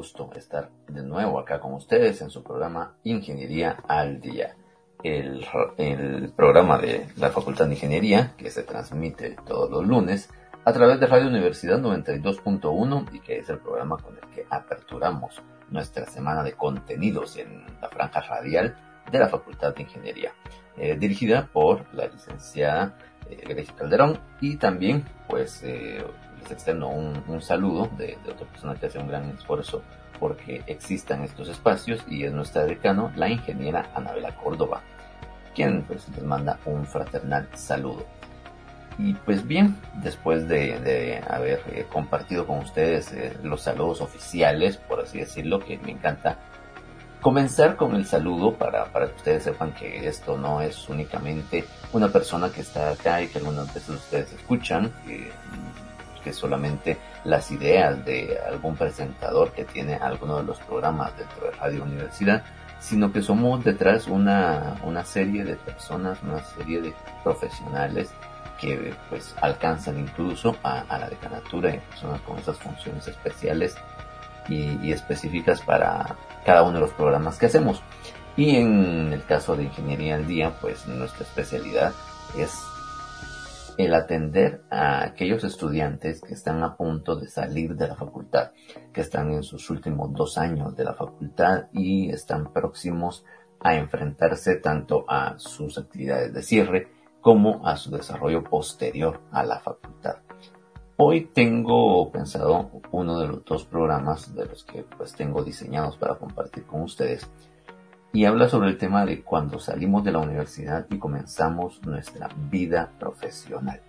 gusto 0.00 0.30
estar 0.34 0.70
de 0.88 1.02
nuevo 1.02 1.38
acá 1.38 1.60
con 1.60 1.74
ustedes 1.74 2.22
en 2.22 2.30
su 2.30 2.42
programa 2.42 2.94
Ingeniería 3.04 3.76
al 3.86 4.18
Día. 4.18 4.56
El, 5.02 5.46
programa 6.34 6.78
de 6.78 7.06
la 7.18 7.28
Facultad 7.28 7.66
de 7.66 7.74
Ingeniería 7.74 8.32
que 8.38 8.50
se 8.50 8.62
transmite 8.62 9.36
todos 9.46 9.70
los 9.70 9.86
lunes 9.86 10.30
a 10.64 10.72
través 10.72 11.00
de 11.00 11.06
Radio 11.06 11.28
Universidad 11.28 11.78
92.1 11.80 13.14
y 13.14 13.20
que 13.20 13.40
es 13.40 13.50
el 13.50 13.58
programa 13.58 13.98
con 13.98 14.16
el 14.16 14.26
que 14.34 14.46
aperturamos 14.48 15.42
nuestra 15.68 16.06
semana 16.06 16.42
de 16.42 16.54
contenidos 16.54 17.36
en 17.36 17.66
la 17.82 17.90
franja 17.90 18.22
radial 18.22 18.74
de 19.12 19.18
la 19.18 19.28
Facultad 19.28 19.74
de 19.74 19.82
Ingeniería, 19.82 20.32
eh, 20.78 20.96
dirigida 20.98 21.50
por 21.52 21.94
la 21.94 22.06
licenciada 22.06 22.96
eh, 23.28 23.36
Grecia 23.46 23.74
Calderón 23.76 24.18
y 24.40 24.56
también 24.56 25.04
pues 25.28 25.62
eh, 25.62 26.02
les 26.40 26.50
externo 26.50 26.88
un, 26.88 27.22
un 27.26 27.42
saludo 27.42 27.88
de, 27.96 28.18
de, 28.24 28.32
otra 28.32 28.46
persona 28.46 28.74
que 28.74 28.86
hace 28.86 28.98
un 28.98 29.08
gran 29.08 29.30
esfuerzo 29.30 29.82
porque 30.18 30.62
existan 30.66 31.22
estos 31.22 31.48
espacios 31.48 32.04
y 32.08 32.24
es 32.24 32.32
nuestra 32.32 32.64
decano, 32.64 33.10
la 33.16 33.28
ingeniera 33.28 33.90
Anabela 33.94 34.36
Córdoba, 34.36 34.82
quien 35.54 35.82
pues 35.82 36.06
les 36.10 36.22
manda 36.22 36.58
un 36.66 36.84
fraternal 36.84 37.48
saludo. 37.54 38.04
Y 38.98 39.14
pues 39.14 39.46
bien, 39.46 39.76
después 40.02 40.46
de, 40.46 40.78
de 40.80 41.22
haber 41.26 41.62
eh, 41.72 41.86
compartido 41.90 42.46
con 42.46 42.58
ustedes 42.58 43.12
eh, 43.12 43.34
los 43.42 43.62
saludos 43.62 44.02
oficiales, 44.02 44.76
por 44.76 45.00
así 45.00 45.18
decirlo, 45.20 45.60
que 45.60 45.78
me 45.78 45.92
encanta 45.92 46.36
comenzar 47.22 47.76
con 47.76 47.94
el 47.94 48.06
saludo 48.06 48.54
para, 48.54 48.86
para 48.86 49.08
que 49.08 49.16
ustedes 49.16 49.44
sepan 49.44 49.72
que 49.72 50.06
esto 50.06 50.36
no 50.36 50.60
es 50.60 50.88
únicamente 50.88 51.64
una 51.92 52.08
persona 52.08 52.50
que 52.50 52.60
está 52.60 52.90
acá 52.90 53.22
y 53.22 53.28
que 53.28 53.38
algunas 53.38 53.72
veces 53.72 53.90
ustedes 53.90 54.32
escuchan, 54.32 54.92
que, 55.06 55.30
que 56.20 56.32
solamente 56.32 56.98
las 57.24 57.50
ideas 57.50 58.04
de 58.04 58.38
algún 58.46 58.76
presentador 58.76 59.52
que 59.52 59.64
tiene 59.64 59.94
alguno 59.94 60.38
de 60.38 60.44
los 60.44 60.58
programas 60.60 61.16
dentro 61.16 61.46
de 61.46 61.52
Radio 61.52 61.82
Universidad, 61.82 62.42
sino 62.80 63.12
que 63.12 63.22
somos 63.22 63.62
detrás 63.64 64.06
una, 64.06 64.76
una 64.84 65.04
serie 65.04 65.44
de 65.44 65.56
personas, 65.56 66.18
una 66.22 66.42
serie 66.42 66.80
de 66.80 66.94
profesionales 67.22 68.10
que 68.60 68.94
pues 69.08 69.34
alcanzan 69.40 69.98
incluso 69.98 70.56
a, 70.62 70.84
la 70.98 71.08
decanatura 71.08 71.74
y 71.74 71.78
personas 71.78 72.20
con 72.22 72.38
esas 72.38 72.58
funciones 72.58 73.08
especiales 73.08 73.76
y, 74.48 74.78
y, 74.86 74.92
específicas 74.92 75.62
para 75.62 76.16
cada 76.44 76.62
uno 76.62 76.74
de 76.74 76.80
los 76.80 76.92
programas 76.92 77.38
que 77.38 77.46
hacemos. 77.46 77.82
Y 78.36 78.56
en 78.56 79.12
el 79.12 79.24
caso 79.24 79.56
de 79.56 79.64
Ingeniería 79.64 80.14
al 80.14 80.26
Día, 80.26 80.52
pues 80.60 80.86
nuestra 80.86 81.24
especialidad 81.24 81.92
es 82.36 82.62
el 83.78 83.94
atender 83.94 84.62
a 84.70 85.04
aquellos 85.04 85.44
estudiantes 85.44 86.20
que 86.20 86.34
están 86.34 86.62
a 86.62 86.76
punto 86.76 87.16
de 87.16 87.28
salir 87.28 87.76
de 87.76 87.88
la 87.88 87.96
facultad, 87.96 88.52
que 88.92 89.00
están 89.00 89.32
en 89.32 89.42
sus 89.42 89.70
últimos 89.70 90.12
dos 90.12 90.38
años 90.38 90.76
de 90.76 90.84
la 90.84 90.94
facultad 90.94 91.66
y 91.72 92.10
están 92.10 92.52
próximos 92.52 93.24
a 93.60 93.74
enfrentarse 93.74 94.56
tanto 94.56 95.04
a 95.08 95.38
sus 95.38 95.78
actividades 95.78 96.32
de 96.32 96.42
cierre 96.42 96.88
como 97.20 97.66
a 97.66 97.76
su 97.76 97.90
desarrollo 97.90 98.42
posterior 98.42 99.20
a 99.30 99.44
la 99.44 99.60
facultad. 99.60 100.16
Hoy 100.96 101.30
tengo 101.32 102.10
pensado 102.10 102.70
uno 102.90 103.18
de 103.18 103.28
los 103.28 103.44
dos 103.44 103.64
programas 103.64 104.34
de 104.34 104.46
los 104.46 104.64
que 104.64 104.84
pues 104.96 105.14
tengo 105.14 105.42
diseñados 105.42 105.96
para 105.96 106.16
compartir 106.16 106.64
con 106.64 106.82
ustedes 106.82 107.30
y 108.12 108.24
habla 108.24 108.48
sobre 108.48 108.70
el 108.70 108.78
tema 108.78 109.04
de 109.04 109.22
cuando 109.22 109.58
salimos 109.60 110.04
de 110.04 110.12
la 110.12 110.18
universidad 110.18 110.86
y 110.90 110.98
comenzamos 110.98 111.80
nuestra 111.82 112.28
vida 112.50 112.90
profesional. 112.98 113.80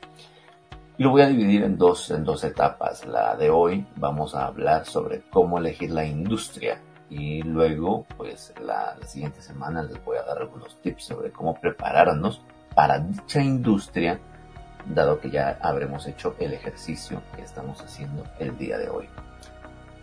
Y 0.97 1.03
lo 1.03 1.09
voy 1.09 1.23
a 1.23 1.27
dividir 1.27 1.63
en 1.63 1.77
dos, 1.77 2.11
en 2.11 2.23
dos 2.23 2.43
etapas. 2.43 3.05
La 3.07 3.35
de 3.35 3.49
hoy 3.49 3.87
vamos 3.95 4.35
a 4.35 4.45
hablar 4.45 4.85
sobre 4.85 5.21
cómo 5.31 5.57
elegir 5.57 5.91
la 5.91 6.05
industria 6.05 6.79
y 7.09 7.41
luego 7.41 8.05
pues 8.17 8.53
la, 8.63 8.95
la 8.99 9.07
siguiente 9.07 9.41
semana 9.41 9.81
les 9.81 10.03
voy 10.05 10.17
a 10.17 10.23
dar 10.23 10.37
algunos 10.37 10.79
tips 10.81 11.05
sobre 11.05 11.31
cómo 11.31 11.59
prepararnos 11.59 12.41
para 12.75 12.99
dicha 12.99 13.41
industria 13.41 14.19
dado 14.85 15.19
que 15.19 15.29
ya 15.29 15.57
habremos 15.61 16.07
hecho 16.07 16.35
el 16.39 16.53
ejercicio 16.53 17.21
que 17.35 17.41
estamos 17.41 17.81
haciendo 17.81 18.23
el 18.39 18.57
día 18.57 18.77
de 18.77 18.89
hoy. 18.89 19.07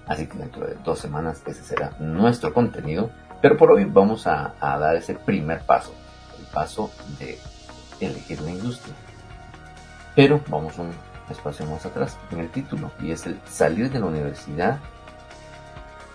Así 0.07 0.27
que 0.27 0.39
dentro 0.39 0.67
de 0.67 0.75
dos 0.85 0.99
semanas 0.99 1.43
ese 1.47 1.63
será 1.63 1.93
nuestro 2.01 2.53
contenido 2.53 3.11
pero 3.41 3.57
por 3.57 3.71
hoy 3.71 3.85
vamos 3.85 4.27
a, 4.27 4.55
dar 4.61 4.97
ese 4.97 5.15
primer 5.15 5.61
paso, 5.63 5.95
el 6.39 6.47
paso 6.47 6.91
de 7.19 7.39
elegir 8.01 8.41
la 8.41 8.51
industria. 8.51 8.95
Pero 10.15 10.41
vamos 10.49 10.79
un 10.79 10.93
espacio 11.31 11.67
más 11.67 11.85
atrás 11.87 12.17
en 12.31 12.41
el 12.41 12.51
título 12.51 12.91
y 13.01 13.13
es 13.13 13.27
el 13.27 13.39
salir 13.49 13.91
de 13.91 14.01
la 14.01 14.07
universidad 14.07 14.79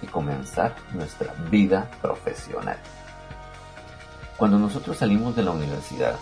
y 0.01 0.07
comenzar 0.07 0.75
nuestra 0.93 1.33
vida 1.49 1.89
profesional. 2.01 2.77
Cuando 4.35 4.57
nosotros 4.59 4.97
salimos 4.97 5.35
de 5.35 5.43
la 5.43 5.51
universidad 5.51 6.15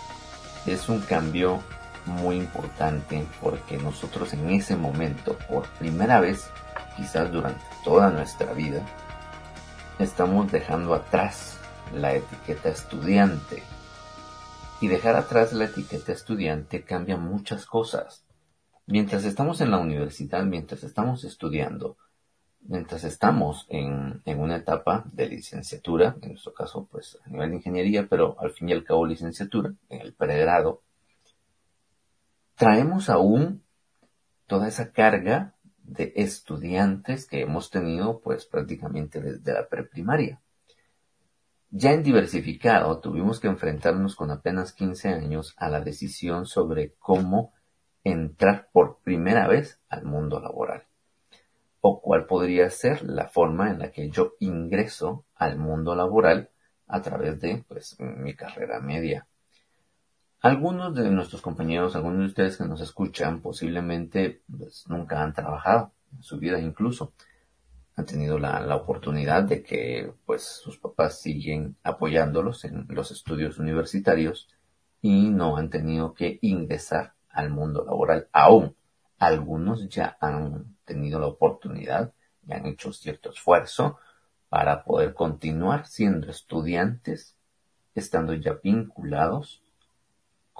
es 0.66 0.88
un 0.88 1.00
cambio 1.00 1.60
muy 2.06 2.36
importante 2.36 3.26
porque 3.40 3.78
nosotros 3.78 4.32
en 4.34 4.50
ese 4.50 4.76
momento, 4.76 5.36
por 5.48 5.66
primera 5.78 6.20
vez, 6.20 6.48
quizás 6.96 7.32
durante 7.32 7.64
toda 7.84 8.10
nuestra 8.10 8.52
vida, 8.52 8.82
estamos 9.98 10.50
dejando 10.50 10.94
atrás 10.94 11.58
la 11.94 12.14
etiqueta 12.14 12.68
estudiante. 12.68 13.62
Y 14.80 14.88
dejar 14.88 15.16
atrás 15.16 15.52
la 15.52 15.66
etiqueta 15.66 16.12
estudiante 16.12 16.82
cambia 16.82 17.16
muchas 17.16 17.66
cosas. 17.66 18.24
Mientras 18.86 19.24
estamos 19.24 19.60
en 19.60 19.70
la 19.70 19.78
universidad, 19.78 20.44
mientras 20.44 20.82
estamos 20.82 21.22
estudiando, 21.24 21.96
mientras 22.62 23.04
estamos 23.04 23.66
en, 23.68 24.22
en, 24.24 24.40
una 24.40 24.56
etapa 24.56 25.04
de 25.12 25.28
licenciatura, 25.28 26.16
en 26.20 26.30
nuestro 26.30 26.52
caso 26.52 26.88
pues 26.90 27.18
a 27.24 27.28
nivel 27.28 27.50
de 27.50 27.56
ingeniería, 27.56 28.06
pero 28.08 28.36
al 28.40 28.50
fin 28.50 28.68
y 28.68 28.72
al 28.72 28.84
cabo 28.84 29.06
licenciatura, 29.06 29.72
en 29.88 30.00
el 30.00 30.14
pregrado, 30.14 30.82
traemos 32.56 33.08
aún 33.08 33.62
toda 34.46 34.68
esa 34.68 34.90
carga 34.90 35.54
de 35.92 36.12
estudiantes 36.16 37.26
que 37.26 37.40
hemos 37.40 37.70
tenido 37.70 38.20
pues 38.20 38.46
prácticamente 38.46 39.20
desde 39.20 39.52
la 39.52 39.68
preprimaria. 39.68 40.40
Ya 41.70 41.92
en 41.92 42.02
diversificado 42.02 42.98
tuvimos 43.00 43.40
que 43.40 43.48
enfrentarnos 43.48 44.14
con 44.14 44.30
apenas 44.30 44.72
15 44.72 45.08
años 45.08 45.54
a 45.56 45.70
la 45.70 45.80
decisión 45.80 46.46
sobre 46.46 46.94
cómo 46.98 47.52
entrar 48.04 48.68
por 48.72 48.98
primera 48.98 49.48
vez 49.48 49.80
al 49.88 50.04
mundo 50.04 50.40
laboral 50.40 50.84
o 51.80 52.00
cuál 52.00 52.26
podría 52.26 52.70
ser 52.70 53.02
la 53.02 53.28
forma 53.28 53.70
en 53.70 53.80
la 53.80 53.90
que 53.90 54.08
yo 54.08 54.34
ingreso 54.38 55.24
al 55.34 55.58
mundo 55.58 55.94
laboral 55.94 56.50
a 56.86 57.02
través 57.02 57.40
de 57.40 57.64
pues 57.68 57.96
mi 57.98 58.34
carrera 58.34 58.80
media. 58.80 59.26
Algunos 60.42 60.92
de 60.96 61.08
nuestros 61.08 61.40
compañeros, 61.40 61.94
algunos 61.94 62.18
de 62.18 62.26
ustedes 62.26 62.56
que 62.56 62.64
nos 62.64 62.80
escuchan, 62.80 63.40
posiblemente 63.40 64.42
pues, 64.50 64.84
nunca 64.88 65.22
han 65.22 65.32
trabajado 65.32 65.92
en 66.12 66.20
su 66.24 66.38
vida 66.38 66.58
incluso. 66.58 67.12
Han 67.94 68.06
tenido 68.06 68.40
la, 68.40 68.58
la, 68.58 68.74
oportunidad 68.74 69.44
de 69.44 69.62
que 69.62 70.12
pues 70.26 70.42
sus 70.42 70.78
papás 70.78 71.20
siguen 71.20 71.76
apoyándolos 71.84 72.64
en 72.64 72.86
los 72.88 73.12
estudios 73.12 73.60
universitarios 73.60 74.48
y 75.00 75.28
no 75.30 75.56
han 75.56 75.70
tenido 75.70 76.12
que 76.12 76.40
ingresar 76.42 77.14
al 77.30 77.50
mundo 77.50 77.84
laboral 77.84 78.26
aún. 78.32 78.74
Algunos 79.18 79.88
ya 79.88 80.16
han 80.20 80.74
tenido 80.84 81.20
la 81.20 81.26
oportunidad 81.28 82.14
y 82.44 82.52
han 82.52 82.66
hecho 82.66 82.92
cierto 82.92 83.30
esfuerzo 83.30 83.96
para 84.48 84.82
poder 84.82 85.14
continuar 85.14 85.86
siendo 85.86 86.28
estudiantes, 86.28 87.36
estando 87.94 88.34
ya 88.34 88.58
vinculados 88.60 89.61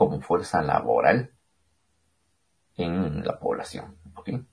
como 0.02 0.20
fuerza 0.20 0.60
laboral 0.62 1.30
en 2.76 3.24
la 3.24 3.38
población. 3.38 3.96
¿okay? 4.16 4.44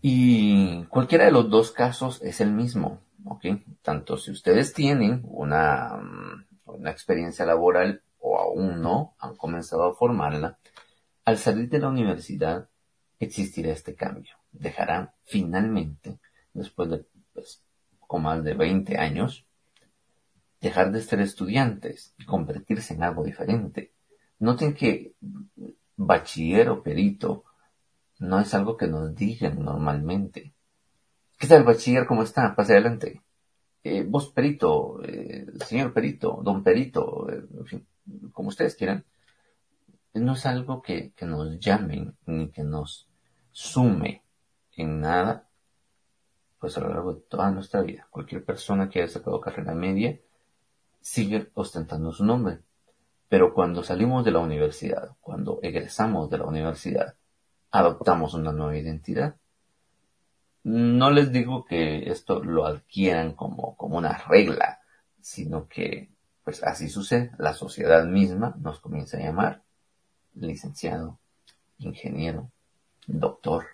Y 0.00 0.84
cualquiera 0.86 1.26
de 1.26 1.30
los 1.30 1.48
dos 1.48 1.70
casos 1.70 2.20
es 2.22 2.40
el 2.40 2.50
mismo. 2.50 3.00
¿okay? 3.24 3.64
Tanto 3.80 4.16
si 4.16 4.32
ustedes 4.32 4.72
tienen 4.74 5.22
una, 5.22 5.98
mm, 6.02 6.46
una 6.64 6.90
experiencia 6.90 7.46
laboral 7.46 8.02
o 8.18 8.40
aún 8.40 8.82
no 8.82 9.14
han 9.20 9.36
comenzado 9.36 9.84
a 9.84 9.94
formarla, 9.94 10.58
al 11.24 11.38
salir 11.38 11.68
de 11.68 11.78
la 11.78 11.88
universidad 11.88 12.68
existirá 13.20 13.70
este 13.70 13.94
cambio. 13.94 14.34
Dejarán 14.50 15.12
finalmente, 15.26 16.18
después 16.54 16.90
de 16.90 17.04
pues, 17.32 17.62
con 18.00 18.22
más 18.22 18.42
de 18.42 18.54
20 18.54 18.98
años, 18.98 19.46
dejar 20.60 20.90
de 20.90 21.02
ser 21.02 21.20
estudiantes 21.20 22.14
y 22.18 22.24
convertirse 22.24 22.94
en 22.94 23.04
algo 23.04 23.22
diferente. 23.22 23.92
Noten 24.40 24.74
que 24.74 25.14
bachiller 25.96 26.68
o 26.70 26.82
perito 26.82 27.44
no 28.20 28.40
es 28.40 28.54
algo 28.54 28.76
que 28.76 28.86
nos 28.86 29.14
digan 29.14 29.62
normalmente. 29.64 30.54
¿Qué 31.38 31.46
tal, 31.46 31.64
bachiller? 31.64 32.06
¿Cómo 32.06 32.22
está? 32.22 32.54
Pase 32.54 32.72
adelante. 32.72 33.22
Eh, 33.84 34.04
vos, 34.06 34.30
perito, 34.30 35.00
eh, 35.04 35.46
señor 35.66 35.92
perito, 35.92 36.40
don 36.42 36.62
perito, 36.62 37.30
eh, 37.30 37.44
en 37.58 37.66
fin, 37.66 37.86
como 38.32 38.48
ustedes 38.48 38.74
quieran. 38.74 39.04
No 40.14 40.32
es 40.32 40.46
algo 40.46 40.82
que, 40.82 41.12
que 41.12 41.26
nos 41.26 41.58
llamen 41.60 42.16
ni 42.26 42.48
que 42.50 42.64
nos 42.64 43.08
sume 43.52 44.22
en 44.76 45.00
nada, 45.00 45.48
pues 46.58 46.76
a 46.76 46.80
lo 46.80 46.88
largo 46.88 47.14
de 47.14 47.20
toda 47.22 47.50
nuestra 47.50 47.82
vida. 47.82 48.08
Cualquier 48.10 48.44
persona 48.44 48.88
que 48.88 49.00
haya 49.00 49.12
sacado 49.12 49.40
carrera 49.40 49.74
media 49.74 50.18
sigue 51.00 51.50
ostentando 51.54 52.12
su 52.12 52.24
nombre. 52.24 52.60
Pero 53.28 53.52
cuando 53.52 53.82
salimos 53.82 54.24
de 54.24 54.30
la 54.30 54.38
universidad, 54.38 55.16
cuando 55.20 55.60
egresamos 55.62 56.30
de 56.30 56.38
la 56.38 56.46
universidad, 56.46 57.14
adoptamos 57.70 58.34
una 58.34 58.52
nueva 58.52 58.76
identidad. 58.76 59.36
No 60.64 61.10
les 61.10 61.30
digo 61.30 61.64
que 61.64 62.10
esto 62.10 62.42
lo 62.42 62.66
adquieran 62.66 63.34
como, 63.34 63.76
como 63.76 63.98
una 63.98 64.16
regla, 64.16 64.80
sino 65.20 65.68
que 65.68 66.10
pues 66.42 66.62
así 66.64 66.88
sucede. 66.88 67.32
La 67.38 67.52
sociedad 67.52 68.06
misma 68.06 68.54
nos 68.58 68.80
comienza 68.80 69.18
a 69.18 69.20
llamar 69.20 69.62
licenciado, 70.34 71.18
ingeniero, 71.78 72.50
doctor. 73.06 73.66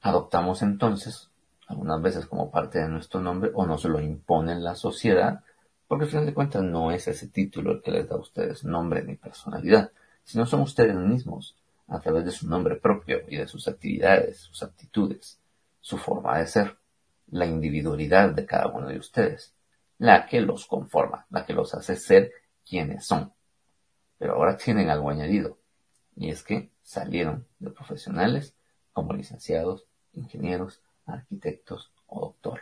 Adoptamos 0.00 0.62
entonces, 0.62 1.30
algunas 1.66 2.00
veces 2.00 2.26
como 2.26 2.50
parte 2.50 2.78
de 2.78 2.88
nuestro 2.88 3.20
nombre, 3.20 3.50
o 3.54 3.66
nos 3.66 3.84
lo 3.84 4.00
impone 4.00 4.54
la 4.54 4.76
sociedad, 4.76 5.42
porque 5.86 6.04
al 6.04 6.10
final 6.10 6.26
de 6.26 6.34
cuentas 6.34 6.62
no 6.62 6.90
es 6.90 7.06
ese 7.08 7.28
título 7.28 7.72
el 7.72 7.82
que 7.82 7.90
les 7.90 8.08
da 8.08 8.16
a 8.16 8.20
ustedes 8.20 8.64
nombre 8.64 9.02
ni 9.02 9.16
personalidad, 9.16 9.92
sino 10.24 10.46
son 10.46 10.60
ustedes 10.60 10.96
mismos, 10.96 11.56
a 11.88 12.00
través 12.00 12.24
de 12.24 12.32
su 12.32 12.48
nombre 12.48 12.76
propio 12.76 13.20
y 13.28 13.36
de 13.36 13.46
sus 13.46 13.68
actividades, 13.68 14.38
sus 14.40 14.62
aptitudes, 14.62 15.38
su 15.80 15.98
forma 15.98 16.38
de 16.38 16.46
ser, 16.46 16.76
la 17.28 17.46
individualidad 17.46 18.30
de 18.30 18.46
cada 18.46 18.68
uno 18.68 18.88
de 18.88 18.98
ustedes 18.98 19.56
la 19.98 20.26
que 20.26 20.40
los 20.40 20.66
conforma, 20.66 21.26
la 21.30 21.44
que 21.46 21.54
los 21.54 21.74
hace 21.74 21.96
ser 21.96 22.32
quienes 22.68 23.06
son. 23.06 23.32
Pero 24.18 24.34
ahora 24.34 24.56
tienen 24.56 24.90
algo 24.90 25.10
añadido, 25.10 25.58
y 26.16 26.30
es 26.30 26.42
que 26.42 26.70
salieron 26.82 27.46
de 27.58 27.70
profesionales 27.70 28.54
como 28.92 29.12
licenciados, 29.12 29.86
ingenieros, 30.12 30.82
arquitectos 31.06 31.92
o 32.06 32.20
doctor. 32.20 32.60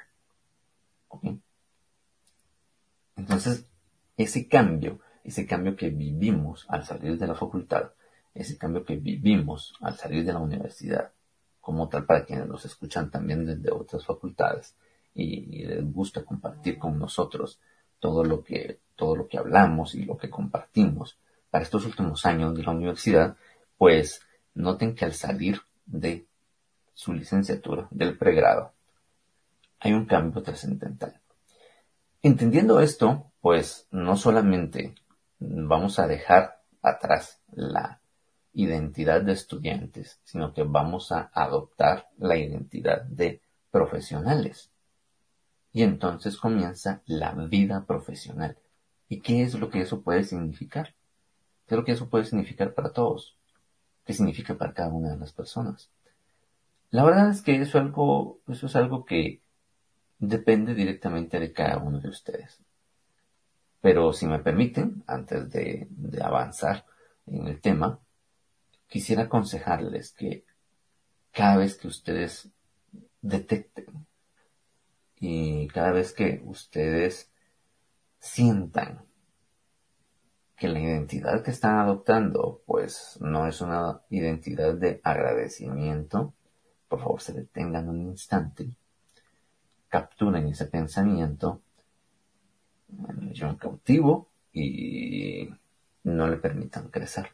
Entonces, 3.16 3.66
ese 4.16 4.48
cambio, 4.48 5.00
ese 5.22 5.46
cambio 5.46 5.76
que 5.76 5.90
vivimos 5.90 6.66
al 6.68 6.84
salir 6.84 7.18
de 7.18 7.26
la 7.26 7.34
facultad, 7.34 7.92
ese 8.34 8.58
cambio 8.58 8.84
que 8.84 8.96
vivimos 8.96 9.74
al 9.80 9.96
salir 9.96 10.24
de 10.24 10.32
la 10.32 10.40
universidad, 10.40 11.12
como 11.60 11.88
tal 11.88 12.04
para 12.04 12.24
quienes 12.24 12.46
nos 12.46 12.64
escuchan 12.64 13.10
también 13.10 13.46
desde 13.46 13.70
otras 13.70 14.04
facultades, 14.04 14.76
y, 15.14 15.64
les 15.64 15.92
gusta 15.92 16.24
compartir 16.24 16.78
con 16.78 16.98
nosotros 16.98 17.60
todo 18.00 18.24
lo 18.24 18.42
que, 18.42 18.80
todo 18.96 19.16
lo 19.16 19.28
que 19.28 19.38
hablamos 19.38 19.94
y 19.94 20.04
lo 20.04 20.16
que 20.16 20.28
compartimos 20.28 21.18
para 21.50 21.64
estos 21.64 21.86
últimos 21.86 22.26
años 22.26 22.54
de 22.54 22.64
la 22.64 22.72
universidad, 22.72 23.36
pues 23.78 24.20
noten 24.54 24.94
que 24.94 25.04
al 25.04 25.12
salir 25.12 25.60
de 25.86 26.26
su 26.92 27.12
licenciatura, 27.12 27.88
del 27.90 28.18
pregrado, 28.18 28.72
hay 29.80 29.92
un 29.92 30.06
cambio 30.06 30.42
trascendental. 30.42 31.20
Entendiendo 32.24 32.80
esto, 32.80 33.30
pues 33.42 33.86
no 33.90 34.16
solamente 34.16 34.94
vamos 35.40 35.98
a 35.98 36.06
dejar 36.06 36.62
atrás 36.80 37.42
la 37.52 38.00
identidad 38.54 39.20
de 39.20 39.32
estudiantes, 39.32 40.22
sino 40.24 40.54
que 40.54 40.62
vamos 40.62 41.12
a 41.12 41.30
adoptar 41.34 42.08
la 42.16 42.38
identidad 42.38 43.02
de 43.02 43.42
profesionales. 43.70 44.70
Y 45.70 45.82
entonces 45.82 46.38
comienza 46.38 47.02
la 47.04 47.32
vida 47.32 47.84
profesional. 47.84 48.56
¿Y 49.06 49.20
qué 49.20 49.42
es 49.42 49.52
lo 49.52 49.68
que 49.68 49.82
eso 49.82 50.00
puede 50.00 50.24
significar? 50.24 50.94
¿Qué 51.66 51.74
es 51.74 51.76
lo 51.78 51.84
que 51.84 51.92
eso 51.92 52.08
puede 52.08 52.24
significar 52.24 52.72
para 52.72 52.90
todos? 52.90 53.36
¿Qué 54.06 54.14
significa 54.14 54.54
para 54.54 54.72
cada 54.72 54.88
una 54.88 55.10
de 55.10 55.18
las 55.18 55.34
personas? 55.34 55.90
La 56.88 57.04
verdad 57.04 57.28
es 57.28 57.42
que 57.42 57.60
eso, 57.60 57.78
algo, 57.78 58.38
eso 58.48 58.64
es 58.64 58.76
algo 58.76 59.04
que 59.04 59.43
depende 60.18 60.74
directamente 60.74 61.38
de 61.38 61.52
cada 61.52 61.78
uno 61.78 62.00
de 62.00 62.08
ustedes. 62.08 62.60
Pero 63.80 64.12
si 64.12 64.26
me 64.26 64.38
permiten, 64.38 65.04
antes 65.06 65.50
de, 65.50 65.88
avanzar 66.22 66.86
en 67.26 67.46
el 67.48 67.60
tema, 67.60 68.00
quisiera 68.86 69.24
aconsejarles 69.24 70.12
que 70.12 70.44
cada 71.30 71.58
vez 71.58 71.76
que 71.76 71.88
ustedes 71.88 72.48
detecten 73.20 74.06
y 75.16 75.68
cada 75.68 75.92
vez 75.92 76.12
que 76.12 76.40
ustedes 76.44 77.30
sientan 78.18 79.04
que 80.56 80.68
la 80.68 80.80
identidad 80.80 81.42
que 81.42 81.50
están 81.50 81.78
adoptando 81.78 82.62
pues 82.64 83.18
no 83.20 83.46
es 83.46 83.60
una 83.60 84.00
identidad 84.08 84.74
de 84.74 85.00
agradecimiento, 85.02 86.32
por 86.88 87.00
favor 87.00 87.20
se 87.20 87.32
detengan 87.32 87.88
un 87.88 88.00
instante, 88.00 88.76
capturen 89.94 90.48
ese 90.48 90.66
pensamiento, 90.66 91.62
lo 92.88 93.30
lleven 93.30 93.54
cautivo 93.54 94.28
y 94.52 95.48
no 96.02 96.26
le 96.26 96.36
permitan 96.36 96.88
crecer. 96.88 97.28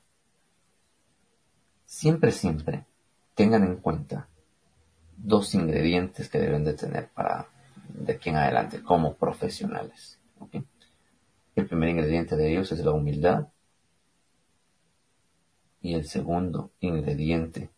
Siempre, 1.87 2.33
siempre 2.33 2.85
tengan 3.35 3.65
en 3.65 3.77
cuenta 3.77 4.29
dos 5.17 5.55
ingredientes 5.55 6.29
que 6.29 6.39
deben 6.39 6.63
de 6.63 6.75
tener 6.75 7.09
para 7.09 7.49
de 7.89 8.13
aquí 8.13 8.29
en 8.29 8.37
adelante 8.37 8.83
como 8.83 9.15
profesionales. 9.15 10.19
El 11.55 11.67
primer 11.67 11.89
ingrediente 11.89 12.37
de 12.37 12.53
ellos 12.53 12.71
es 12.73 12.85
la 12.85 12.93
humildad. 12.93 13.49
Y 15.81 15.95
el 15.95 16.05
segundo 16.07 16.73
ingrediente 16.81 17.71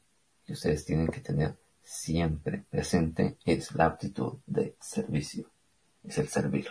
que 0.45 0.55
ustedes 0.55 0.85
tienen 0.85 1.07
que 1.07 1.21
tener 1.21 1.62
siempre 1.83 2.65
presente 2.71 3.37
es 3.45 3.75
la 3.75 3.87
aptitud 3.87 4.39
de 4.47 4.77
servicio. 4.81 5.51
Es 6.05 6.19
el 6.19 6.29
servir. 6.29 6.69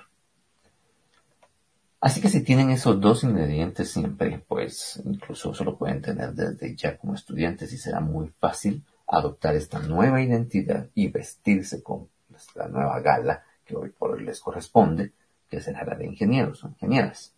Así 2.00 2.20
que 2.20 2.30
si 2.30 2.44
tienen 2.44 2.72
esos 2.72 3.00
dos 3.00 3.24
ingredientes 3.24 3.92
siempre, 3.92 4.44
pues 4.48 5.02
incluso 5.06 5.52
eso 5.52 5.64
lo 5.64 5.78
pueden 5.78 6.02
tener 6.02 6.34
desde 6.34 6.76
ya 6.76 6.98
como 6.98 7.14
estudiantes 7.14 7.72
y 7.74 7.78
será 7.78 8.00
muy 8.00 8.30
fácil 8.40 8.84
adoptar 9.06 9.56
esta 9.56 9.80
nueva 9.80 10.22
identidad 10.22 10.90
y 10.96 11.10
vestirse 11.10 11.84
con 11.84 12.10
la 12.56 12.68
nueva 12.68 13.00
gala 13.02 13.44
que 13.64 13.76
hoy 13.76 13.90
por 13.90 14.12
hoy 14.12 14.24
les 14.24 14.40
corresponde, 14.40 15.14
que 15.48 15.58
es 15.58 15.68
el 15.68 15.76
gala 15.76 15.96
de 15.96 16.08
ingenieros 16.08 16.64
o 16.64 16.70
ingenieras. 16.70 17.36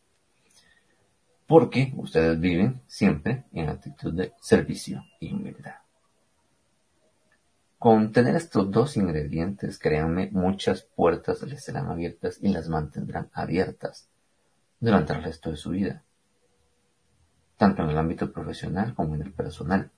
Porque 1.46 1.92
ustedes 1.98 2.40
viven 2.40 2.82
siempre 2.88 3.44
en 3.52 3.68
actitud 3.68 4.14
de 4.14 4.32
servicio 4.40 5.04
y 5.20 5.34
humildad. 5.34 5.83
Con 7.84 8.14
tener 8.14 8.38
estos 8.38 8.72
dos 8.72 8.96
ingredientes, 8.96 9.78
créanme, 9.78 10.30
muchas 10.32 10.84
puertas 10.84 11.42
les 11.42 11.66
serán 11.66 11.88
abiertas 11.88 12.38
y 12.42 12.48
las 12.48 12.70
mantendrán 12.70 13.30
abiertas 13.34 14.08
durante 14.80 15.12
el 15.12 15.22
resto 15.22 15.52
de 15.52 15.58
su 15.58 15.72
vida, 15.72 16.02
tanto 17.58 17.84
en 17.84 17.90
el 17.90 17.98
ámbito 17.98 18.32
profesional 18.32 18.96
como 18.96 19.16
en 19.16 19.24
el 19.24 19.34
personal. 19.34 19.92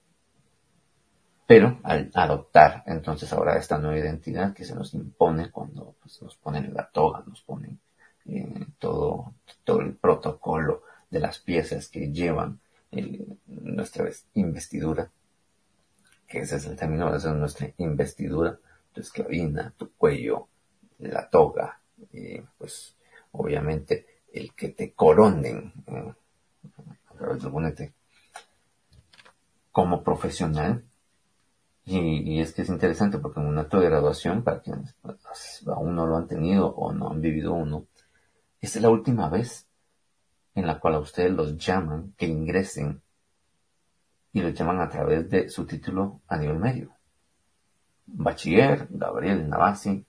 Pero 1.46 1.80
al 1.84 2.10
adoptar 2.15 2.82
entonces 2.88 3.32
ahora 3.32 3.56
esta 3.56 3.77
nueva 3.77 4.00
identidad 4.00 4.56
que 4.56 4.65
se 4.65 4.74
nos 4.74 4.96
impone 4.96 5.51
cuando 5.51 5.94
pues, 6.01 6.20
nos 6.24 6.36
ponen 6.38 6.74
la 6.74 6.89
toga, 6.89 7.24
nos 7.27 7.44
ponen 7.44 7.80
eh, 8.25 8.65
todo, 8.80 9.36
todo 9.63 9.82
el 9.82 9.94
protocolo 9.94 10.82
de 11.12 11.20
las 11.20 11.38
piezas 11.38 11.88
que 11.89 12.12
llevan 12.12 12.60
eh, 12.92 13.27
nuestra 13.46 14.10
investidura, 14.34 15.12
que 16.27 16.39
ese 16.39 16.58
es 16.58 16.65
el 16.65 16.75
término, 16.75 17.12
de 17.17 17.34
nuestra 17.34 17.72
investidura, 17.77 18.60
tu 18.94 19.01
esclavina, 19.01 19.74
tu 19.77 19.91
cuello, 19.94 20.48
la 21.00 21.29
toga, 21.29 21.82
y 22.12 22.39
pues 22.58 22.96
obviamente 23.32 24.24
el 24.32 24.53
que 24.53 24.70
te 24.70 24.94
coronen 24.94 25.74
eh, 25.88 26.13
a 27.08 27.13
través 27.17 27.41
del 27.41 27.51
bonete 27.51 27.94
como 29.72 30.03
profesional 30.03 30.84
y, 31.88 32.39
es 32.39 32.53
que 32.53 32.63
es 32.63 32.70
interesante 32.70 33.20
porque 33.20 33.39
en 33.39 33.46
un 33.46 33.60
acto 33.60 33.79
de 33.79 33.86
graduación, 33.86 34.44
para 34.44 34.60
quienes 34.60 34.96
aún 35.67 35.96
no 35.96 36.08
lo 36.08 36.17
han 36.17 36.27
tenido 36.27 36.70
o 36.70 36.91
no 36.91 37.12
han 37.12 37.22
vivido 37.22 37.53
uno, 37.53 37.86
es 38.60 38.75
la 38.82 38.89
última 38.89 39.29
vez 39.29 39.67
en 40.55 40.65
la 40.65 40.79
cual 40.79 40.96
a 40.96 41.00
ustedes 41.00 41.32
los 41.32 41.58
llaman 41.58 42.13
que 42.17 42.25
ingresen 42.25 43.01
y 44.36 44.42
los 44.42 44.54
llaman 44.54 44.82
a 44.82 44.89
través 44.89 45.30
de 45.30 45.48
su 45.48 45.65
título 45.65 46.20
a 46.27 46.36
nivel 46.36 46.60
medio. 46.60 46.94
Bachiller, 48.06 48.86
Gabriel 48.89 49.48
Navasi, 49.48 50.06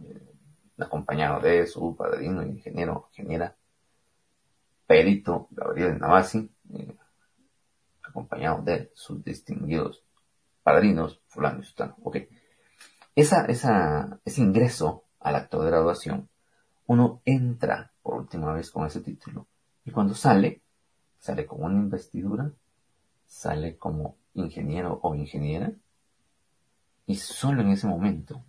eh, 0.00 0.32
acompañado 0.78 1.40
de 1.40 1.66
su 1.66 1.96
padrino, 1.96 2.44
ingeniero, 2.44 3.08
ingeniera, 3.10 3.56
perito, 4.86 5.48
Gabriel 5.50 5.98
Navasi, 5.98 6.48
eh, 6.72 6.96
acompañado 8.04 8.62
de 8.62 8.92
sus 8.94 9.24
distinguidos 9.24 10.04
padrinos, 10.62 11.20
fulano 11.26 11.58
y 11.58 11.64
sutano. 11.64 11.96
Ok. 12.04 12.18
Ese 13.16 14.40
ingreso 14.40 15.02
al 15.18 15.34
acto 15.34 15.64
de 15.64 15.70
graduación, 15.70 16.28
uno 16.86 17.22
entra 17.24 17.90
por 18.02 18.14
última 18.14 18.52
vez 18.52 18.70
con 18.70 18.86
ese 18.86 19.00
título 19.00 19.48
y 19.84 19.90
cuando 19.90 20.14
sale, 20.14 20.62
sale 21.18 21.44
con 21.44 21.64
una 21.64 21.80
investidura, 21.80 22.52
sale 23.28 23.76
como 23.76 24.16
ingeniero 24.34 24.98
o 25.02 25.14
ingeniera 25.14 25.72
Y 27.06 27.16
solo 27.16 27.62
en 27.62 27.70
ese 27.70 27.86
momento, 27.86 28.42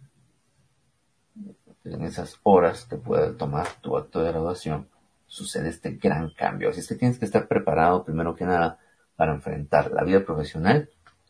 en 1.83 2.01
esas 2.03 2.39
horas 2.43 2.85
que 2.85 2.97
pueda 2.97 3.37
tomar 3.37 3.67
tu 3.81 3.95
acto 3.95 4.21
de 4.21 4.31
graduación, 4.31 4.89
sucede 5.27 5.69
este 5.69 5.91
gran 5.91 6.31
cambio. 6.31 6.69
Así 6.69 6.79
es 6.79 6.87
que 6.87 6.95
tienes 6.95 7.19
que 7.19 7.25
estar 7.25 7.47
preparado, 7.47 8.03
primero 8.03 8.35
que 8.35 8.45
nada, 8.45 8.79
para 9.15 9.33
enfrentar 9.33 9.91
la 9.91 10.03
vida 10.03 10.25
profesional 10.25 10.89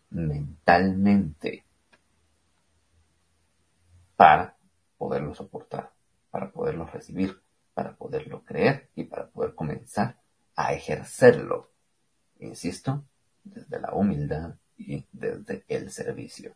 mentalmente 0.09 1.65
para 4.15 4.57
poderlo 4.97 5.33
soportar, 5.33 5.91
para 6.31 6.51
poderlo 6.51 6.85
recibir, 6.85 7.41
para 7.73 7.95
poderlo 7.95 8.43
creer 8.43 8.89
y 8.95 9.03
para 9.05 9.27
poder 9.27 9.55
comenzar 9.55 10.17
a 10.55 10.73
ejercerlo. 10.73 11.71
Insisto, 12.39 13.03
desde 13.43 13.79
la 13.79 13.93
humildad 13.93 14.55
y 14.77 15.05
desde 15.11 15.63
el 15.67 15.91
servicio. 15.91 16.53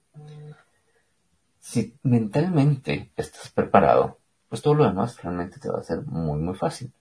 Si 1.59 1.95
mentalmente 2.03 3.11
estás 3.15 3.49
preparado, 3.49 4.19
pues 4.49 4.61
todo 4.61 4.75
lo 4.75 4.85
demás 4.85 5.21
realmente 5.21 5.59
te 5.59 5.69
va 5.69 5.79
a 5.79 5.83
ser 5.83 6.01
muy, 6.05 6.39
muy 6.39 6.55
fácil. 6.55 6.91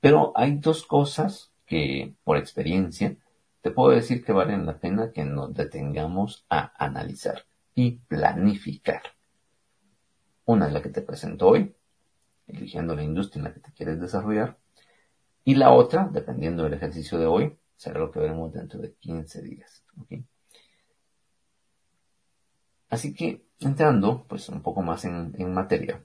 Pero 0.00 0.32
hay 0.34 0.56
dos 0.56 0.84
cosas 0.86 1.52
que, 1.66 2.14
por 2.24 2.36
experiencia, 2.36 3.16
te 3.60 3.70
puedo 3.70 3.90
decir 3.90 4.24
que 4.24 4.32
valen 4.32 4.66
la 4.66 4.78
pena 4.78 5.12
que 5.12 5.24
nos 5.24 5.54
detengamos 5.54 6.44
a 6.50 6.72
analizar 6.76 7.44
y 7.74 7.92
planificar. 7.92 9.02
Una 10.44 10.66
es 10.66 10.72
la 10.72 10.82
que 10.82 10.88
te 10.88 11.02
presento 11.02 11.48
hoy, 11.48 11.74
eligiendo 12.48 12.96
la 12.96 13.04
industria 13.04 13.40
en 13.40 13.44
la 13.44 13.54
que 13.54 13.60
te 13.60 13.72
quieres 13.72 14.00
desarrollar. 14.00 14.58
Y 15.44 15.54
la 15.54 15.72
otra, 15.72 16.08
dependiendo 16.12 16.64
del 16.64 16.74
ejercicio 16.74 17.18
de 17.18 17.26
hoy, 17.26 17.56
será 17.82 17.98
lo 17.98 18.12
que 18.12 18.20
veremos 18.20 18.52
dentro 18.52 18.80
de 18.80 18.94
15 18.94 19.42
días. 19.42 19.84
Así 22.88 23.12
que, 23.12 23.44
entrando 23.58 24.24
pues 24.28 24.48
un 24.48 24.62
poco 24.62 24.82
más 24.82 25.04
en, 25.04 25.52
materia. 25.52 26.04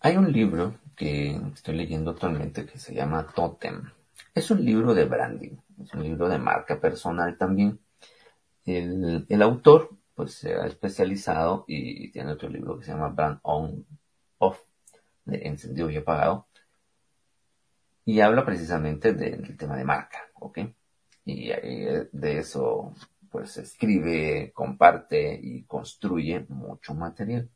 Hay 0.00 0.16
un 0.18 0.30
libro 0.30 0.78
que 0.96 1.40
estoy 1.54 1.76
leyendo 1.76 2.10
actualmente 2.10 2.66
que 2.66 2.78
se 2.78 2.94
llama 2.94 3.26
Totem 3.34 3.90
es 4.34 4.50
un 4.50 4.64
libro 4.64 4.94
de 4.94 5.06
branding, 5.06 5.56
es 5.82 5.94
un 5.94 6.02
libro 6.02 6.28
de 6.28 6.38
marca 6.38 6.78
personal 6.78 7.38
también. 7.38 7.80
El, 8.66 9.24
el 9.28 9.42
autor 9.42 9.90
pues 10.14 10.34
se 10.34 10.54
ha 10.54 10.66
especializado 10.66 11.64
y 11.66 12.10
tiene 12.10 12.32
otro 12.32 12.50
libro 12.50 12.78
que 12.78 12.84
se 12.84 12.92
llama 12.92 13.08
Brand 13.08 13.40
On 13.42 13.86
Off, 14.38 14.60
de 15.24 15.46
encendido 15.48 15.88
y 15.88 15.96
apagado. 15.96 16.46
Y 18.10 18.20
habla 18.20 18.44
precisamente 18.44 19.12
del 19.14 19.56
tema 19.56 19.76
de 19.76 19.84
marca, 19.84 20.18
¿ok? 20.34 20.58
Y 21.24 21.48
de 21.48 22.38
eso 22.38 22.94
pues 23.30 23.56
escribe, 23.58 24.50
comparte 24.52 25.38
y 25.40 25.62
construye 25.62 26.44
mucho 26.48 26.94
material. 26.94 27.48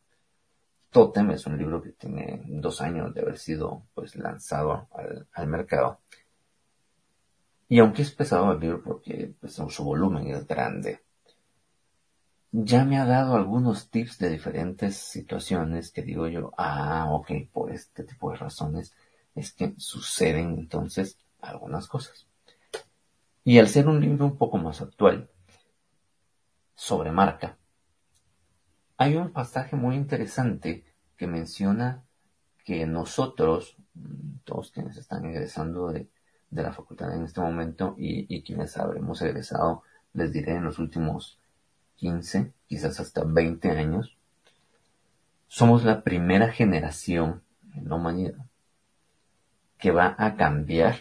Totem 0.91 1.33
es 1.33 1.47
un 1.47 1.59
libro 1.59 1.83
que 1.83 1.91
tiene 1.93 2.43
dos 2.47 2.81
años 2.81 3.13
de 3.13 3.23
haber 3.23 3.39
sido 3.39 3.87
pues 3.95 4.15
lanzado 4.15 4.89
al, 4.93 5.27
al 5.33 5.47
mercado 5.49 6.01
y 7.69 7.79
aunque 7.79 8.03
es 8.03 8.13
pesado 8.13 8.53
el 8.53 8.61
libro 8.61 8.83
porque 8.83 9.35
pues, 9.41 9.55
su 9.55 9.85
volumen 9.85 10.29
es 10.29 10.47
grande, 10.47 11.03
ya 12.53 12.85
me 12.85 12.99
ha 12.99 13.05
dado 13.05 13.35
algunos 13.35 13.91
tips 13.91 14.19
de 14.19 14.31
diferentes 14.31 14.97
situaciones 14.97 15.91
que 15.91 16.03
digo 16.03 16.29
yo, 16.29 16.53
ah, 16.57 17.09
ok, 17.11 17.33
por 17.53 17.73
este 17.73 18.05
tipo 18.05 18.31
de 18.31 18.37
razones 18.37 18.95
es 19.35 19.53
que 19.53 19.75
suceden 19.79 20.59
entonces 20.59 21.19
algunas 21.41 21.89
cosas. 21.89 22.27
Y 23.45 23.59
al 23.59 23.69
ser 23.69 23.89
un 23.89 24.01
libro 24.01 24.25
un 24.25 24.39
poco 24.39 24.59
más 24.59 24.81
actual, 24.81 25.29
sobre 26.75 27.13
marca, 27.13 27.59
hay 28.97 29.17
un 29.17 29.33
pasaje 29.33 29.77
muy 29.77 29.97
interesante 29.97 30.85
que 31.17 31.27
menciona 31.27 32.03
que 32.65 32.87
nosotros, 32.87 33.77
todos 34.45 34.71
quienes 34.71 34.97
están 34.97 35.25
ingresando 35.25 35.93
de, 35.93 36.09
de 36.51 36.63
la 36.63 36.73
facultad 36.73 37.15
en 37.15 37.25
este 37.25 37.41
momento 37.41 37.95
y, 37.99 38.43
quienes 38.43 38.77
habremos 38.79 39.21
egresado, 39.23 39.83
les 40.13 40.33
diré 40.33 40.53
en 40.53 40.65
los 40.65 40.79
últimos 40.79 41.39
15, 41.97 42.53
quizás 42.67 43.01
hasta 43.01 43.25
20 43.25 43.71
años, 43.73 44.17
somos 45.49 45.85
la 45.85 46.03
primera 46.03 46.51
generación 46.51 47.43
en 47.75 47.89
la 47.89 47.97
humanidad 47.97 48.47
que 49.85 49.91
va 49.91 50.15
a 50.17 50.35
cambiar, 50.35 50.95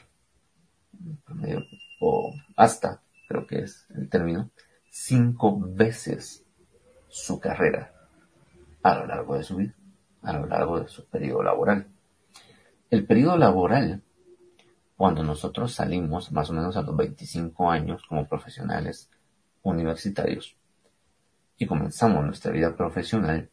o 2.01 2.35
hasta, 2.57 3.01
creo 3.29 3.47
que 3.47 3.59
es 3.59 3.87
el 3.95 4.09
término, 4.09 4.49
cinco 4.91 5.57
veces 5.57 6.45
su 7.07 7.39
carrera 7.39 7.93
a 8.81 8.95
lo 8.95 9.07
largo 9.07 9.37
de 9.37 9.43
su 9.43 9.55
vida, 9.55 9.73
a 10.21 10.33
lo 10.33 10.47
largo 10.47 10.81
de 10.81 10.89
su 10.89 11.05
periodo 11.05 11.43
laboral. 11.43 11.87
El 12.89 13.05
periodo 13.05 13.37
laboral 13.37 14.01
cuando 14.97 15.23
nosotros 15.23 15.73
salimos 15.73 16.33
más 16.33 16.49
o 16.49 16.53
menos 16.53 16.75
a 16.75 16.81
los 16.81 16.97
25 16.97 17.71
años 17.71 18.03
como 18.09 18.27
profesionales 18.27 19.09
universitarios 19.61 20.57
y 21.57 21.65
comenzamos 21.67 22.25
nuestra 22.25 22.51
vida 22.51 22.75
profesional, 22.75 23.49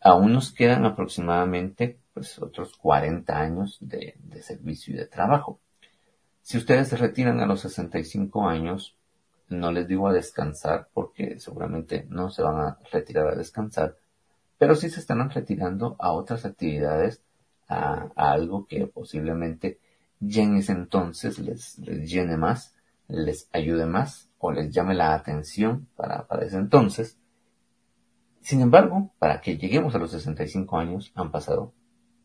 aún 0.00 0.34
nos 0.34 0.52
quedan 0.52 0.84
aproximadamente 0.84 1.98
pues, 2.18 2.38
otros 2.40 2.76
40 2.76 3.38
años 3.38 3.78
de, 3.80 4.14
servicio 4.42 4.94
y 4.94 4.98
de 4.98 5.06
trabajo. 5.06 5.60
Si 6.42 6.56
ustedes 6.58 6.88
se 6.88 6.96
retiran 6.96 7.40
a 7.40 7.46
los 7.46 7.60
65 7.60 8.48
años, 8.48 8.96
no 9.48 9.72
les 9.72 9.86
digo 9.86 10.08
a 10.08 10.12
descansar 10.12 10.88
porque 10.92 11.38
seguramente 11.38 12.06
no 12.08 12.30
se 12.30 12.42
van 12.42 12.60
a 12.60 12.78
retirar 12.90 13.28
a 13.28 13.36
descansar, 13.36 13.96
pero 14.58 14.74
sí 14.74 14.90
se 14.90 15.00
estarán 15.00 15.30
retirando 15.30 15.96
a 15.98 16.12
otras 16.12 16.44
actividades, 16.44 17.22
a, 17.68 18.10
a 18.16 18.32
algo 18.32 18.66
que 18.66 18.86
posiblemente 18.86 19.78
ya 20.20 20.42
en 20.42 20.56
ese 20.56 20.72
entonces 20.72 21.38
les, 21.38 21.78
les 21.78 22.10
llene 22.10 22.36
más, 22.36 22.74
les 23.08 23.48
ayude 23.52 23.86
más 23.86 24.30
o 24.38 24.52
les 24.52 24.72
llame 24.72 24.94
la 24.94 25.14
atención 25.14 25.88
para, 25.96 26.26
para 26.26 26.44
ese 26.44 26.56
entonces. 26.56 27.18
Sin 28.40 28.60
embargo, 28.60 29.12
para 29.18 29.40
que 29.40 29.56
lleguemos 29.56 29.94
a 29.94 29.98
los 29.98 30.10
65 30.10 30.78
años 30.78 31.12
han 31.14 31.30
pasado 31.30 31.74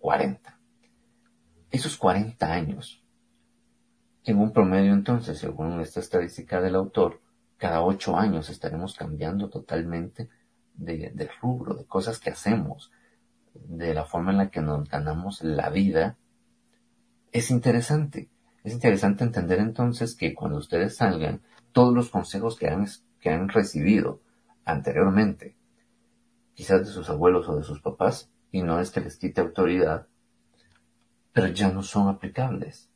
40. 0.03 0.59
Esos 1.71 1.95
40 1.95 2.45
años, 2.51 3.01
en 4.25 4.37
un 4.37 4.51
promedio 4.51 4.91
entonces, 4.91 5.37
según 5.37 5.79
esta 5.79 6.01
estadística 6.01 6.59
del 6.59 6.75
autor, 6.75 7.21
cada 7.55 7.81
8 7.83 8.17
años 8.17 8.49
estaremos 8.49 8.95
cambiando 8.95 9.49
totalmente 9.49 10.27
de, 10.73 11.29
rubro, 11.41 11.73
de 11.73 11.85
cosas 11.85 12.19
que 12.19 12.31
hacemos, 12.31 12.91
de 13.53 13.93
la 13.93 14.03
forma 14.03 14.31
en 14.31 14.39
la 14.39 14.49
que 14.49 14.61
nos 14.61 14.89
ganamos 14.89 15.41
la 15.41 15.69
vida 15.69 16.17
es 17.31 17.49
interesante. 17.49 18.29
Es 18.65 18.73
interesante 18.73 19.23
entender 19.23 19.59
entonces 19.59 20.17
que 20.17 20.33
cuando 20.33 20.57
ustedes 20.57 20.97
salgan, 20.97 21.41
todos 21.71 21.93
los 21.93 22.09
consejos 22.09 22.57
que 22.57 22.67
han, 22.67 22.87
que 23.21 23.29
han 23.29 23.47
recibido 23.47 24.19
anteriormente, 24.65 25.55
quizás 26.55 26.81
de 26.81 26.91
sus 26.91 27.09
abuelos 27.09 27.47
o 27.47 27.55
de 27.55 27.63
sus 27.63 27.79
papás, 27.79 28.32
y 28.53 28.61
no 28.61 28.79
es 28.79 28.91
que 28.91 29.01
les 29.01 29.17
quite 29.17 29.41
autoridad, 29.41 30.07
pero 31.33 31.47
ya 31.47 31.71
no 31.71 31.81
son 31.81 32.07
aplicables. 32.07 32.87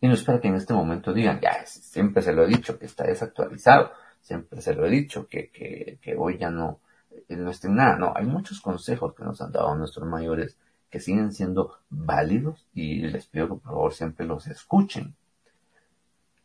Y 0.00 0.08
no 0.08 0.14
es 0.14 0.24
para 0.24 0.40
que 0.40 0.48
en 0.48 0.54
este 0.54 0.72
momento 0.72 1.12
digan, 1.12 1.38
ya, 1.38 1.66
siempre 1.66 2.22
se 2.22 2.32
lo 2.32 2.44
he 2.44 2.48
dicho, 2.48 2.78
que 2.78 2.86
está 2.86 3.04
desactualizado, 3.04 3.92
siempre 4.22 4.62
se 4.62 4.74
lo 4.74 4.86
he 4.86 4.90
dicho, 4.90 5.28
que, 5.28 5.50
que, 5.50 5.98
que 6.00 6.16
hoy 6.16 6.38
ya 6.38 6.50
no, 6.50 6.80
no 7.28 7.50
está 7.50 7.68
en 7.68 7.76
nada. 7.76 7.98
No, 7.98 8.14
hay 8.16 8.24
muchos 8.24 8.62
consejos 8.62 9.14
que 9.14 9.22
nos 9.22 9.42
han 9.42 9.52
dado 9.52 9.76
nuestros 9.76 10.08
mayores 10.08 10.56
que 10.88 10.98
siguen 10.98 11.30
siendo 11.32 11.76
válidos 11.90 12.66
y 12.72 13.02
les 13.02 13.26
pido 13.26 13.48
que 13.48 13.54
por 13.56 13.62
favor 13.62 13.92
siempre 13.92 14.24
los 14.24 14.46
escuchen. 14.46 15.14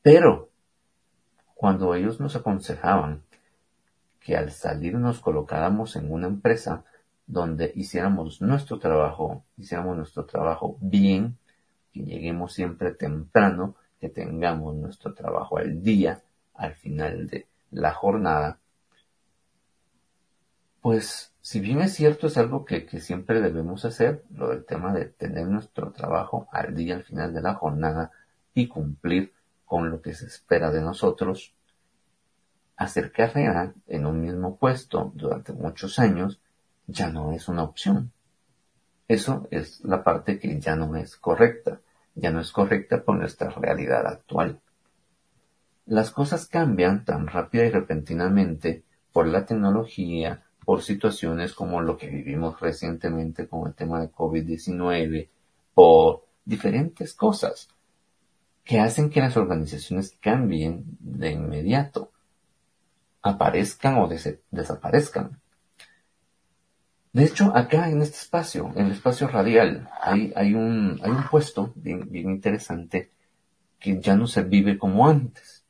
Pero 0.01 0.49
cuando 1.53 1.95
ellos 1.95 2.19
nos 2.19 2.35
aconsejaban 2.35 3.23
que 4.19 4.35
al 4.35 4.51
salir 4.51 4.95
nos 4.95 5.21
colocáramos 5.21 5.95
en 5.95 6.11
una 6.11 6.27
empresa 6.27 6.83
donde 7.27 7.71
hiciéramos 7.75 8.41
nuestro 8.41 8.79
trabajo, 8.79 9.43
hiciéramos 9.57 9.97
nuestro 9.97 10.25
trabajo 10.25 10.77
bien, 10.79 11.37
que 11.91 12.01
lleguemos 12.01 12.53
siempre 12.53 12.91
temprano, 12.91 13.75
que 13.99 14.09
tengamos 14.09 14.75
nuestro 14.75 15.13
trabajo 15.13 15.57
al 15.57 15.81
día, 15.81 16.21
al 16.53 16.73
final 16.73 17.27
de 17.27 17.47
la 17.71 17.93
jornada, 17.93 18.59
pues 20.85 21.33
si 21.41 21.61
bien 21.61 21.81
es 21.81 21.95
cierto, 21.95 22.27
es 22.27 22.37
algo 22.37 22.63
que, 22.63 22.87
siempre 22.99 23.41
debemos 23.41 23.85
hacer, 23.85 24.23
lo 24.29 24.49
del 24.49 24.65
tema 24.65 24.93
de 24.93 25.05
tener 25.05 25.47
nuestro 25.47 25.91
trabajo 25.91 26.47
al 26.51 26.75
día, 26.75 26.93
al 26.93 27.03
final 27.03 27.33
de 27.33 27.41
la 27.41 27.55
jornada 27.55 28.11
y 28.53 28.67
cumplir 28.67 29.33
con 29.65 29.89
lo 29.89 29.99
que 29.99 30.13
se 30.13 30.27
espera 30.27 30.69
de 30.69 30.81
nosotros, 30.81 31.55
hacer 32.77 33.11
carrera 33.11 33.73
en 33.87 34.05
un 34.05 34.21
mismo 34.21 34.57
puesto 34.57 35.11
durante 35.15 35.53
muchos 35.53 35.97
años 35.97 36.39
ya 36.87 37.09
no 37.09 37.31
es 37.31 37.47
una 37.47 37.63
opción. 37.63 38.11
Eso 39.07 39.47
es 39.51 39.81
la 39.81 40.03
parte 40.03 40.39
que 40.39 40.59
ya 40.59 40.75
no 40.75 40.95
es 40.95 41.15
correcta, 41.15 41.81
ya 42.15 42.31
no 42.31 42.39
es 42.39 42.51
correcta 42.51 43.03
por 43.03 43.17
nuestra 43.17 43.49
realidad 43.49 44.07
actual. 44.07 44.59
Las 45.85 46.09
cosas 46.11 46.47
cambian 46.47 47.05
tan 47.05 47.27
rápida 47.27 47.65
y 47.65 47.69
repentinamente 47.69 48.83
por 49.11 49.27
la 49.27 49.45
tecnología, 49.45 50.43
por 50.65 50.81
situaciones 50.81 51.53
como 51.53 51.81
lo 51.81 51.97
que 51.97 52.09
vivimos 52.09 52.59
recientemente 52.59 53.47
con 53.47 53.67
el 53.67 53.75
tema 53.75 54.01
de 54.01 54.11
COVID-19, 54.11 55.29
por 55.75 56.25
diferentes 56.43 57.13
cosas 57.13 57.69
que 58.63 58.79
hacen 58.79 59.11
que 59.11 59.19
las 59.19 59.37
organizaciones 59.37 60.17
cambien 60.19 60.85
de 60.99 61.31
inmediato, 61.31 62.11
aparezcan 63.21 63.99
o 63.99 64.09
desaparezcan. 64.51 65.39
De 67.15 67.23
hecho, 67.23 67.55
acá 67.55 67.89
en 67.89 68.01
este 68.01 68.17
espacio, 68.17 68.73
en 68.75 68.87
el 68.87 68.91
espacio 68.91 69.29
radial, 69.29 69.89
hay, 70.01 70.53
un, 70.53 70.99
hay 71.01 71.11
un 71.11 71.23
puesto 71.31 71.71
bien, 71.73 72.11
bien 72.11 72.29
interesante 72.29 73.09
que 73.79 74.01
ya 74.01 74.17
no 74.17 74.27
se 74.27 74.43
vive 74.43 74.77
como 74.77 75.07
antes, 75.07 75.63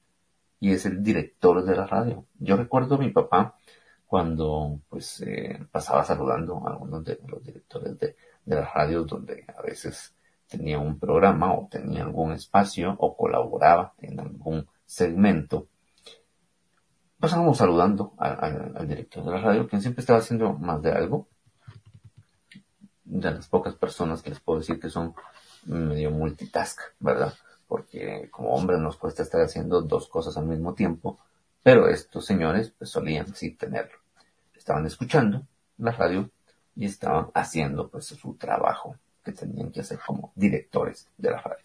y 0.59 0.71
es 0.71 0.87
el 0.87 1.03
director 1.03 1.63
de 1.63 1.75
la 1.75 1.85
radio. 1.85 2.25
Yo 2.39 2.57
recuerdo 2.57 2.95
a 2.95 2.97
mi 2.97 3.11
papá 3.11 3.59
cuando 4.07 4.79
pues 4.89 5.21
eh, 5.21 5.63
pasaba 5.71 6.03
saludando 6.03 6.67
a 6.67 6.71
algunos 6.71 7.03
de 7.03 7.19
los 7.27 7.43
directores 7.43 7.95
de, 7.99 8.15
de 8.43 8.55
las 8.55 8.73
radios 8.73 9.05
donde 9.05 9.45
a 9.55 9.61
veces 9.61 10.15
tenía 10.47 10.79
un 10.79 10.97
programa 10.97 11.53
o 11.53 11.67
tenía 11.69 12.05
algún 12.05 12.31
espacio 12.31 12.95
o 12.97 13.15
colaboraba 13.15 13.93
en 13.99 14.19
algún 14.19 14.67
segmento. 14.83 15.67
Pasábamos 17.19 17.55
saludando 17.55 18.15
al 18.17 18.87
director 18.87 19.23
de 19.23 19.31
la 19.31 19.41
radio, 19.41 19.67
quien 19.67 19.83
siempre 19.83 20.01
estaba 20.01 20.17
haciendo 20.17 20.53
más 20.53 20.81
de 20.81 20.91
algo, 20.91 21.27
de 23.05 23.31
las 23.31 23.47
pocas 23.47 23.75
personas 23.75 24.21
que 24.21 24.31
les 24.31 24.39
puedo 24.39 24.59
decir 24.59 24.79
que 24.79 24.89
son 24.89 25.13
medio 25.65 26.12
multitask, 26.12 26.79
¿verdad? 27.00 27.33
Porque 27.67 28.29
como 28.31 28.50
hombres 28.50 28.79
nos 28.79 28.97
cuesta 28.97 29.24
estar 29.24 29.41
haciendo 29.41 29.81
dos 29.81 30.07
cosas 30.09 30.38
al 30.38 30.45
mismo 30.45 30.74
tiempo, 30.74 31.19
pero 31.63 31.88
estos 31.88 32.25
señores 32.25 32.74
pues 32.77 32.89
solían 32.89 33.27
así 33.31 33.51
tenerlo. 33.51 33.97
Estaban 34.55 34.85
escuchando 34.85 35.47
la 35.77 35.91
radio 35.91 36.29
y 36.75 36.85
estaban 36.85 37.29
haciendo 37.33 37.89
pues 37.89 38.05
su 38.05 38.35
trabajo 38.35 38.97
que 39.24 39.31
tenían 39.31 39.71
que 39.71 39.81
hacer 39.81 40.00
como 40.05 40.31
directores 40.35 41.07
de 41.17 41.31
la 41.31 41.41
radio. 41.41 41.63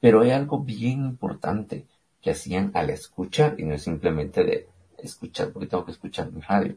Pero 0.00 0.20
hay 0.20 0.30
algo 0.30 0.60
bien 0.60 1.04
importante 1.04 1.86
que 2.20 2.30
hacían 2.30 2.70
al 2.74 2.90
escuchar 2.90 3.58
y 3.58 3.64
no 3.64 3.74
es 3.74 3.82
simplemente 3.82 4.44
de 4.44 4.68
escuchar 4.98 5.52
porque 5.52 5.68
tengo 5.68 5.84
que 5.84 5.92
escuchar 5.92 6.30
mi 6.32 6.40
radio. 6.40 6.76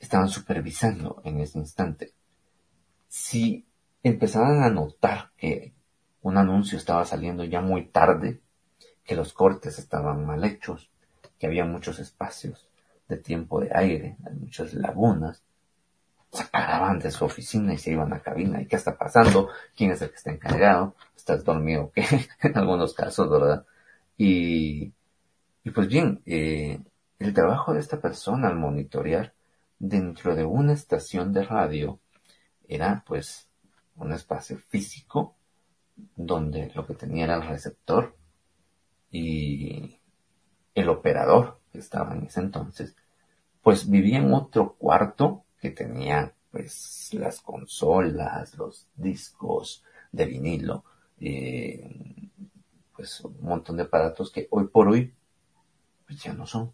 Estaban 0.00 0.28
supervisando 0.28 1.20
en 1.24 1.40
ese 1.40 1.58
instante 1.58 2.12
si 3.14 3.64
empezaban 4.02 4.64
a 4.64 4.70
notar 4.70 5.30
que 5.36 5.72
un 6.22 6.36
anuncio 6.36 6.76
estaba 6.76 7.04
saliendo 7.04 7.44
ya 7.44 7.60
muy 7.60 7.86
tarde, 7.86 8.40
que 9.04 9.14
los 9.14 9.32
cortes 9.32 9.78
estaban 9.78 10.26
mal 10.26 10.42
hechos, 10.42 10.90
que 11.38 11.46
había 11.46 11.64
muchos 11.64 12.00
espacios 12.00 12.68
de 13.08 13.16
tiempo 13.16 13.60
de 13.60 13.70
aire, 13.72 14.16
muchas 14.40 14.74
lagunas, 14.74 15.44
se 16.32 16.42
de 16.98 17.10
su 17.12 17.24
oficina 17.24 17.72
y 17.72 17.78
se 17.78 17.92
iban 17.92 18.12
a 18.12 18.18
cabina. 18.18 18.60
¿Y 18.60 18.66
qué 18.66 18.74
está 18.74 18.98
pasando? 18.98 19.48
¿Quién 19.76 19.92
es 19.92 20.02
el 20.02 20.10
que 20.10 20.16
está 20.16 20.32
encargado? 20.32 20.96
¿Estás 21.16 21.44
dormido? 21.44 21.92
¿Qué? 21.94 22.02
en 22.42 22.58
algunos 22.58 22.94
casos, 22.94 23.30
¿verdad? 23.30 23.64
Y, 24.18 24.92
y 25.62 25.70
pues 25.70 25.86
bien, 25.86 26.20
eh, 26.26 26.80
el 27.20 27.32
trabajo 27.32 27.74
de 27.74 27.78
esta 27.78 28.00
persona 28.00 28.48
al 28.48 28.56
monitorear 28.56 29.34
dentro 29.78 30.34
de 30.34 30.44
una 30.44 30.72
estación 30.72 31.32
de 31.32 31.44
radio 31.44 32.00
era 32.68 33.04
pues 33.06 33.48
un 33.96 34.12
espacio 34.12 34.58
físico 34.58 35.36
donde 36.16 36.72
lo 36.74 36.86
que 36.86 36.94
tenía 36.94 37.24
era 37.24 37.36
el 37.36 37.46
receptor 37.46 38.16
y 39.10 40.00
el 40.74 40.88
operador 40.88 41.60
que 41.72 41.78
estaba 41.78 42.14
en 42.14 42.24
ese 42.24 42.40
entonces, 42.40 42.96
pues 43.62 43.88
vivía 43.88 44.18
en 44.18 44.32
otro 44.32 44.74
cuarto 44.74 45.44
que 45.60 45.70
tenía 45.70 46.34
pues 46.50 47.10
las 47.12 47.40
consolas, 47.40 48.56
los 48.56 48.88
discos 48.94 49.84
de 50.12 50.26
vinilo, 50.26 50.84
eh, 51.20 52.30
pues 52.94 53.20
un 53.22 53.40
montón 53.40 53.76
de 53.76 53.84
aparatos 53.84 54.30
que 54.30 54.46
hoy 54.50 54.68
por 54.68 54.88
hoy 54.88 55.12
pues 56.06 56.22
ya 56.22 56.32
no 56.32 56.46
son 56.46 56.72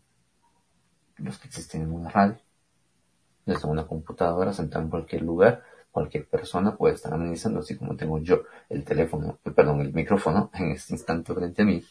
los 1.17 1.39
que 1.39 1.49
existen 1.49 1.83
en 1.83 1.93
una 1.93 2.11
radio. 2.11 2.39
Desde 3.47 3.69
una 3.69 3.87
computadora 3.87 4.53
sentada 4.53 4.85
en 4.85 4.91
cualquier 4.91 5.23
lugar 5.23 5.63
cualquier 5.91 6.27
persona 6.27 6.77
puede 6.77 6.95
estar 6.95 7.13
analizando, 7.13 7.61
así 7.61 7.77
como 7.77 7.97
tengo 7.97 8.19
yo 8.21 8.43
el 8.69 8.85
teléfono, 8.85 9.39
eh, 9.45 9.51
perdón, 9.51 9.81
el 9.81 9.93
micrófono 9.93 10.51
en 10.55 10.73
este 10.73 10.95
instante 10.95 11.35
frente 11.35 11.63
a 11.63 11.65
mí, 11.65 11.85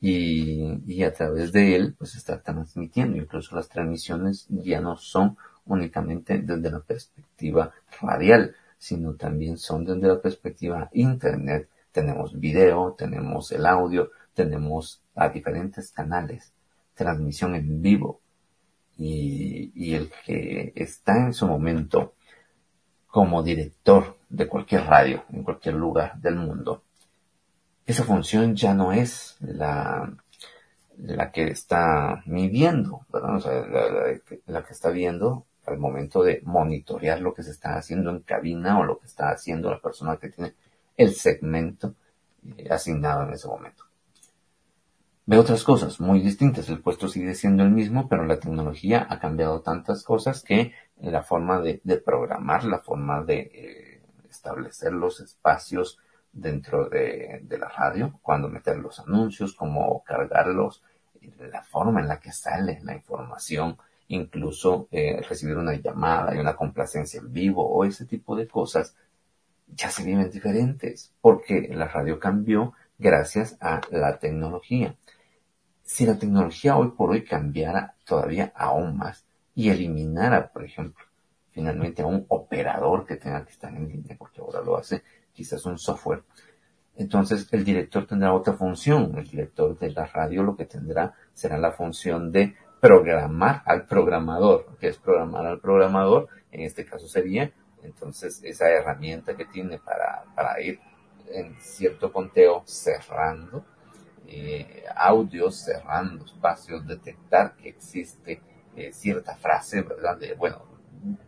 y, 0.00 0.80
y 0.86 1.02
a 1.04 1.12
través 1.12 1.52
de 1.52 1.76
él, 1.76 1.94
pues 1.98 2.14
está 2.14 2.40
transmitiendo. 2.40 3.18
Incluso 3.18 3.54
las 3.54 3.68
transmisiones 3.68 4.46
ya 4.48 4.80
no 4.80 4.96
son 4.96 5.36
únicamente 5.66 6.38
desde 6.38 6.70
la 6.70 6.80
perspectiva 6.80 7.72
radial, 8.00 8.54
sino 8.78 9.14
también 9.14 9.58
son 9.58 9.84
desde 9.84 10.08
la 10.08 10.20
perspectiva 10.20 10.88
internet. 10.94 11.68
Tenemos 11.92 12.38
video, 12.38 12.94
tenemos 12.96 13.52
el 13.52 13.66
audio, 13.66 14.10
tenemos 14.32 15.02
a 15.14 15.28
diferentes 15.28 15.92
canales, 15.92 16.52
transmisión 16.94 17.54
en 17.54 17.82
vivo. 17.82 18.20
Y, 18.96 19.72
y 19.74 19.94
el 19.94 20.10
que 20.24 20.72
está 20.76 21.26
en 21.26 21.34
su 21.34 21.46
momento 21.46 22.14
como 23.10 23.42
director 23.42 24.16
de 24.28 24.46
cualquier 24.46 24.84
radio 24.84 25.24
en 25.32 25.42
cualquier 25.42 25.74
lugar 25.74 26.20
del 26.20 26.36
mundo, 26.36 26.82
esa 27.86 28.04
función 28.04 28.54
ya 28.54 28.72
no 28.72 28.92
es 28.92 29.36
la, 29.40 30.12
la 30.96 31.32
que 31.32 31.48
está 31.48 32.22
midiendo, 32.26 33.06
la, 34.46 34.62
que 34.62 34.72
está 34.72 34.90
viendo 34.90 35.46
al 35.66 35.78
momento 35.78 36.22
de 36.22 36.40
monitorear 36.44 37.20
lo 37.20 37.34
que 37.34 37.42
se 37.42 37.50
está 37.50 37.76
haciendo 37.76 38.10
en 38.10 38.20
cabina 38.20 38.78
o 38.78 38.84
lo 38.84 38.98
que 38.98 39.06
está 39.06 39.30
haciendo 39.30 39.70
la 39.70 39.80
persona 39.80 40.16
que 40.16 40.28
tiene 40.28 40.54
el 40.96 41.14
segmento 41.14 41.94
eh, 42.56 42.68
asignado 42.70 43.24
en 43.24 43.32
ese 43.32 43.48
momento. 43.48 43.84
Ve 45.30 45.38
otras 45.38 45.62
cosas 45.62 46.00
muy 46.00 46.18
distintas. 46.18 46.68
El 46.68 46.80
puesto 46.80 47.06
sigue 47.06 47.36
siendo 47.36 47.62
el 47.62 47.70
mismo, 47.70 48.08
pero 48.08 48.24
la 48.24 48.40
tecnología 48.40 49.06
ha 49.08 49.20
cambiado 49.20 49.60
tantas 49.60 50.02
cosas 50.02 50.42
que 50.42 50.72
la 51.00 51.22
forma 51.22 51.60
de, 51.60 51.80
programar, 52.04 52.64
la 52.64 52.80
forma 52.80 53.22
de 53.22 53.38
eh, 53.38 54.02
establecer 54.28 54.92
los 54.92 55.20
espacios 55.20 56.00
dentro 56.32 56.88
de, 56.88 57.46
la 57.48 57.68
radio, 57.68 58.18
cuando 58.22 58.48
meter 58.48 58.78
los 58.78 58.98
anuncios, 58.98 59.54
cómo 59.54 60.02
cargarlos, 60.02 60.82
la 61.38 61.62
forma 61.62 62.00
en 62.00 62.08
la 62.08 62.18
que 62.18 62.32
sale 62.32 62.80
la 62.82 62.96
información, 62.96 63.76
incluso 64.08 64.88
eh, 64.90 65.22
recibir 65.28 65.56
una 65.56 65.74
llamada 65.74 66.34
y 66.34 66.40
una 66.40 66.56
complacencia 66.56 67.20
en 67.20 67.32
vivo 67.32 67.64
o 67.64 67.84
ese 67.84 68.04
tipo 68.04 68.34
de 68.34 68.48
cosas, 68.48 68.96
ya 69.68 69.90
se 69.90 70.02
viven 70.02 70.28
diferentes, 70.28 71.14
porque 71.20 71.70
la 71.72 71.86
radio 71.86 72.18
cambió 72.18 72.72
gracias 72.98 73.56
a 73.60 73.80
la 73.92 74.18
tecnología. 74.18 74.96
Si 75.92 76.06
la 76.06 76.16
tecnología 76.16 76.76
hoy 76.76 76.92
por 76.92 77.10
hoy 77.10 77.24
cambiara 77.24 77.96
todavía 78.04 78.52
aún 78.54 78.96
más, 78.96 79.26
y 79.56 79.70
eliminara, 79.70 80.52
por 80.52 80.64
ejemplo, 80.64 81.04
finalmente 81.50 82.02
a 82.02 82.06
un 82.06 82.26
operador 82.28 83.04
que 83.04 83.16
tenga 83.16 83.44
que 83.44 83.50
estar 83.50 83.74
en 83.74 83.88
línea, 83.88 84.14
porque 84.16 84.40
ahora 84.40 84.60
lo 84.60 84.76
hace 84.76 85.02
quizás 85.32 85.66
un 85.66 85.78
software. 85.78 86.22
Entonces 86.94 87.48
el 87.50 87.64
director 87.64 88.06
tendrá 88.06 88.32
otra 88.32 88.52
función. 88.52 89.18
El 89.18 89.26
director 89.26 89.76
de 89.80 89.90
la 89.90 90.06
radio 90.06 90.44
lo 90.44 90.54
que 90.54 90.64
tendrá 90.64 91.12
será 91.34 91.58
la 91.58 91.72
función 91.72 92.30
de 92.30 92.54
programar 92.80 93.62
al 93.66 93.88
programador. 93.88 94.78
que 94.78 94.86
es 94.86 94.96
programar 94.96 95.44
al 95.44 95.58
programador? 95.58 96.28
En 96.52 96.60
este 96.60 96.86
caso 96.86 97.08
sería 97.08 97.52
entonces 97.82 98.40
esa 98.44 98.70
herramienta 98.70 99.36
que 99.36 99.44
tiene 99.44 99.80
para, 99.80 100.22
para 100.36 100.60
ir 100.60 100.78
en 101.32 101.56
cierto 101.60 102.12
conteo 102.12 102.62
cerrando 102.64 103.64
eh, 104.26 104.84
audios, 104.94 105.56
cerrando 105.56 106.24
espacios, 106.24 106.86
detectar 106.86 107.56
que 107.56 107.70
existe 107.70 108.42
eh, 108.76 108.92
cierta 108.92 109.36
frase, 109.36 109.82
¿verdad? 109.82 110.18
De, 110.18 110.34
bueno, 110.34 110.64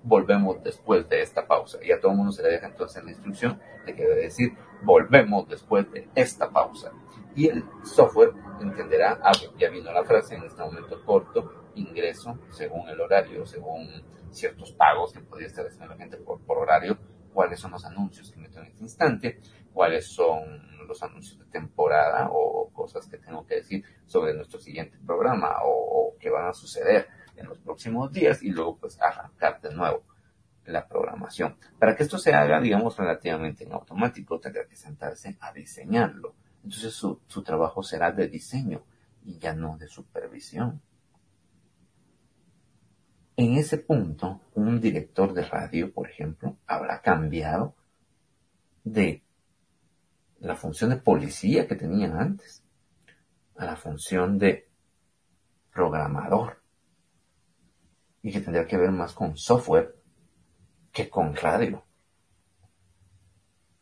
volvemos 0.02 0.62
después 0.62 1.08
de 1.08 1.22
esta 1.22 1.46
pausa. 1.46 1.78
Y 1.82 1.92
a 1.92 2.00
todo 2.00 2.12
el 2.12 2.18
mundo 2.18 2.32
se 2.32 2.42
le 2.42 2.50
deja 2.50 2.66
entonces 2.66 3.02
la 3.04 3.10
instrucción 3.10 3.60
de 3.86 3.94
que 3.94 4.02
debe 4.02 4.22
decir, 4.22 4.52
volvemos 4.82 5.48
después 5.48 5.90
de 5.90 6.08
esta 6.14 6.50
pausa. 6.50 6.92
Y 7.34 7.48
el 7.48 7.64
software 7.84 8.32
entenderá, 8.60 9.18
ah, 9.22 9.32
ya 9.58 9.70
vino 9.70 9.90
la 9.92 10.04
frase 10.04 10.34
en 10.34 10.44
este 10.44 10.60
momento 10.62 11.02
corto, 11.04 11.70
ingreso 11.74 12.38
según 12.50 12.88
el 12.88 13.00
horario, 13.00 13.46
según 13.46 13.88
ciertos 14.30 14.72
pagos 14.72 15.12
que 15.12 15.20
podría 15.20 15.48
estar 15.48 15.66
haciendo 15.66 15.88
la 15.88 15.96
gente 15.96 16.18
por, 16.18 16.58
horario, 16.58 16.98
cuáles 17.32 17.60
son 17.60 17.70
los 17.70 17.84
anuncios 17.84 18.30
que 18.30 18.40
meto 18.40 18.60
en 18.60 18.66
este 18.66 18.82
instante, 18.82 19.40
cuáles 19.72 20.06
son 20.06 20.71
los 20.86 21.02
anuncios 21.02 21.38
de 21.38 21.46
temporada 21.46 22.28
o 22.30 22.70
cosas 22.72 23.06
que 23.06 23.18
tengo 23.18 23.46
que 23.46 23.56
decir 23.56 23.84
sobre 24.06 24.34
nuestro 24.34 24.60
siguiente 24.60 24.98
programa 25.04 25.62
o, 25.64 25.70
o 26.14 26.18
que 26.18 26.30
van 26.30 26.48
a 26.48 26.52
suceder 26.52 27.08
en 27.36 27.48
los 27.48 27.58
próximos 27.58 28.12
días 28.12 28.42
y 28.42 28.50
luego 28.50 28.78
pues 28.78 29.00
arrancar 29.00 29.60
de 29.60 29.74
nuevo 29.74 30.04
la 30.66 30.86
programación. 30.86 31.56
Para 31.78 31.96
que 31.96 32.04
esto 32.04 32.18
se 32.18 32.32
haga, 32.32 32.60
digamos, 32.60 32.96
relativamente 32.96 33.64
en 33.64 33.72
automático, 33.72 34.38
tendrá 34.38 34.66
que 34.66 34.76
sentarse 34.76 35.36
a 35.40 35.52
diseñarlo. 35.52 36.34
Entonces 36.62 36.94
su, 36.94 37.20
su 37.26 37.42
trabajo 37.42 37.82
será 37.82 38.12
de 38.12 38.28
diseño 38.28 38.84
y 39.24 39.38
ya 39.38 39.54
no 39.54 39.76
de 39.76 39.88
supervisión. 39.88 40.80
en 43.36 43.54
ese 43.56 43.78
punto, 43.78 44.40
un 44.54 44.80
director 44.80 45.32
de 45.32 45.44
radio, 45.44 45.92
por 45.92 46.08
ejemplo, 46.08 46.58
habrá 46.66 47.00
cambiado 47.00 47.74
de 48.84 49.24
la 50.42 50.56
función 50.56 50.90
de 50.90 50.96
policía 50.96 51.66
que 51.68 51.76
tenía 51.76 52.12
antes 52.18 52.64
a 53.56 53.64
la 53.64 53.76
función 53.76 54.38
de 54.38 54.68
programador 55.72 56.60
y 58.22 58.32
que 58.32 58.40
tendría 58.40 58.66
que 58.66 58.76
ver 58.76 58.90
más 58.90 59.12
con 59.12 59.36
software 59.36 59.94
que 60.90 61.08
con 61.08 61.34
radio. 61.36 61.84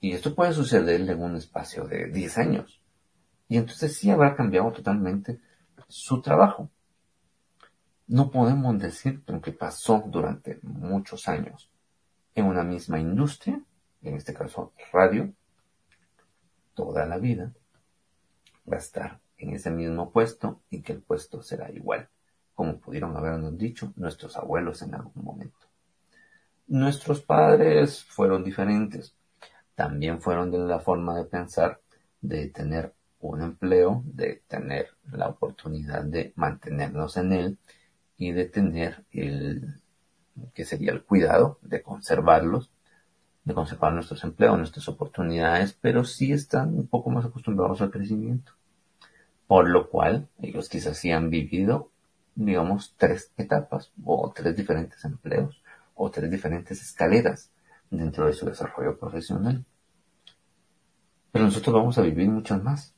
Y 0.01 0.13
esto 0.13 0.35
puede 0.35 0.53
suceder 0.53 1.01
en 1.01 1.23
un 1.23 1.37
espacio 1.37 1.85
de 1.85 2.11
10 2.11 2.39
años. 2.39 2.83
Y 3.49 3.57
entonces 3.57 3.97
sí 3.97 4.11
habrá 4.11 4.37
cambiado 4.37 4.71
totalmente 4.73 5.41
su 5.89 6.21
trabajo. 6.21 6.71
No 8.07 8.31
podemos 8.31 8.79
decir 8.79 9.23
lo 9.27 9.41
que 9.41 9.53
pasó 9.53 10.03
durante 10.07 10.59
muchos 10.63 11.27
años 11.29 11.71
en 12.35 12.47
una 12.47 12.65
misma 12.65 12.99
industria, 13.01 13.61
en 14.03 14.15
este 14.15 14.33
caso 14.33 14.73
radio, 14.93 15.33
toda 16.81 17.05
la 17.05 17.19
vida 17.19 17.53
va 18.71 18.77
a 18.77 18.79
estar 18.79 19.21
en 19.37 19.51
ese 19.51 19.71
mismo 19.71 20.11
puesto 20.11 20.63
y 20.71 20.81
que 20.81 20.93
el 20.93 21.03
puesto 21.03 21.43
será 21.43 21.71
igual, 21.71 22.09
como 22.55 22.79
pudieron 22.79 23.15
habernos 23.19 23.59
dicho 23.59 23.93
nuestros 23.97 24.35
abuelos 24.39 24.81
en 24.81 24.95
algún 24.95 25.23
momento. 25.23 25.67
Nuestros 26.69 27.21
padres 27.21 28.03
fueron 28.05 28.43
diferentes, 28.43 29.15
también 29.75 30.23
fueron 30.23 30.51
de 30.51 30.59
la 30.59 30.79
forma 30.79 31.15
de 31.19 31.25
pensar 31.25 31.83
de 32.23 32.49
tener 32.49 32.95
un 33.21 33.43
empleo, 33.43 34.03
de 34.07 34.43
tener 34.49 34.89
la 35.13 35.29
oportunidad 35.29 36.03
de 36.05 36.33
mantenernos 36.37 37.19
en 37.19 37.33
él 37.33 37.59
y 38.17 38.33
de 38.33 38.47
tener 38.47 39.05
el 39.11 39.75
que 40.55 40.65
sería 40.65 40.93
el 40.93 41.05
cuidado 41.05 41.59
de 41.61 41.83
conservarlos, 41.83 42.71
de 43.45 43.55
conservar 43.55 43.93
nuestros 43.93 44.23
empleos, 44.25 44.59
nuestras 44.59 44.89
oportunidades, 44.89 45.77
pero 45.81 46.05
sí 46.05 46.33
están 46.33 46.75
un 46.75 46.87
poco 46.87 47.11
más 47.11 47.25
acostumbrados 47.25 47.81
al 47.81 47.91
crecimiento. 47.91 48.53
Por 49.47 49.69
lo 49.69 49.89
cual 49.89 50.29
ellos 50.41 50.69
quizás 50.69 50.99
sí 50.99 51.11
han 51.11 51.31
vivido, 51.31 51.91
digamos, 52.35 52.95
tres 52.97 53.33
etapas 53.37 53.93
o 54.05 54.33
tres 54.35 54.57
diferentes 54.57 55.05
empleos 55.05 55.63
o 55.95 56.11
tres 56.11 56.31
diferentes 56.31 56.81
escaleras 56.83 57.51
dentro 57.91 58.27
de 58.27 58.33
su 58.33 58.47
desarrollo 58.47 58.99
profesional. 58.99 59.65
Pero 61.33 61.45
nosotros 61.45 61.75
vamos 61.75 61.99
a 61.99 62.03
vivir 62.03 62.29
muchas 62.29 62.63
más. 62.63 62.95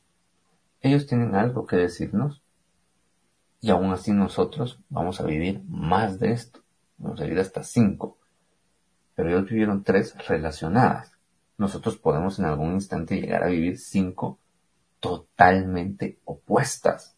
Ellos 0.81 1.07
tienen 1.07 1.35
algo 1.35 1.65
que 1.65 1.77
decirnos 1.77 2.41
y 3.61 3.69
aún 3.69 3.91
así 3.91 4.11
nosotros 4.11 4.79
vamos 4.89 5.21
a 5.21 5.25
vivir 5.25 5.63
más 5.67 6.19
de 6.19 6.33
esto. 6.33 6.59
Vamos 6.97 7.21
a 7.21 7.23
vivir 7.23 7.39
hasta 7.39 7.63
cinco. 7.63 8.17
Pero 9.15 9.29
ellos 9.29 9.49
vivieron 9.49 9.83
tres 9.83 10.15
relacionadas. 10.27 11.11
Nosotros 11.57 11.97
podemos 11.97 12.39
en 12.39 12.45
algún 12.45 12.73
instante 12.73 13.19
llegar 13.19 13.43
a 13.43 13.47
vivir 13.47 13.77
cinco 13.77 14.39
totalmente 14.99 16.19
opuestas. 16.25 17.15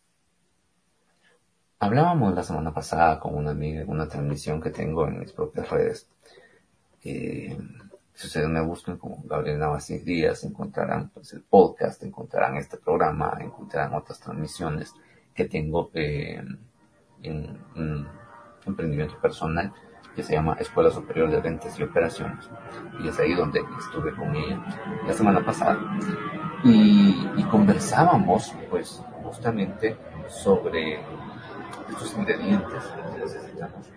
Hablábamos 1.80 2.34
la 2.34 2.44
semana 2.44 2.74
pasada 2.74 3.20
con 3.20 3.36
una 3.36 3.52
amiga 3.52 3.82
en 3.82 3.90
una 3.90 4.08
transmisión 4.08 4.62
que 4.62 4.72
tengo 4.72 5.08
en 5.08 5.20
mis 5.20 5.32
propias 5.32 5.70
redes. 5.70 6.10
Eh, 7.04 7.58
si 8.14 8.28
ustedes 8.28 8.48
me 8.48 8.62
buscan 8.62 8.98
como 8.98 9.22
Gabriel 9.26 9.60
Navas 9.60 9.88
Díaz, 9.88 10.44
encontrarán 10.46 11.10
pues, 11.10 11.34
el 11.34 11.44
podcast, 11.44 12.02
encontrarán 12.04 12.58
este 12.58 12.78
programa, 12.78 13.38
encontrarán 13.40 13.94
otras 13.94 14.20
transmisiones 14.20 14.94
que 15.34 15.46
tengo 15.46 15.92
eh, 15.94 16.42
en 17.22 17.60
un 17.76 18.08
emprendimiento 18.66 19.20
personal 19.22 19.74
que 20.16 20.24
se 20.24 20.34
llama 20.34 20.56
Escuela 20.60 20.90
Superior 20.90 21.30
de 21.30 21.42
Ventas 21.42 21.78
y 21.80 21.84
Operaciones. 21.84 22.50
Y 23.04 23.10
es 23.10 23.20
ahí 23.20 23.34
donde 23.34 23.62
estuve 23.78 24.16
con 24.16 24.36
ella 24.36 24.64
la 25.06 25.14
semana 25.14 25.46
pasada. 25.46 25.80
Y, 26.64 27.44
conversábamos, 27.52 28.54
pues, 28.70 29.04
justamente 29.24 29.98
sobre 30.28 31.00
estos 31.90 32.18
ingredientes 32.18 32.84
que 33.14 33.20
necesitamos 33.20 33.92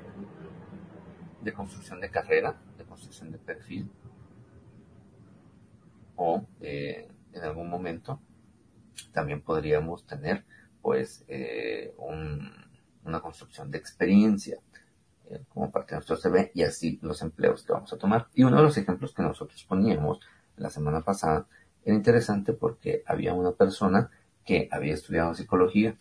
de 1.40 1.52
construcción 1.52 2.00
de 2.00 2.11
carrera, 2.11 2.54
de 2.76 2.85
construcción 2.85 3.33
de 3.33 3.38
perfil, 3.38 3.90
o 6.16 6.44
eh, 6.61 7.09
en 7.33 7.42
algún 7.42 7.70
momento 7.70 8.20
también 9.12 9.40
podríamos 9.40 10.04
tener 10.04 10.44
pues 10.83 11.24
eh, 11.28 11.94
una 13.04 13.20
construcción 13.20 13.70
de 13.70 13.78
experiencia 13.78 14.59
como 15.48 15.70
parte 15.70 15.90
de 15.90 15.96
nuestro 15.96 16.16
CV 16.16 16.52
y 16.54 16.62
así 16.62 16.98
los 17.02 17.22
empleos 17.22 17.62
que 17.62 17.72
vamos 17.72 17.92
a 17.92 17.98
tomar. 17.98 18.28
Y 18.34 18.44
uno 18.44 18.56
de 18.56 18.62
los 18.62 18.76
ejemplos 18.78 19.12
que 19.12 19.22
nosotros 19.22 19.64
poníamos 19.64 20.20
la 20.56 20.70
semana 20.70 21.02
pasada 21.02 21.46
era 21.84 21.96
interesante 21.96 22.52
porque 22.52 23.02
había 23.06 23.34
una 23.34 23.52
persona 23.52 24.10
que 24.44 24.68
había 24.70 24.94
estudiado 24.94 25.34
psicología, 25.34 25.96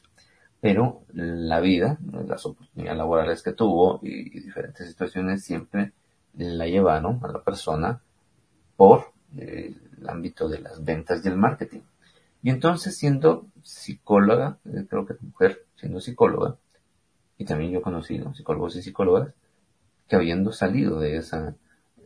pero 0.59 1.03
la 1.13 1.59
vida, 1.59 1.97
las 2.25 2.45
oportunidades 2.45 2.97
laborales 2.97 3.43
que 3.43 3.53
tuvo 3.53 3.99
y, 4.01 4.29
diferentes 4.29 4.87
situaciones 4.87 5.43
siempre 5.43 5.93
la 6.35 6.65
llevaron 6.67 7.19
a 7.23 7.27
la 7.27 7.43
persona 7.43 8.01
por 8.75 9.11
el 9.35 9.75
ámbito 10.07 10.47
de 10.47 10.59
las 10.59 10.83
ventas 10.83 11.23
y 11.23 11.27
el 11.27 11.37
marketing. 11.37 11.81
Y 12.41 12.49
entonces 12.49 12.95
siendo 12.97 13.47
psicóloga, 13.63 14.59
eh, 14.65 14.85
creo 14.89 15.05
que 15.05 15.15
mujer 15.19 15.65
siendo 15.75 15.99
psicóloga, 15.99 16.57
y 17.37 17.45
también 17.45 17.71
yo 17.71 17.79
he 17.79 17.81
conocido 17.81 18.33
psicólogos 18.33 18.75
y 18.75 18.81
psicólogas 18.81 19.33
que 20.07 20.15
habiendo 20.15 20.51
salido 20.51 20.99
de 20.99 21.17
esa 21.17 21.55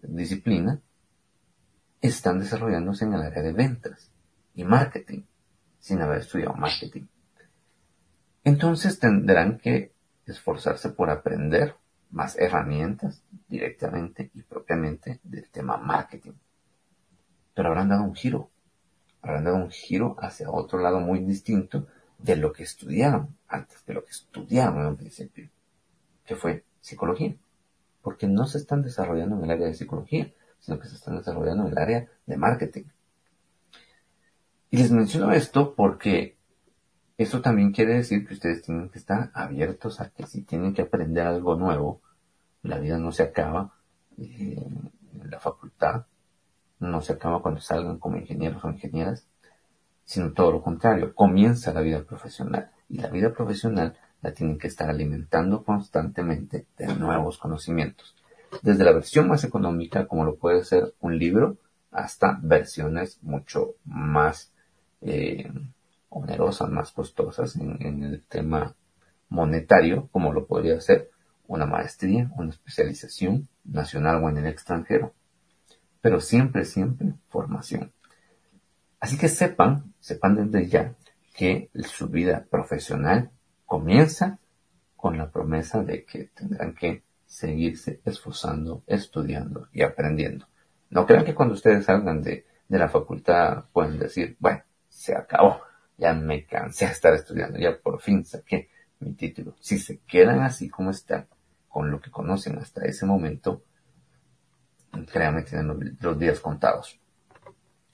disciplina, 0.01 0.81
están 2.01 2.39
desarrollándose 2.39 3.05
en 3.05 3.13
el 3.13 3.21
área 3.21 3.43
de 3.43 3.53
ventas 3.53 4.11
y 4.55 4.63
marketing, 4.63 5.21
sin 5.79 6.01
haber 6.01 6.19
estudiado 6.19 6.55
marketing. 6.55 7.03
Entonces 8.43 8.99
tendrán 8.99 9.59
que 9.59 9.93
esforzarse 10.25 10.89
por 10.89 11.11
aprender 11.11 11.75
más 12.09 12.37
herramientas 12.37 13.23
directamente 13.47 14.31
y 14.33 14.41
propiamente 14.41 15.19
del 15.23 15.49
tema 15.49 15.77
marketing 15.77 16.33
pero 17.53 17.69
habrán 17.69 17.89
dado 17.89 18.03
un 18.03 18.15
giro, 18.15 18.49
habrán 19.21 19.43
dado 19.43 19.57
un 19.57 19.69
giro 19.69 20.15
hacia 20.19 20.49
otro 20.49 20.79
lado 20.79 20.99
muy 20.99 21.19
distinto 21.19 21.87
de 22.21 22.35
lo 22.35 22.51
que 22.53 22.63
estudiaron 22.63 23.35
antes, 23.47 23.85
de 23.85 23.93
lo 23.93 24.03
que 24.03 24.11
estudiaron 24.11 24.79
en 24.79 24.87
un 24.87 24.97
principio, 24.97 25.49
que 26.25 26.35
fue 26.35 26.63
psicología, 26.79 27.35
porque 28.01 28.27
no 28.27 28.45
se 28.45 28.57
están 28.57 28.81
desarrollando 28.81 29.37
en 29.37 29.43
el 29.43 29.51
área 29.51 29.67
de 29.67 29.73
psicología, 29.73 30.31
sino 30.59 30.79
que 30.79 30.87
se 30.87 30.95
están 30.95 31.17
desarrollando 31.17 31.65
en 31.65 31.71
el 31.71 31.77
área 31.77 32.07
de 32.25 32.37
marketing. 32.37 32.83
Y 34.69 34.77
les 34.77 34.91
menciono 34.91 35.31
esto 35.31 35.73
porque 35.75 36.37
eso 37.17 37.41
también 37.41 37.71
quiere 37.71 37.95
decir 37.95 38.25
que 38.25 38.33
ustedes 38.33 38.61
tienen 38.61 38.89
que 38.89 38.99
estar 38.99 39.31
abiertos 39.33 39.99
a 39.99 40.09
que 40.09 40.25
si 40.25 40.43
tienen 40.43 40.73
que 40.73 40.83
aprender 40.83 41.27
algo 41.27 41.55
nuevo, 41.55 42.01
la 42.63 42.77
vida 42.79 42.97
no 42.97 43.11
se 43.11 43.23
acaba 43.23 43.73
eh, 44.17 44.63
la 45.29 45.39
facultad, 45.39 46.05
no 46.79 47.01
se 47.01 47.13
acaba 47.13 47.41
cuando 47.41 47.61
salgan 47.61 47.99
como 47.99 48.17
ingenieros 48.17 48.63
o 48.63 48.69
ingenieras, 48.69 49.27
sino 50.05 50.33
todo 50.33 50.51
lo 50.51 50.61
contrario, 50.61 51.13
comienza 51.15 51.73
la 51.73 51.81
vida 51.81 52.03
profesional. 52.03 52.71
Y 52.89 52.97
la 52.97 53.09
vida 53.09 53.31
profesional 53.33 53.97
la 54.21 54.33
tienen 54.33 54.57
que 54.57 54.67
estar 54.67 54.89
alimentando 54.89 55.63
constantemente 55.63 56.65
de 56.77 56.87
nuevos 56.95 57.37
conocimientos. 57.37 58.15
Desde 58.61 58.83
la 58.83 58.91
versión 58.91 59.27
más 59.27 59.43
económica, 59.43 60.07
como 60.07 60.25
lo 60.25 60.35
puede 60.35 60.63
ser 60.63 60.93
un 60.99 61.17
libro, 61.17 61.57
hasta 61.91 62.39
versiones 62.41 63.19
mucho 63.21 63.75
más 63.85 64.51
eh, 65.01 65.51
onerosas, 66.09 66.69
más 66.69 66.91
costosas 66.91 67.55
en, 67.55 67.81
en 67.81 68.03
el 68.03 68.23
tema 68.25 68.75
monetario, 69.29 70.09
como 70.11 70.33
lo 70.33 70.45
podría 70.45 70.79
ser 70.81 71.09
una 71.47 71.65
maestría, 71.65 72.29
una 72.35 72.49
especialización 72.49 73.47
nacional 73.63 74.23
o 74.23 74.29
en 74.29 74.37
el 74.37 74.47
extranjero 74.47 75.13
pero 76.01 76.19
siempre, 76.19 76.65
siempre 76.65 77.13
formación. 77.29 77.93
Así 79.01 79.17
que 79.17 79.29
sepan, 79.29 79.93
sepan 79.99 80.35
desde 80.35 80.69
ya 80.69 80.95
que 81.35 81.71
su 81.83 82.07
vida 82.07 82.45
profesional 82.49 83.31
comienza 83.65 84.37
con 84.95 85.17
la 85.17 85.31
promesa 85.31 85.81
de 85.81 86.05
que 86.05 86.25
tendrán 86.25 86.75
que 86.75 87.03
seguirse 87.25 87.99
esforzando, 88.05 88.83
estudiando 88.85 89.67
y 89.73 89.81
aprendiendo. 89.81 90.47
No 90.91 91.07
crean 91.07 91.25
que 91.25 91.33
cuando 91.33 91.55
ustedes 91.55 91.85
salgan 91.85 92.21
de, 92.21 92.45
de 92.67 92.77
la 92.77 92.89
facultad 92.89 93.65
pueden 93.73 93.97
decir, 93.97 94.37
bueno, 94.39 94.61
se 94.87 95.15
acabó, 95.15 95.61
ya 95.97 96.13
me 96.13 96.45
cansé 96.45 96.85
de 96.85 96.91
estar 96.91 97.13
estudiando, 97.15 97.57
ya 97.57 97.75
por 97.79 97.99
fin 98.01 98.23
saqué 98.23 98.69
mi 98.99 99.13
título. 99.13 99.55
Si 99.59 99.79
se 99.79 99.97
quedan 100.01 100.41
así 100.41 100.69
como 100.69 100.91
están, 100.91 101.27
con 101.67 101.89
lo 101.89 101.99
que 101.99 102.11
conocen 102.11 102.59
hasta 102.59 102.85
ese 102.85 103.07
momento, 103.07 103.63
créanme, 105.11 105.41
tienen 105.41 105.97
los 105.99 106.19
días 106.19 106.39
contados. 106.39 107.00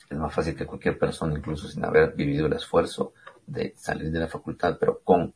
Es 0.10 0.17
más 0.17 0.34
fácil 0.34 0.56
que 0.56 0.65
cualquier 0.65 0.98
persona, 0.98 1.38
incluso 1.38 1.67
sin 1.67 1.84
haber 1.84 2.13
vivido 2.13 2.48
el 2.48 2.54
esfuerzo 2.54 3.13
de 3.46 3.74
salir 3.78 4.12
de 4.12 4.20
la 4.20 4.28
facultad, 4.28 4.78
pero 4.80 5.02
con 5.04 5.34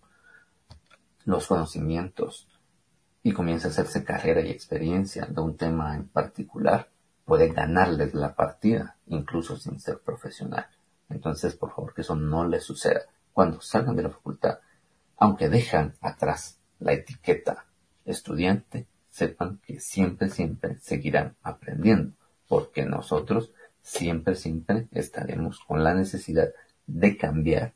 los 1.25 1.47
conocimientos 1.47 2.47
y 3.23 3.33
comienza 3.33 3.67
a 3.67 3.71
hacerse 3.71 4.03
carrera 4.03 4.41
y 4.41 4.49
experiencia 4.49 5.25
de 5.25 5.41
un 5.41 5.55
tema 5.55 5.95
en 5.95 6.07
particular, 6.07 6.89
puede 7.25 7.49
ganarles 7.49 8.13
la 8.13 8.35
partida, 8.35 8.97
incluso 9.07 9.57
sin 9.57 9.79
ser 9.79 9.99
profesional. 9.99 10.67
Entonces, 11.09 11.55
por 11.55 11.69
favor, 11.71 11.93
que 11.93 12.01
eso 12.01 12.15
no 12.15 12.47
les 12.47 12.63
suceda. 12.63 13.01
Cuando 13.31 13.61
salgan 13.61 13.95
de 13.95 14.03
la 14.03 14.09
facultad, 14.09 14.59
aunque 15.17 15.49
dejan 15.49 15.93
atrás 16.01 16.59
la 16.79 16.93
etiqueta 16.93 17.65
estudiante, 18.05 18.87
sepan 19.09 19.59
que 19.63 19.79
siempre, 19.79 20.29
siempre 20.29 20.79
seguirán 20.79 21.35
aprendiendo, 21.43 22.13
porque 22.47 22.85
nosotros 22.85 23.51
siempre, 23.81 24.35
siempre 24.35 24.87
estaremos 24.91 25.59
con 25.59 25.83
la 25.83 25.93
necesidad 25.93 26.49
de 26.87 27.17
cambiar, 27.17 27.73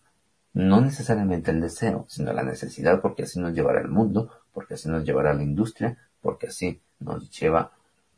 no 0.53 0.81
necesariamente 0.81 1.51
el 1.51 1.61
deseo, 1.61 2.05
sino 2.07 2.31
la 2.33 2.43
necesidad, 2.43 3.01
porque 3.01 3.23
así 3.23 3.39
nos 3.39 3.53
llevará 3.53 3.81
el 3.81 3.89
mundo, 3.89 4.31
porque 4.53 4.75
así 4.75 4.87
nos 4.87 5.03
llevará 5.03 5.33
la 5.33 5.43
industria, 5.43 5.97
porque 6.21 6.47
así 6.47 6.81
nos 6.99 7.29
lleva, 7.29 7.73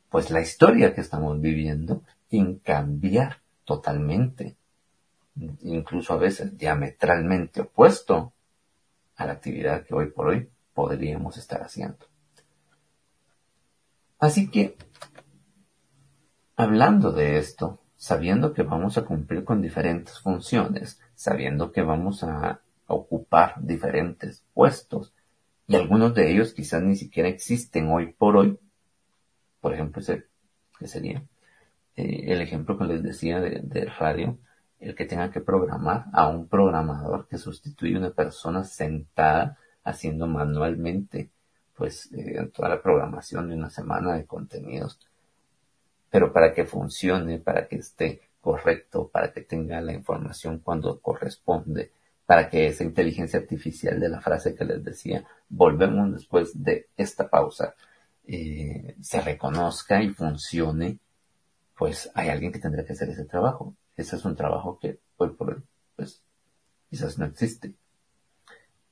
pues, 0.10 0.30
la 0.30 0.42
historia 0.42 0.94
que 0.94 1.02
estamos 1.02 1.40
viviendo 1.42 2.04
en 2.30 2.60
cambiar 2.60 3.42
totalmente, 3.66 4.56
incluso 5.62 6.14
a 6.14 6.18
veces 6.18 6.58
diametralmente 6.58 7.62
opuesto 7.62 8.34
a 9.16 9.26
la 9.26 9.34
actividad 9.34 9.84
que 9.84 9.96
hoy 9.96 10.08
por 10.08 10.28
hoy 10.28 10.50
podríamos 10.74 11.38
estar 11.38 11.62
haciendo. 11.64 12.06
Así 14.20 14.50
que, 14.50 14.78
hablando 16.58 17.14
de 17.14 17.38
esto, 17.38 17.80
sabiendo 17.96 18.54
que 18.54 18.64
vamos 18.64 18.98
a 18.98 19.06
cumplir 19.06 19.46
con 19.46 19.62
diferentes 19.62 20.20
funciones, 20.20 21.00
sabiendo 21.16 21.72
que 21.72 21.84
vamos 21.84 22.24
a 22.24 22.60
ocupar 22.88 23.56
diferentes 23.62 24.44
puestos, 24.54 25.14
y 25.68 25.76
algunos 25.76 26.14
de 26.14 26.32
ellos 26.32 26.54
quizás 26.54 26.82
ni 26.82 26.96
siquiera 26.96 27.30
existen 27.30 27.90
hoy 27.90 28.14
por 28.14 28.38
hoy, 28.38 28.58
por 29.60 29.74
ejemplo, 29.74 30.02
ese, 30.02 30.26
que 30.80 30.88
sería 30.88 31.24
eh, 31.96 32.26
el 32.28 32.42
ejemplo 32.42 32.78
que 32.78 32.86
les 32.86 33.04
decía 33.04 33.42
de, 33.42 33.86
radio, 34.00 34.38
el 34.80 34.96
que 34.96 35.06
tenga 35.06 35.30
que 35.30 35.42
programar 35.42 36.06
a 36.14 36.28
un 36.28 36.48
programador 36.48 37.28
que 37.28 37.38
sustituye 37.38 37.96
a 37.96 38.00
una 38.00 38.12
persona 38.12 38.64
sentada 38.64 39.58
haciendo 39.84 40.28
manualmente 40.28 41.32
pues 41.76 42.12
eh, 42.14 42.50
toda 42.54 42.70
la 42.70 42.82
programación 42.82 43.50
de 43.50 43.56
una 43.56 43.70
semana 43.70 44.14
de 44.14 44.26
contenidos. 44.26 45.00
Pero 46.10 46.32
para 46.32 46.54
que 46.54 46.66
funcione, 46.66 47.40
para 47.40 47.68
que 47.68 47.78
esté 47.78 48.22
correcto, 48.42 49.10
para 49.10 49.32
que 49.32 49.42
tenga 49.42 49.82
la 49.82 49.94
información 49.94 50.60
cuando 50.60 51.00
corresponde, 51.00 51.92
para 52.26 52.50
que 52.50 52.68
esa 52.68 52.84
inteligencia 52.84 53.40
artificial 53.40 54.00
de 54.00 54.10
la 54.10 54.22
frase 54.22 54.56
que 54.56 54.66
les 54.66 54.84
decía, 54.84 55.26
volvemos 55.50 56.14
después 56.14 56.52
de 56.64 56.88
esta 56.98 57.30
pausa, 57.30 57.76
eh, 58.26 58.96
se 59.02 59.22
reconozca 59.22 60.02
y 60.02 60.10
funcione, 60.10 61.00
pues 61.78 62.10
hay 62.14 62.30
alguien 62.30 62.52
que 62.52 62.60
tendrá 62.60 62.84
que 62.84 62.94
hacer 62.94 63.10
ese 63.10 63.26
trabajo. 63.26 63.76
Ese 63.96 64.16
es 64.16 64.26
un 64.26 64.36
trabajo 64.36 64.78
que 64.80 65.00
hoy 65.18 65.30
por 65.30 65.50
hoy, 65.52 65.64
pues, 65.96 66.22
quizás 66.90 67.18
no 67.18 67.26
existe. 67.26 67.74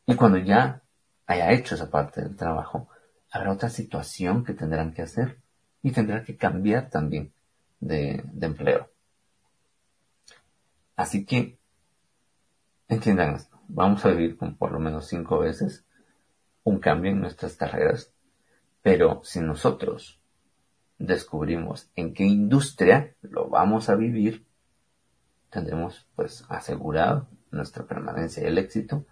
Y 0.06 0.16
cuando 0.16 0.38
ya 0.38 0.82
haya 1.28 1.52
hecho 1.52 1.76
esa 1.76 1.90
parte 1.90 2.22
del 2.22 2.36
trabajo, 2.36 2.88
habrá 3.32 3.52
otra 3.52 3.70
situación 3.70 4.44
que 4.44 4.54
tendrán 4.54 4.94
que 4.94 5.02
hacer 5.02 5.40
y 5.86 5.92
tendrá 5.92 6.24
que 6.24 6.36
cambiar 6.36 6.90
también 6.90 7.32
de, 7.80 8.24
empleo. 8.42 8.90
Así 10.96 11.28
que, 11.28 11.60
entiendan 12.88 13.36
esto, 13.36 13.60
vamos 13.68 14.04
a 14.04 14.10
vivir 14.10 14.36
con 14.36 14.56
por 14.56 14.72
lo 14.72 14.80
menos 14.80 15.08
cinco 15.08 15.38
veces 15.38 15.86
un 16.64 16.80
cambio 16.80 17.12
en 17.12 17.22
nuestras 17.22 17.56
carreras, 17.56 18.12
pero 18.82 19.22
si 19.24 19.42
nosotros 19.42 20.20
descubrimos 20.98 21.92
en 21.96 22.16
qué 22.16 22.24
industria 22.24 23.14
lo 23.22 23.48
vamos 23.48 23.88
a 23.88 23.96
vivir, 23.96 24.44
tendremos 25.52 26.08
pues 26.16 26.46
asegurado 26.50 27.28
nuestra 27.52 27.86
permanencia 27.86 28.42
y 28.42 28.48
el 28.48 28.58
éxito 28.58 29.06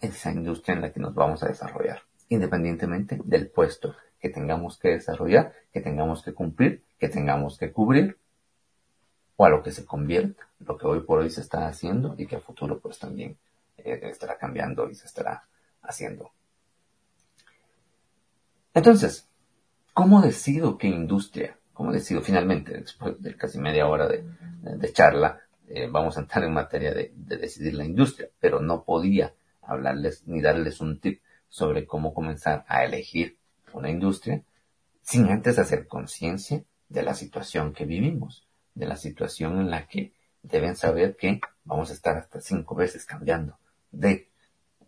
esa 0.00 0.32
industria 0.32 0.74
en 0.74 0.82
la 0.82 0.92
que 0.92 1.00
nos 1.00 1.14
vamos 1.14 1.42
a 1.42 1.48
desarrollar, 1.48 2.02
independientemente 2.28 3.18
del 3.24 3.48
puesto 3.48 3.96
que 4.20 4.28
tengamos 4.28 4.78
que 4.78 4.88
desarrollar, 4.88 5.52
que 5.72 5.80
tengamos 5.80 6.22
que 6.22 6.32
cumplir, 6.32 6.82
que 6.98 7.08
tengamos 7.08 7.58
que 7.58 7.72
cubrir, 7.72 8.18
o 9.36 9.44
a 9.44 9.48
lo 9.48 9.62
que 9.62 9.70
se 9.70 9.84
convierta, 9.84 10.48
lo 10.58 10.76
que 10.76 10.86
hoy 10.86 11.00
por 11.00 11.20
hoy 11.20 11.30
se 11.30 11.40
está 11.40 11.68
haciendo 11.68 12.14
y 12.18 12.26
que 12.26 12.36
a 12.36 12.40
futuro 12.40 12.80
pues 12.80 12.98
también 12.98 13.38
eh, 13.76 14.00
estará 14.04 14.36
cambiando 14.36 14.90
y 14.90 14.96
se 14.96 15.06
estará 15.06 15.44
haciendo. 15.82 16.32
Entonces, 18.74 19.28
¿cómo 19.94 20.20
decido 20.20 20.76
qué 20.76 20.88
industria? 20.88 21.56
¿Cómo 21.72 21.92
decido 21.92 22.20
finalmente, 22.20 22.72
después 22.80 23.22
de 23.22 23.36
casi 23.36 23.58
media 23.58 23.86
hora 23.86 24.08
de, 24.08 24.92
charla, 24.92 25.40
eh, 25.68 25.88
vamos 25.88 26.16
a 26.16 26.20
entrar 26.20 26.42
en 26.42 26.52
materia 26.52 26.92
de 26.92 27.12
decidir 27.14 27.74
la 27.74 27.84
industria, 27.84 28.28
pero 28.40 28.58
no 28.58 28.82
podía 28.82 29.32
hablarles 29.62 30.26
ni 30.26 30.40
darles 30.40 30.80
un 30.80 30.98
tip 30.98 31.22
sobre 31.48 31.86
cómo 31.86 32.12
comenzar 32.12 32.64
a 32.66 32.84
elegir 32.84 33.37
una 33.72 33.90
industria 33.90 34.42
sin 35.02 35.28
antes 35.28 35.58
hacer 35.58 35.86
conciencia 35.86 36.62
de 36.88 37.02
la 37.02 37.14
situación 37.14 37.72
que 37.72 37.84
vivimos, 37.84 38.46
de 38.74 38.86
la 38.86 38.96
situación 38.96 39.60
en 39.60 39.70
la 39.70 39.86
que 39.86 40.12
deben 40.42 40.76
saber 40.76 41.16
que 41.16 41.40
vamos 41.64 41.90
a 41.90 41.94
estar 41.94 42.16
hasta 42.16 42.40
cinco 42.40 42.74
veces 42.74 43.04
cambiando 43.04 43.58
de 43.90 44.28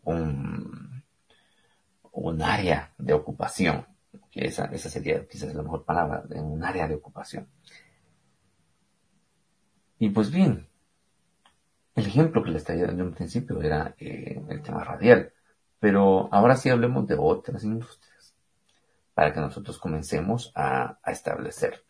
un, 0.04 1.02
un 2.12 2.42
área 2.42 2.92
de 2.98 3.12
ocupación, 3.12 3.86
que 4.30 4.46
esa, 4.46 4.66
esa 4.66 4.88
sería 4.88 5.26
quizás 5.26 5.54
la 5.54 5.62
mejor 5.62 5.84
palabra, 5.84 6.22
de 6.22 6.40
un 6.40 6.62
área 6.64 6.86
de 6.88 6.94
ocupación. 6.94 7.48
Y 9.98 10.10
pues 10.10 10.30
bien, 10.30 10.66
el 11.94 12.06
ejemplo 12.06 12.42
que 12.42 12.50
les 12.50 12.64
traía 12.64 12.86
en 12.86 13.12
principio 13.12 13.60
era 13.60 13.94
eh, 13.98 14.40
el 14.48 14.62
tema 14.62 14.82
radial, 14.82 15.32
pero 15.78 16.32
ahora 16.32 16.56
sí 16.56 16.70
hablemos 16.70 17.06
de 17.06 17.16
otras 17.18 17.64
industrias, 17.64 18.09
para 19.20 19.34
que 19.34 19.40
nosotros 19.40 19.76
comencemos 19.76 20.50
a, 20.54 20.98
establecer. 21.04 21.84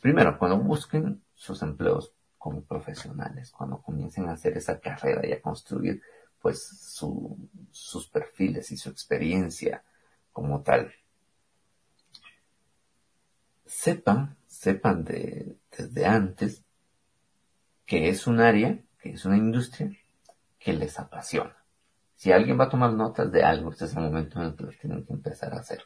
Primero, 0.00 0.38
cuando 0.38 0.56
busquen 0.58 1.22
sus 1.34 1.60
empleos 1.60 2.14
como 2.38 2.64
profesionales, 2.64 3.50
cuando 3.50 3.82
comiencen 3.82 4.26
a 4.26 4.32
hacer 4.32 4.56
esa 4.56 4.80
carrera 4.80 5.20
y 5.26 5.32
a 5.32 5.42
construir 5.42 6.00
pues 6.40 6.66
sus 7.72 8.08
perfiles 8.08 8.72
y 8.72 8.78
su 8.78 8.88
experiencia 8.88 9.84
como 10.32 10.62
tal. 10.62 10.90
Sepan, 13.66 14.38
sepan 14.46 15.04
de, 15.04 15.58
desde 15.76 16.06
antes 16.06 16.64
que 17.84 18.08
es 18.08 18.26
un 18.26 18.40
área 18.40 18.82
es 19.02 19.26
una 19.26 19.36
industria 19.36 19.94
que 20.58 20.72
les 20.72 20.98
apasiona. 20.98 21.54
Si 22.14 22.32
alguien 22.32 22.58
va 22.58 22.64
a 22.64 22.70
tomar 22.70 22.94
notas 22.94 23.30
de 23.30 23.44
algo, 23.44 23.72
este 23.72 23.84
es 23.84 23.94
el 23.94 24.04
momento 24.04 24.40
en 24.40 24.46
el 24.46 24.56
que 24.56 24.64
lo 24.64 24.70
tienen 24.70 25.04
que 25.04 25.12
empezar 25.12 25.52
a 25.52 25.58
hacer. 25.58 25.84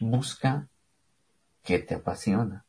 Busca 0.00 0.68
qué 1.62 1.78
te 1.80 1.96
apasiona. 1.96 2.64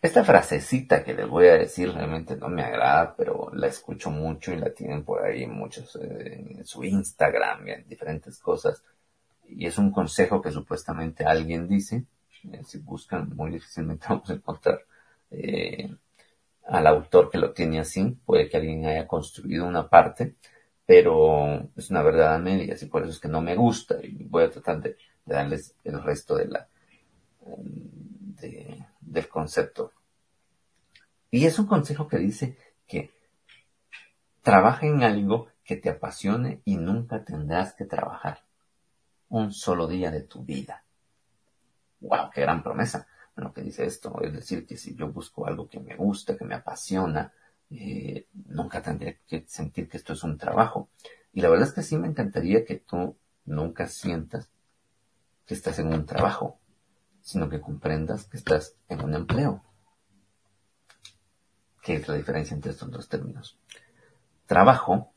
Esta 0.00 0.22
frasecita 0.22 1.02
que 1.02 1.14
les 1.14 1.26
voy 1.26 1.46
a 1.46 1.54
decir 1.54 1.90
realmente 1.90 2.36
no 2.36 2.48
me 2.48 2.62
agrada, 2.62 3.14
pero 3.16 3.50
la 3.54 3.68
escucho 3.68 4.10
mucho 4.10 4.52
y 4.52 4.56
la 4.56 4.72
tienen 4.74 5.02
por 5.02 5.24
ahí 5.24 5.46
muchos 5.46 5.96
eh, 5.96 6.44
en 6.58 6.66
su 6.66 6.84
Instagram 6.84 7.66
y 7.68 7.70
en 7.70 7.88
diferentes 7.88 8.38
cosas. 8.38 8.84
Y 9.48 9.66
es 9.66 9.78
un 9.78 9.90
consejo 9.90 10.42
que 10.42 10.50
supuestamente 10.50 11.24
alguien 11.24 11.68
dice. 11.68 12.04
Eh, 12.52 12.62
si 12.66 12.78
buscan, 12.78 13.30
muy 13.34 13.52
difícilmente 13.52 14.06
vamos 14.10 14.28
a 14.28 14.34
encontrar 14.34 14.80
eh, 15.30 15.88
al 16.66 16.86
autor 16.86 17.30
que 17.30 17.38
lo 17.38 17.52
tiene 17.52 17.80
así, 17.80 18.18
puede 18.24 18.48
que 18.48 18.56
alguien 18.56 18.86
haya 18.86 19.06
construido 19.06 19.66
una 19.66 19.88
parte, 19.88 20.34
pero 20.86 21.70
es 21.76 21.90
una 21.90 22.02
verdad 22.02 22.34
a 22.34 22.38
medias 22.38 22.82
y 22.82 22.86
por 22.86 23.02
eso 23.02 23.12
es 23.12 23.20
que 23.20 23.28
no 23.28 23.40
me 23.40 23.56
gusta 23.56 23.96
y 24.02 24.24
voy 24.24 24.44
a 24.44 24.50
tratar 24.50 24.80
de, 24.80 24.96
darles 25.24 25.74
el 25.84 26.02
resto 26.02 26.36
de 26.36 26.48
la, 26.48 26.68
del 29.00 29.28
concepto. 29.28 29.92
Y 31.30 31.46
es 31.46 31.58
un 31.58 31.66
consejo 31.66 32.06
que 32.06 32.18
dice 32.18 32.58
que 32.86 33.12
trabaja 34.42 34.86
en 34.86 35.02
algo 35.02 35.48
que 35.64 35.76
te 35.76 35.88
apasione 35.88 36.60
y 36.64 36.76
nunca 36.76 37.24
tendrás 37.24 37.74
que 37.74 37.86
trabajar 37.86 38.44
un 39.28 39.52
solo 39.52 39.86
día 39.86 40.10
de 40.10 40.22
tu 40.22 40.44
vida. 40.44 40.84
¡Wow! 42.00 42.30
¡Qué 42.32 42.42
gran 42.42 42.62
promesa! 42.62 43.06
lo 43.36 43.52
que 43.52 43.62
dice 43.62 43.84
esto. 43.84 44.20
Es 44.22 44.32
decir, 44.32 44.66
que 44.66 44.76
si 44.76 44.94
yo 44.94 45.08
busco 45.08 45.46
algo 45.46 45.68
que 45.68 45.80
me 45.80 45.96
gusta, 45.96 46.36
que 46.36 46.44
me 46.44 46.54
apasiona, 46.54 47.32
eh, 47.76 48.28
nunca 48.46 48.82
tendría 48.82 49.16
que 49.26 49.44
sentir 49.46 49.88
que 49.88 49.96
esto 49.96 50.12
es 50.12 50.22
un 50.22 50.38
trabajo. 50.38 50.88
Y 51.32 51.40
la 51.40 51.48
verdad 51.48 51.68
es 51.68 51.74
que 51.74 51.82
sí 51.82 51.96
me 51.96 52.08
encantaría 52.08 52.64
que 52.64 52.76
tú 52.76 53.16
nunca 53.44 53.86
sientas 53.86 54.48
que 55.46 55.54
estás 55.54 55.78
en 55.78 55.92
un 55.92 56.06
trabajo, 56.06 56.58
sino 57.20 57.48
que 57.48 57.60
comprendas 57.60 58.26
que 58.26 58.36
estás 58.36 58.76
en 58.88 59.02
un 59.02 59.14
empleo. 59.14 59.62
¿Qué 61.82 61.96
es 61.96 62.08
la 62.08 62.14
diferencia 62.14 62.54
entre 62.54 62.70
estos 62.72 62.90
dos 62.90 63.08
términos? 63.08 63.58
Trabajo 64.46 65.12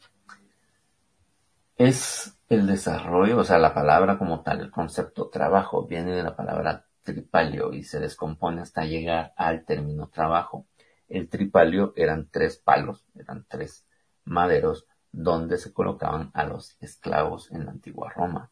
es 1.77 2.33
El 2.49 2.65
desarrollo, 2.65 3.37
o 3.39 3.43
sea, 3.43 3.57
la 3.57 3.73
palabra 3.73 4.17
como 4.17 4.41
tal, 4.41 4.61
el 4.61 4.71
concepto 4.71 5.29
trabajo, 5.29 5.85
viene 5.85 6.13
de 6.13 6.23
la 6.23 6.35
palabra 6.35 6.85
tripalio 7.03 7.73
y 7.73 7.83
se 7.83 7.99
descompone 7.99 8.61
hasta 8.61 8.85
llegar 8.85 9.33
al 9.35 9.65
término 9.65 10.07
trabajo. 10.07 10.65
El 11.07 11.29
tripalio 11.29 11.93
eran 11.95 12.27
tres 12.29 12.57
palos, 12.57 13.05
eran 13.15 13.45
tres 13.47 13.85
maderos 14.25 14.85
donde 15.11 15.57
se 15.57 15.73
colocaban 15.73 16.31
a 16.33 16.45
los 16.45 16.77
esclavos 16.81 17.51
en 17.51 17.65
la 17.65 17.71
antigua 17.71 18.11
Roma. 18.13 18.51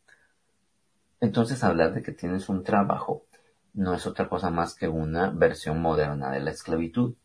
Entonces 1.20 1.64
hablar 1.64 1.94
de 1.94 2.02
que 2.02 2.12
tienes 2.12 2.50
un 2.50 2.64
trabajo 2.64 3.26
no 3.74 3.94
es 3.94 4.08
otra 4.08 4.30
cosa 4.30 4.50
más 4.50 4.74
que 4.74 4.88
una 4.88 5.30
versión 5.30 5.82
moderna 5.82 6.32
de 6.32 6.40
la 6.40 6.52
esclavitud. 6.52 7.16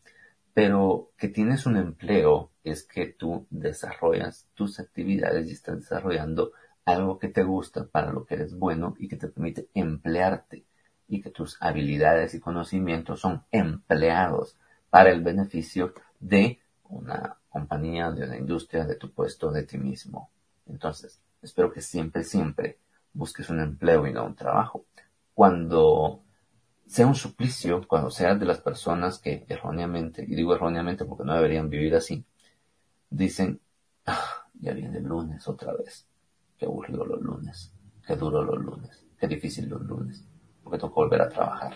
Pero 0.53 1.11
que 1.17 1.29
tienes 1.29 1.65
un 1.65 1.77
empleo 1.77 2.51
es 2.63 2.83
que 2.83 3.07
tú 3.07 3.47
desarrollas 3.49 4.47
tus 4.53 4.79
actividades 4.79 5.47
y 5.47 5.53
estás 5.53 5.77
desarrollando 5.79 6.51
algo 6.83 7.19
que 7.19 7.29
te 7.29 7.43
gusta, 7.43 7.87
para 7.87 8.11
lo 8.11 8.25
que 8.25 8.35
eres 8.35 8.57
bueno 8.57 8.95
y 8.99 9.07
que 9.07 9.15
te 9.15 9.29
permite 9.29 9.69
emplearte 9.73 10.65
y 11.07 11.21
que 11.21 11.29
tus 11.29 11.57
habilidades 11.61 12.33
y 12.33 12.41
conocimientos 12.41 13.21
son 13.21 13.43
empleados 13.51 14.57
para 14.91 15.09
el 15.09 15.23
beneficio 15.23 15.93
de 16.19 16.59
una 16.89 17.37
compañía, 17.49 18.11
de 18.11 18.25
una 18.25 18.37
industria, 18.37 18.85
de 18.85 18.95
tu 18.95 19.11
puesto, 19.11 19.49
de 19.49 19.63
ti 19.63 19.79
mismo. 19.79 20.29
Entonces, 20.67 21.19
espero 21.41 21.71
que 21.71 21.81
siempre, 21.81 22.23
siempre 22.23 22.77
busques 23.13 23.49
un 23.49 23.61
empleo 23.61 24.05
y 24.05 24.13
no 24.13 24.25
un 24.25 24.35
trabajo. 24.35 24.85
Cuando 25.33 26.21
sea 26.85 27.07
un 27.07 27.15
suplicio, 27.15 27.87
cuando 27.87 28.11
seas 28.11 28.37
de 28.37 28.45
las 28.45 28.59
personas 28.59 29.17
que 29.19 29.45
erróneamente, 29.47 30.23
y 30.27 30.35
digo 30.35 30.53
erróneamente 30.53 31.05
porque 31.05 31.23
no 31.23 31.33
deberían 31.33 31.69
vivir 31.69 31.95
así, 31.95 32.25
dicen, 33.09 33.61
ah, 34.05 34.45
ya 34.59 34.73
viene 34.73 34.97
el 34.97 35.05
lunes 35.05 35.47
otra 35.47 35.73
vez. 35.73 36.05
Qué 36.57 36.65
aburrido 36.65 37.05
los 37.05 37.21
lunes, 37.21 37.71
qué 38.05 38.15
duro 38.17 38.43
los 38.43 38.61
lunes, 38.61 39.05
qué 39.17 39.27
difícil 39.27 39.69
los 39.69 39.81
lunes, 39.81 40.23
porque 40.63 40.77
tengo 40.77 40.93
que 40.93 40.99
volver 40.99 41.21
a 41.21 41.29
trabajar. 41.29 41.75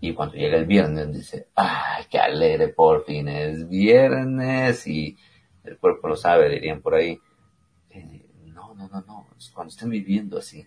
Y 0.00 0.12
cuando 0.14 0.34
llega 0.36 0.56
el 0.56 0.66
viernes 0.66 1.12
dice, 1.12 1.48
ay, 1.54 2.04
qué 2.10 2.18
alegre, 2.18 2.68
por 2.68 3.04
fin 3.04 3.28
es 3.28 3.68
viernes 3.68 4.86
y 4.86 5.16
el 5.64 5.78
cuerpo 5.78 6.08
lo 6.08 6.16
sabe, 6.16 6.48
dirían 6.50 6.82
por 6.82 6.94
ahí. 6.94 7.18
Eh, 7.90 8.26
no, 8.44 8.74
no, 8.74 8.88
no, 8.88 9.00
no, 9.00 9.26
cuando 9.54 9.70
estén 9.70 9.90
viviendo 9.90 10.38
así, 10.38 10.66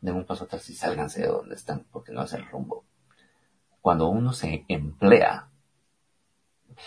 den 0.00 0.14
un 0.14 0.24
paso 0.24 0.44
atrás 0.44 0.68
y 0.68 0.74
sálganse 0.74 1.22
de 1.22 1.28
donde 1.28 1.54
están, 1.54 1.86
porque 1.90 2.12
no 2.12 2.22
es 2.22 2.32
el 2.32 2.46
rumbo. 2.46 2.84
Cuando 3.80 4.08
uno 4.08 4.32
se 4.32 4.64
emplea, 4.68 5.48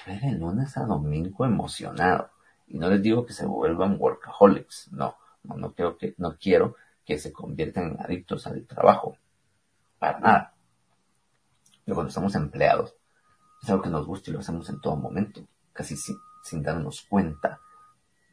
vive 0.05 0.19
de 0.19 0.31
lunes 0.33 0.77
a 0.77 0.85
domingo 0.85 1.45
emocionado. 1.45 2.29
Y 2.67 2.77
no 2.77 2.89
les 2.89 3.01
digo 3.01 3.25
que 3.25 3.33
se 3.33 3.45
vuelvan 3.45 3.97
workaholics, 3.99 4.91
no, 4.91 5.15
no, 5.43 5.57
no 5.57 5.73
quiero 5.73 5.97
que, 5.97 6.13
no 6.17 6.37
quiero 6.37 6.75
que 7.03 7.17
se 7.17 7.33
conviertan 7.33 7.91
en 7.91 8.01
adictos 8.01 8.47
al 8.47 8.65
trabajo. 8.65 9.17
Para 9.99 10.19
nada. 10.19 10.52
Pero 11.85 11.95
cuando 11.95 12.09
estamos 12.09 12.35
empleados, 12.35 12.95
es 13.61 13.69
algo 13.69 13.83
que 13.83 13.89
nos 13.89 14.05
gusta 14.05 14.29
y 14.29 14.33
lo 14.33 14.39
hacemos 14.39 14.69
en 14.69 14.81
todo 14.81 14.95
momento, 14.95 15.45
casi 15.71 15.95
sin, 15.95 16.63
darnos 16.63 17.01
cuenta 17.03 17.59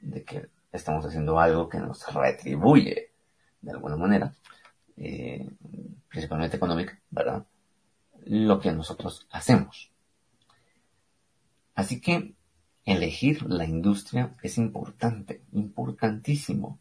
de 0.00 0.24
que 0.24 0.48
estamos 0.72 1.04
haciendo 1.06 1.38
algo 1.38 1.68
que 1.68 1.78
nos 1.78 2.12
retribuye 2.12 3.10
de 3.60 3.70
alguna 3.70 3.96
manera, 3.96 4.34
eh, 4.96 5.48
principalmente 6.08 6.56
económica, 6.56 6.98
¿verdad? 7.10 7.44
Lo 8.24 8.58
que 8.58 8.72
nosotros 8.72 9.26
hacemos. 9.30 9.90
Así 11.74 12.00
que 12.00 12.34
elegir 12.84 13.42
la 13.48 13.64
industria 13.64 14.34
es 14.42 14.58
importante, 14.58 15.42
importantísimo, 15.52 16.78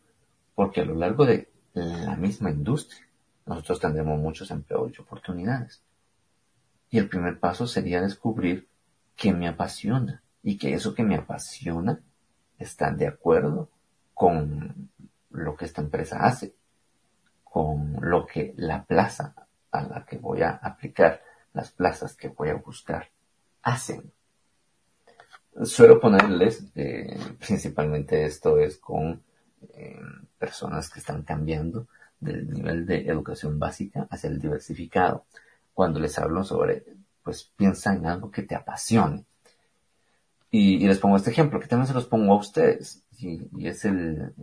porque 0.55 0.81
a 0.81 0.85
lo 0.85 0.95
largo 0.95 1.25
de 1.25 1.49
la 1.73 2.15
misma 2.15 2.49
industria 2.49 3.07
nosotros 3.45 3.79
tendremos 3.79 4.19
muchos 4.19 4.51
empleos 4.51 4.91
y 4.97 5.01
oportunidades. 5.01 5.81
Y 6.89 6.97
el 6.97 7.07
primer 7.07 7.39
paso 7.39 7.67
sería 7.67 8.01
descubrir 8.01 8.67
qué 9.15 9.33
me 9.33 9.47
apasiona 9.47 10.23
y 10.41 10.57
que 10.57 10.73
eso 10.73 10.93
que 10.95 11.03
me 11.03 11.15
apasiona 11.15 12.01
está 12.57 12.91
de 12.91 13.07
acuerdo 13.07 13.69
con 14.13 14.89
lo 15.29 15.55
que 15.55 15.65
esta 15.65 15.81
empresa 15.81 16.25
hace, 16.25 16.55
con 17.43 17.97
lo 18.01 18.25
que 18.25 18.53
la 18.57 18.83
plaza 18.83 19.35
a 19.71 19.83
la 19.83 20.05
que 20.05 20.17
voy 20.17 20.41
a 20.41 20.51
aplicar, 20.51 21.21
las 21.53 21.71
plazas 21.71 22.15
que 22.15 22.29
voy 22.29 22.49
a 22.49 22.55
buscar, 22.55 23.07
hacen. 23.61 24.11
Suelo 25.63 25.99
ponerles, 25.99 26.65
eh, 26.75 27.17
principalmente 27.39 28.25
esto 28.25 28.57
es 28.57 28.77
con 28.77 29.21
eh, 29.73 29.99
personas 30.37 30.89
que 30.89 30.99
están 30.99 31.23
cambiando 31.23 31.87
del 32.19 32.49
nivel 32.49 32.85
de 32.85 33.07
educación 33.07 33.59
básica 33.59 34.07
hacia 34.09 34.29
el 34.29 34.39
diversificado 34.39 35.25
cuando 35.79 36.01
les 36.01 36.19
hablo 36.19 36.43
sobre, 36.43 36.83
pues 37.23 37.53
piensa 37.55 37.93
en 37.93 38.05
algo 38.05 38.29
que 38.29 38.43
te 38.43 38.53
apasione. 38.53 39.23
Y, 40.51 40.85
les 40.85 40.99
pongo 40.99 41.15
este 41.15 41.29
ejemplo, 41.29 41.57
que 41.57 41.67
también 41.67 41.87
se 41.87 41.93
los 41.93 42.05
pongo 42.05 42.33
a 42.33 42.37
ustedes. 42.37 43.01
Y, 43.17 43.65
es 43.65 43.85
el, 43.85 44.33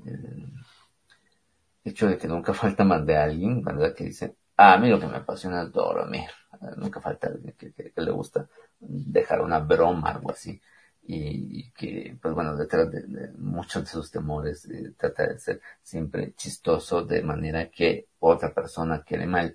hecho 1.84 2.08
de 2.08 2.16
que 2.16 2.26
nunca 2.26 2.54
falta 2.64 2.84
más 2.84 3.04
de 3.04 3.18
alguien, 3.18 3.62
¿verdad? 3.62 3.94
Que 3.94 4.04
dice, 4.04 4.34
ah, 4.56 4.72
a 4.72 4.78
mí 4.78 4.88
lo 4.88 4.98
que 4.98 5.08
me 5.08 5.18
apasiona 5.18 5.64
es 5.64 5.72
dormir. 5.72 6.30
Nunca 6.78 7.02
falta 7.02 7.26
alguien 7.26 7.52
que, 7.58 7.92
le 7.94 8.10
gusta 8.12 8.48
dejar 8.80 9.42
una 9.42 9.58
broma, 9.58 10.12
algo 10.12 10.30
así. 10.30 10.58
Y, 11.02 11.70
que, 11.72 12.16
pues 12.18 12.32
bueno, 12.32 12.56
detrás 12.56 12.90
de, 12.90 13.30
muchos 13.36 13.84
de 13.84 13.90
sus 13.90 14.10
temores 14.10 14.64
eh, 14.70 14.94
trata 14.96 15.26
de 15.26 15.38
ser 15.38 15.60
siempre 15.82 16.32
chistoso 16.34 17.04
de 17.04 17.20
manera 17.20 17.68
que 17.68 18.08
otra 18.20 18.54
persona 18.54 19.04
quede 19.04 19.26
mal 19.26 19.54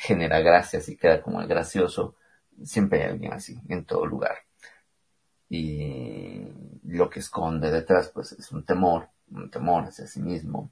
genera 0.00 0.40
gracias 0.40 0.88
y 0.88 0.96
queda 0.96 1.20
como 1.20 1.40
el 1.42 1.46
gracioso, 1.46 2.14
siempre 2.64 3.02
hay 3.02 3.10
alguien 3.10 3.32
así, 3.34 3.60
en 3.68 3.84
todo 3.84 4.06
lugar. 4.06 4.38
Y 5.48 6.46
lo 6.84 7.10
que 7.10 7.20
esconde 7.20 7.70
detrás, 7.70 8.10
pues 8.14 8.32
es 8.32 8.50
un 8.50 8.64
temor, 8.64 9.08
un 9.30 9.50
temor 9.50 9.84
hacia 9.84 10.06
sí 10.06 10.20
mismo, 10.20 10.70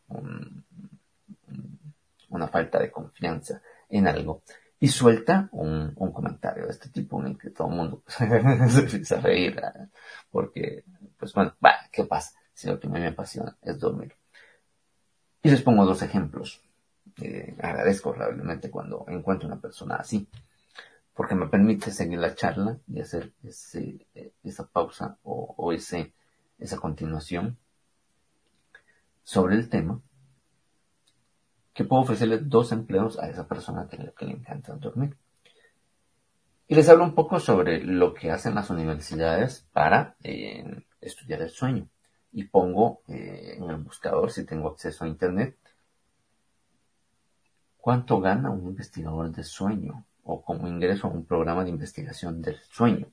una 2.31 2.49
falta 2.49 2.79
de 2.79 2.91
confianza 2.91 3.61
en 3.91 4.07
algo. 4.07 4.43
Y 4.81 4.89
suelta 4.89 5.49
un, 5.53 5.95
comentario 6.13 6.65
de 6.65 6.71
este 6.71 6.89
tipo 6.89 7.21
en 7.21 7.29
el 7.29 7.39
que 7.39 7.51
todo 7.51 7.69
el 7.69 7.75
mundo 7.75 8.03
se 8.07 8.25
empieza 8.25 9.19
a 9.19 9.21
reír, 9.21 9.59
¿eh? 9.59 9.89
porque, 10.31 10.85
pues 11.19 11.35
bueno, 11.35 11.55
va, 11.65 11.75
¿qué 11.93 12.05
pasa? 12.05 12.39
Si 12.55 12.69
lo 12.69 12.79
que 12.79 12.89
me 12.89 13.07
apasiona 13.07 13.57
es 13.63 13.79
dormir. 13.79 14.15
Y 15.43 15.51
les 15.51 15.63
pongo 15.63 15.85
dos 15.85 16.03
ejemplos. 16.03 16.63
Eh, 17.21 17.57
agradezco 17.61 18.13
realmente 18.13 18.71
cuando 18.71 19.05
encuentro 19.09 19.49
una 19.49 19.61
persona 19.61 19.97
así, 19.97 20.29
porque 21.15 21.35
me 21.35 21.49
permite 21.49 21.91
seguir 21.91 22.19
la 22.19 22.35
charla 22.35 22.79
y 22.87 23.01
hacer 23.01 23.33
eh, 23.43 24.33
esa 24.45 24.67
pausa 24.67 25.19
o, 25.23 25.73
ese, 25.73 26.13
esa 26.59 26.77
continuación 26.79 27.59
sobre 29.23 29.57
el 29.57 29.69
tema, 29.69 30.01
que 31.73 31.85
puedo 31.85 32.03
ofrecerle 32.03 32.39
dos 32.39 32.73
empleos 32.73 33.19
a 33.19 33.29
esa 33.29 33.47
persona 33.47 33.89
que, 33.89 33.97
le 33.97 34.33
encanta 34.33 34.75
dormir. 34.75 35.17
Y 36.67 36.75
les 36.75 36.89
hablo 36.89 37.05
un 37.05 37.15
poco 37.15 37.41
sobre 37.41 37.83
lo 37.83 38.15
que 38.15 38.31
hacen 38.31 38.55
las 38.55 38.69
universidades 38.71 39.67
para 39.73 40.17
eh, 40.23 40.85
estudiar 41.01 41.43
el 41.43 41.51
sueño. 41.51 41.89
Y 42.33 42.45
pongo 42.45 43.03
en 43.07 43.65
el 43.65 43.77
buscador, 43.77 44.31
si 44.31 44.45
tengo 44.45 44.69
acceso 44.69 45.05
a 45.05 45.09
Internet, 45.09 45.57
¿Cuánto 47.81 48.21
gana 48.21 48.51
un 48.51 48.69
investigador 48.69 49.31
de 49.31 49.45
sueño 49.45 50.05
o 50.25 50.43
como 50.43 50.69
ingreso 50.69 51.07
a 51.07 51.11
un 51.11 51.25
programa 51.25 51.65
de 51.65 51.71
investigación 51.71 52.43
del 52.43 52.57
sueño? 52.71 53.07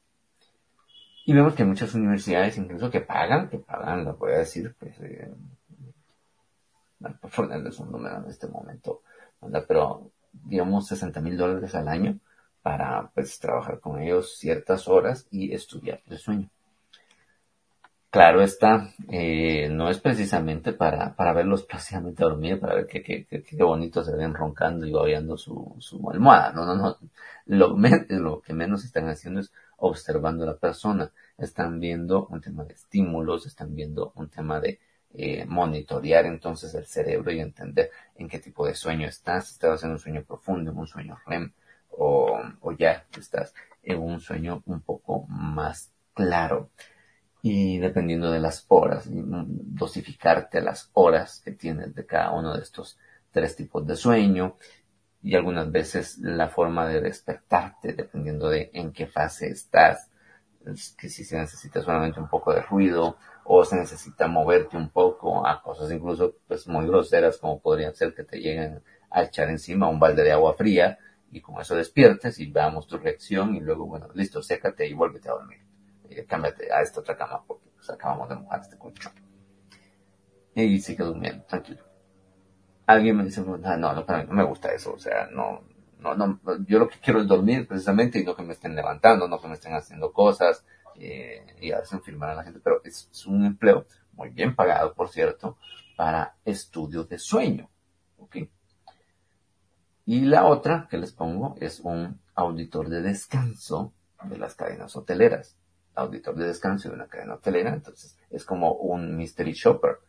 Y 1.25 1.33
vemos 1.33 1.55
que 1.55 1.63
hay 1.63 1.69
muchas 1.69 1.95
universidades 1.95 2.57
incluso 2.57 2.91
que 2.91 3.01
pagan, 3.01 3.49
que 3.49 3.57
pagan, 3.57 4.03
lo 4.03 4.15
voy 4.15 4.33
a 4.33 4.39
decir, 4.39 4.75
pues, 4.79 4.99
eh, 5.01 5.33
ponerles 7.35 7.79
un 7.79 7.91
número 7.91 8.17
en 8.17 8.29
este 8.29 8.47
momento, 8.47 9.01
pero 9.67 10.11
digamos 10.31 10.87
60 10.87 11.21
mil 11.21 11.37
dólares 11.37 11.73
al 11.75 11.87
año 11.87 12.19
para 12.61 13.11
pues 13.13 13.39
trabajar 13.39 13.79
con 13.79 14.01
ellos 14.01 14.37
ciertas 14.37 14.87
horas 14.87 15.27
y 15.29 15.53
estudiar 15.53 16.01
el 16.07 16.17
sueño. 16.17 16.49
Claro 18.15 18.41
está, 18.41 18.93
eh, 19.09 19.67
no 19.69 19.89
es 19.89 19.99
precisamente 19.99 20.71
para, 20.71 21.17
para 21.17 21.33
verlos 21.33 21.63
plácidamente 21.63 22.23
dormir, 22.23 22.61
para 22.61 22.75
ver 22.75 22.87
qué, 22.87 23.03
qué, 23.03 23.25
qué, 23.25 23.43
qué 23.43 23.61
bonito 23.61 24.05
se 24.05 24.15
ven 24.15 24.33
roncando 24.33 24.85
y 24.85 24.93
babeando 24.93 25.35
su, 25.37 25.75
su 25.79 26.09
almohada. 26.09 26.53
No, 26.53 26.65
no, 26.65 26.75
no. 26.75 26.97
Lo, 27.45 27.75
lo 28.07 28.39
que 28.39 28.53
menos 28.53 28.85
están 28.85 29.09
haciendo 29.09 29.41
es 29.41 29.51
observando 29.75 30.45
a 30.45 30.47
la 30.47 30.55
persona. 30.55 31.11
Están 31.37 31.81
viendo 31.81 32.25
un 32.27 32.39
tema 32.39 32.63
de 32.63 32.75
estímulos, 32.75 33.47
están 33.47 33.75
viendo 33.75 34.13
un 34.15 34.29
tema 34.29 34.61
de 34.61 34.79
eh, 35.13 35.43
monitorear 35.45 36.25
entonces 36.25 36.73
el 36.73 36.85
cerebro 36.85 37.33
y 37.33 37.41
entender 37.41 37.91
en 38.15 38.29
qué 38.29 38.39
tipo 38.39 38.65
de 38.65 38.75
sueño 38.75 39.09
estás. 39.09 39.51
Estás 39.51 39.73
haciendo 39.73 39.95
un 39.95 39.99
sueño 39.99 40.23
profundo, 40.23 40.71
un 40.71 40.87
sueño 40.87 41.17
REM, 41.25 41.51
o, 41.89 42.39
o 42.61 42.71
ya 42.71 43.03
estás 43.19 43.53
en 43.83 43.99
un 43.99 44.21
sueño 44.21 44.63
un 44.67 44.79
poco 44.79 45.25
más 45.27 45.91
claro. 46.13 46.69
Y 47.47 47.77
dependiendo 47.77 48.31
de 48.31 48.39
las 48.39 48.65
horas, 48.69 49.03
dosificarte 49.07 50.61
las 50.61 50.89
horas 50.93 51.43
que 51.45 51.51
tienes 51.51 51.93
de 51.93 52.03
cada 52.03 52.31
uno 52.31 52.55
de 52.55 52.63
estos 52.63 52.97
tres 53.29 53.55
tipos 53.55 53.85
de 53.85 53.95
sueño 53.95 54.57
y 55.21 55.35
algunas 55.35 55.71
veces 55.71 56.17
la 56.17 56.47
forma 56.47 56.87
de 56.87 57.01
despertarte 57.01 57.93
dependiendo 57.93 58.49
de 58.49 58.71
en 58.73 58.91
qué 58.91 59.05
fase 59.05 59.49
estás, 59.49 60.09
que 60.97 61.07
si 61.07 61.23
se 61.23 61.37
necesita 61.37 61.83
solamente 61.83 62.19
un 62.19 62.29
poco 62.29 62.51
de 62.51 62.63
ruido 62.63 63.17
o 63.43 63.63
se 63.63 63.75
necesita 63.75 64.27
moverte 64.27 64.75
un 64.75 64.89
poco 64.89 65.45
a 65.45 65.61
cosas 65.61 65.91
incluso 65.91 66.37
pues 66.47 66.67
muy 66.67 66.87
groseras 66.87 67.37
como 67.37 67.59
podrían 67.59 67.93
ser 67.93 68.15
que 68.15 68.23
te 68.23 68.39
lleguen 68.39 68.81
a 69.11 69.21
echar 69.21 69.51
encima 69.51 69.87
un 69.87 69.99
balde 69.99 70.23
de 70.23 70.31
agua 70.31 70.55
fría 70.55 70.97
y 71.31 71.41
con 71.41 71.61
eso 71.61 71.75
despiertes 71.75 72.39
y 72.39 72.49
veamos 72.49 72.87
tu 72.87 72.97
reacción 72.97 73.55
y 73.55 73.59
luego 73.59 73.85
bueno 73.85 74.07
listo 74.15 74.41
sécate 74.41 74.87
y 74.87 74.95
vuélvete 74.95 75.29
a 75.29 75.33
dormir 75.33 75.64
eh, 76.09 76.25
cámbiate 76.25 76.71
a 76.71 76.81
esta 76.81 76.99
otra 76.99 77.17
cama 77.17 77.43
porque 77.45 77.69
pues, 77.75 77.89
acabamos 77.89 78.29
de 78.29 78.35
mojar 78.35 78.61
este 78.61 78.77
colchón. 78.77 79.13
Y 80.53 80.79
sigue 80.79 81.03
durmiendo, 81.03 81.43
tranquilo. 81.45 81.83
Alguien 82.85 83.17
me 83.17 83.25
dice, 83.25 83.41
no, 83.41 83.57
no, 83.57 83.77
no, 83.77 84.05
no 84.05 84.33
me 84.33 84.43
gusta 84.43 84.71
eso, 84.71 84.93
o 84.93 84.99
sea, 84.99 85.27
no, 85.31 85.63
no, 85.99 86.15
no, 86.15 86.39
yo 86.65 86.79
lo 86.79 86.87
que 86.87 86.99
quiero 86.99 87.19
es 87.19 87.27
dormir 87.27 87.67
precisamente 87.67 88.19
y 88.19 88.23
no 88.23 88.35
que 88.35 88.43
me 88.43 88.53
estén 88.53 88.75
levantando, 88.75 89.27
no 89.27 89.41
que 89.41 89.47
me 89.47 89.55
estén 89.55 89.73
haciendo 89.73 90.13
cosas 90.13 90.63
eh, 90.95 91.45
y 91.59 91.71
hacen 91.71 92.01
firmar 92.01 92.29
a 92.29 92.35
la 92.35 92.43
gente, 92.43 92.59
pero 92.63 92.81
es, 92.83 93.09
un 93.25 93.45
empleo 93.45 93.85
muy 94.13 94.29
bien 94.29 94.55
pagado, 94.55 94.93
por 94.93 95.09
cierto, 95.09 95.57
para 95.97 96.35
estudio 96.45 97.03
de 97.03 97.17
sueño. 97.17 97.69
¿ok? 98.17 98.37
Y 100.05 100.21
la 100.21 100.45
otra 100.45 100.87
que 100.89 100.97
les 100.97 101.11
pongo 101.11 101.55
es 101.59 101.79
un 101.79 102.21
auditor 102.35 102.89
de 102.89 103.01
descanso 103.01 103.93
de 104.23 104.37
las 104.37 104.55
cadenas 104.55 104.95
hoteleras 104.95 105.57
auditor 105.95 106.35
de 106.35 106.47
descanso 106.47 106.89
de 106.89 106.95
una 106.95 107.07
cadena 107.07 107.35
hotelera, 107.35 107.73
entonces 107.73 108.17
es 108.29 108.43
como 108.43 108.73
un 108.73 109.15
mystery 109.15 109.53
shopper, 109.53 109.99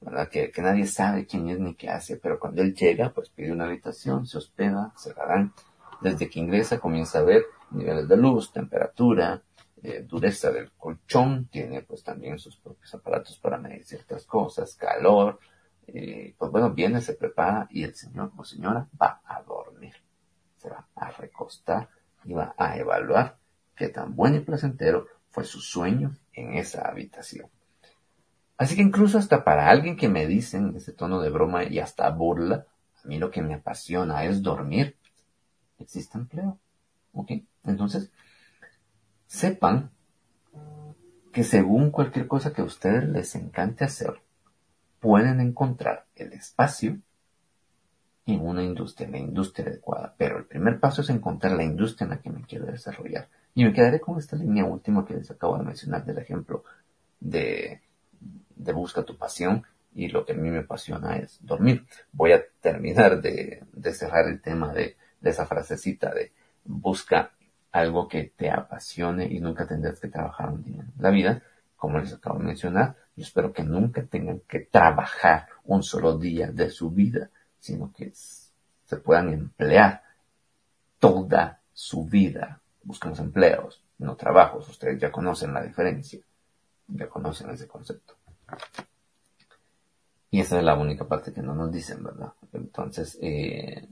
¿verdad? 0.00 0.28
Que, 0.28 0.52
nadie 0.58 0.86
sabe 0.86 1.26
quién 1.26 1.48
es 1.48 1.58
ni 1.58 1.74
qué 1.74 1.88
hace, 1.88 2.16
pero 2.16 2.38
cuando 2.38 2.62
él 2.62 2.74
llega, 2.74 3.12
pues 3.12 3.28
pide 3.30 3.52
una 3.52 3.64
habitación, 3.64 4.26
se 4.26 4.38
hospeda, 4.38 4.92
se 4.96 5.14
la 5.14 5.26
dan. 5.26 5.52
Desde 6.00 6.30
que 6.30 6.40
ingresa 6.40 6.78
comienza 6.78 7.18
a 7.18 7.22
ver 7.22 7.44
niveles 7.70 8.08
de 8.08 8.16
luz, 8.16 8.52
temperatura, 8.52 9.42
eh, 9.82 10.04
dureza 10.06 10.50
del 10.50 10.72
colchón, 10.72 11.48
tiene 11.50 11.82
pues 11.82 12.02
también 12.02 12.38
sus 12.38 12.56
propios 12.56 12.94
aparatos 12.94 13.38
para 13.38 13.58
medir 13.58 13.84
ciertas 13.84 14.24
cosas, 14.24 14.74
calor, 14.74 15.38
eh, 15.86 16.34
pues 16.38 16.50
bueno, 16.50 16.70
viene, 16.70 17.00
se 17.00 17.14
prepara 17.14 17.66
y 17.70 17.84
el 17.84 17.94
señor 17.94 18.32
o 18.36 18.44
señora 18.44 18.86
va 19.00 19.20
a 19.24 19.42
dormir, 19.42 19.94
se 20.56 20.68
va 20.70 20.86
a 20.94 21.10
recostar 21.10 21.88
y 22.24 22.32
va 22.32 22.54
a 22.56 22.76
evaluar 22.76 23.38
qué 23.74 23.88
tan 23.88 24.14
bueno 24.14 24.36
y 24.36 24.40
placentero 24.40 25.06
fue 25.30 25.44
su 25.44 25.60
sueño 25.60 26.16
en 26.32 26.54
esa 26.54 26.88
habitación. 26.88 27.48
Así 28.56 28.76
que 28.76 28.82
incluso 28.82 29.16
hasta 29.16 29.42
para 29.42 29.70
alguien 29.70 29.96
que 29.96 30.08
me 30.08 30.26
dicen 30.26 30.68
en 30.68 30.76
ese 30.76 30.92
tono 30.92 31.20
de 31.20 31.30
broma 31.30 31.64
y 31.64 31.78
hasta 31.78 32.10
burla, 32.10 32.66
a 33.02 33.08
mí 33.08 33.18
lo 33.18 33.30
que 33.30 33.40
me 33.40 33.54
apasiona 33.54 34.24
es 34.24 34.42
dormir. 34.42 34.96
Existe 35.78 36.18
empleo. 36.18 36.58
¿Ok? 37.14 37.32
Entonces, 37.64 38.10
sepan 39.26 39.90
que 41.32 41.44
según 41.44 41.90
cualquier 41.90 42.26
cosa 42.26 42.52
que 42.52 42.60
a 42.60 42.64
ustedes 42.64 43.08
les 43.08 43.34
encante 43.34 43.84
hacer, 43.84 44.20
pueden 44.98 45.40
encontrar 45.40 46.06
el 46.14 46.32
espacio 46.32 46.98
en 48.26 48.46
una 48.46 48.62
industria, 48.62 49.08
la 49.08 49.18
industria 49.18 49.66
adecuada. 49.68 50.14
Pero 50.18 50.38
el 50.38 50.44
primer 50.44 50.80
paso 50.80 51.02
es 51.02 51.10
encontrar 51.10 51.52
la 51.52 51.64
industria 51.64 52.04
en 52.04 52.10
la 52.10 52.20
que 52.20 52.30
me 52.30 52.42
quiero 52.42 52.66
desarrollar. 52.66 53.28
Y 53.60 53.64
me 53.66 53.74
quedaré 53.74 54.00
con 54.00 54.16
esta 54.16 54.36
línea 54.36 54.64
última 54.64 55.04
que 55.04 55.12
les 55.12 55.30
acabo 55.30 55.58
de 55.58 55.64
mencionar 55.64 56.02
del 56.02 56.16
ejemplo 56.16 56.64
de, 57.20 57.82
de 58.56 58.72
busca 58.72 59.02
tu 59.02 59.18
pasión 59.18 59.62
y 59.92 60.08
lo 60.08 60.24
que 60.24 60.32
a 60.32 60.34
mí 60.34 60.48
me 60.48 60.60
apasiona 60.60 61.18
es 61.18 61.38
dormir. 61.42 61.84
Voy 62.10 62.32
a 62.32 62.42
terminar 62.62 63.20
de, 63.20 63.62
cerrar 63.92 64.28
el 64.28 64.40
tema 64.40 64.72
de, 64.72 64.96
de, 65.20 65.28
esa 65.28 65.44
frasecita 65.44 66.10
de 66.14 66.32
busca 66.64 67.32
algo 67.70 68.08
que 68.08 68.32
te 68.34 68.50
apasione 68.50 69.26
y 69.26 69.40
nunca 69.40 69.66
tendrás 69.66 70.00
que 70.00 70.08
trabajar 70.08 70.48
un 70.48 70.64
día 70.64 70.80
en 70.80 70.92
la 70.96 71.10
vida. 71.10 71.42
Como 71.76 71.98
les 71.98 72.14
acabo 72.14 72.38
de 72.38 72.46
mencionar, 72.46 72.96
yo 73.14 73.24
espero 73.24 73.52
que 73.52 73.62
nunca 73.62 74.02
tengan 74.04 74.40
que 74.48 74.60
trabajar 74.60 75.48
un 75.64 75.82
solo 75.82 76.16
día 76.16 76.50
de 76.50 76.70
su 76.70 76.92
vida, 76.92 77.28
sino 77.58 77.92
que 77.92 78.10
se 78.14 78.96
puedan 78.96 79.28
emplear 79.34 80.02
toda 80.98 81.60
su 81.74 82.06
vida 82.06 82.59
buscamos 82.82 83.18
empleos, 83.20 83.82
no 83.98 84.16
trabajos. 84.16 84.68
Ustedes 84.68 85.00
ya 85.00 85.10
conocen 85.10 85.52
la 85.52 85.62
diferencia, 85.62 86.20
ya 86.88 87.08
conocen 87.08 87.50
ese 87.50 87.66
concepto. 87.66 88.16
Y 90.30 90.40
esa 90.40 90.58
es 90.58 90.64
la 90.64 90.76
única 90.76 91.06
parte 91.06 91.32
que 91.32 91.42
no 91.42 91.54
nos 91.54 91.72
dicen, 91.72 92.04
¿verdad? 92.04 92.32
Entonces, 92.52 93.18
eh, 93.20 93.88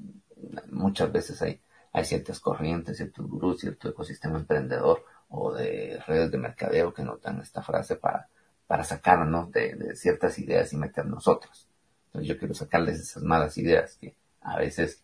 muchas 0.70 1.11
veces 1.11 1.43
hay, 1.43 1.61
ciertas 2.05 2.39
corrientes, 2.39 2.97
ciertos 2.97 3.26
gurús, 3.26 3.61
cierto 3.61 3.89
ecosistema 3.89 4.39
emprendedor 4.39 5.05
o 5.30 5.53
de 5.53 6.01
redes 6.07 6.30
de 6.30 6.39
mercadeo 6.39 6.95
que 6.95 7.03
notan 7.03 7.41
esta 7.41 7.61
frase 7.61 7.97
para, 7.97 8.28
para 8.68 8.84
sacarnos 8.84 9.51
de, 9.51 9.74
de 9.74 9.97
ciertas 9.97 10.39
ideas 10.39 10.72
y 10.72 10.76
meternos 10.76 11.26
otras. 11.26 11.66
Entonces 12.07 12.28
yo 12.28 12.39
quiero 12.39 12.55
sacarles 12.55 13.01
esas 13.01 13.24
malas 13.24 13.59
ideas 13.59 13.97
que 13.97 14.14
a 14.43 14.57
veces 14.59 15.03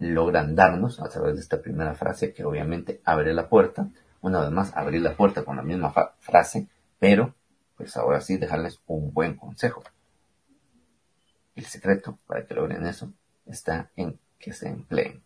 logran 0.00 0.56
darnos 0.56 0.98
a 0.98 1.08
través 1.08 1.34
de 1.34 1.42
esta 1.42 1.60
primera 1.60 1.94
frase 1.94 2.32
que 2.32 2.44
obviamente 2.44 3.00
abre 3.04 3.34
la 3.34 3.48
puerta. 3.48 3.88
Una 4.22 4.40
vez 4.40 4.50
más, 4.50 4.76
abrir 4.76 5.02
la 5.02 5.14
puerta 5.14 5.44
con 5.44 5.56
la 5.56 5.62
misma 5.62 5.92
frase, 6.18 6.68
pero 6.98 7.34
pues 7.76 7.96
ahora 7.96 8.20
sí 8.20 8.36
dejarles 8.38 8.80
un 8.86 9.12
buen 9.12 9.36
consejo. 9.36 9.82
El 11.54 11.66
secreto 11.66 12.18
para 12.26 12.46
que 12.46 12.54
logren 12.54 12.86
eso 12.86 13.12
está 13.46 13.90
en 13.94 14.18
que 14.38 14.52
se 14.52 14.68
empleen. 14.68 15.22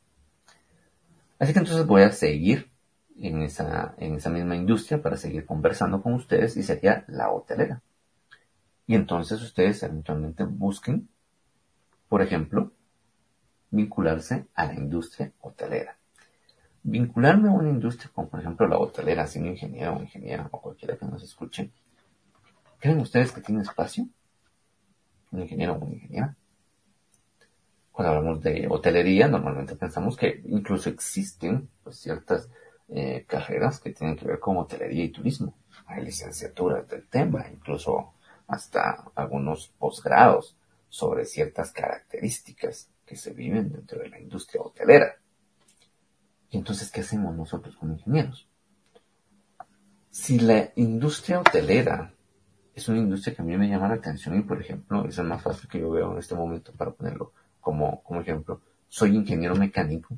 Así 1.39 1.53
que 1.53 1.61
entonces 1.61 1.87
voy 1.87 2.03
a 2.03 2.11
seguir 2.11 2.71
en 3.17 3.43
esa, 3.43 3.95
en 3.99 4.15
esa 4.15 4.31
misma 4.31 4.57
industria 4.57 5.01
para 5.01 5.17
seguir 5.17 5.47
conversando 5.47 6.03
con 6.03 6.15
ustedes 6.15 6.57
y 6.57 6.65
sería 6.65 7.05
la 7.07 7.31
hotelera. 7.31 7.81
Y 8.89 8.97
entonces 8.97 9.41
ustedes 9.41 9.83
eventualmente 9.85 10.45
busquen, 10.45 11.09
por 12.09 12.23
ejemplo, 12.23 12.73
vincularse 13.75 14.47
a 14.55 14.67
la 14.67 14.75
industria 14.75 15.33
hotelera. 15.41 15.97
Vincularme 16.83 17.49
a 17.49 17.53
una 17.53 17.71
industria 17.71 18.11
como 18.15 18.29
por 18.29 18.41
ejemplo 18.41 18.69
la 18.69 18.79
hotelera, 18.79 19.27
siendo 19.27 19.51
ingeniero 19.51 19.97
o 19.97 20.03
ingeniera 20.03 20.49
o 20.51 20.61
cualquiera 20.61 20.97
que 20.97 21.07
nos 21.07 21.23
escuche, 21.23 21.71
¿creen 22.79 23.01
ustedes 23.01 23.33
que 23.33 23.41
tiene 23.41 23.63
espacio? 23.63 24.07
¿Un 25.33 25.41
ingeniero 25.41 25.75
o 25.75 25.85
una 25.85 25.95
ingeniera? 25.95 26.37
Cuando 27.91 28.13
hablamos 28.13 28.43
de 28.43 28.67
hotelería, 28.69 29.29
normalmente 29.29 29.77
pensamos 29.77 30.17
que 30.17 30.43
incluso 30.47 30.91
existen 30.91 31.69
pues, 31.83 31.97
ciertas 31.97 32.49
eh, 32.89 33.25
carreras 33.27 33.81
que 33.81 33.93
tienen 33.93 34.17
que 34.17 34.27
ver 34.27 34.41
con 34.41 34.57
hotelería 34.57 35.05
y 35.05 35.11
turismo. 35.11 35.55
Hay 35.87 36.05
licenciaturas 36.05 36.89
del 36.89 37.09
tema, 37.09 37.47
incluso 37.51 38.15
hasta 38.47 39.05
algunos 39.15 39.69
posgrados 39.79 40.57
sobre 40.89 41.25
ciertas 41.25 41.73
características 41.73 42.91
que 43.07 43.17
se 43.17 43.33
viven 43.33 43.71
dentro 43.71 44.01
de 44.01 44.09
la 44.09 44.21
industria 44.21 44.63
hotelera. 44.63 45.17
Y 46.51 46.59
entonces, 46.59 46.91
¿qué 46.91 47.01
hacemos 47.01 47.35
nosotros 47.35 47.77
como 47.77 47.95
ingenieros? 47.95 48.49
Si 50.11 50.39
la 50.39 50.73
industria 50.77 51.41
hotelera 51.41 52.15
es 52.75 52.89
una 52.89 52.99
industria 52.99 53.35
que 53.35 53.43
a 53.43 53.45
mí 53.45 53.57
me 53.57 53.69
llama 53.69 53.89
la 53.89 53.95
atención 53.95 54.39
y, 54.39 54.43
por 54.43 54.61
ejemplo, 54.61 55.05
es 55.07 55.19
el 55.19 55.27
más 55.27 55.43
fácil 55.43 55.69
que 55.69 55.81
yo 55.81 55.91
veo 55.91 56.13
en 56.13 56.19
este 56.19 56.35
momento 56.35 56.73
para 56.73 56.91
ponerlo 56.91 57.33
como, 57.61 58.03
como 58.03 58.21
ejemplo, 58.21 58.61
soy 58.89 59.17
ingeniero 59.17 59.55
mecánico, 59.55 60.17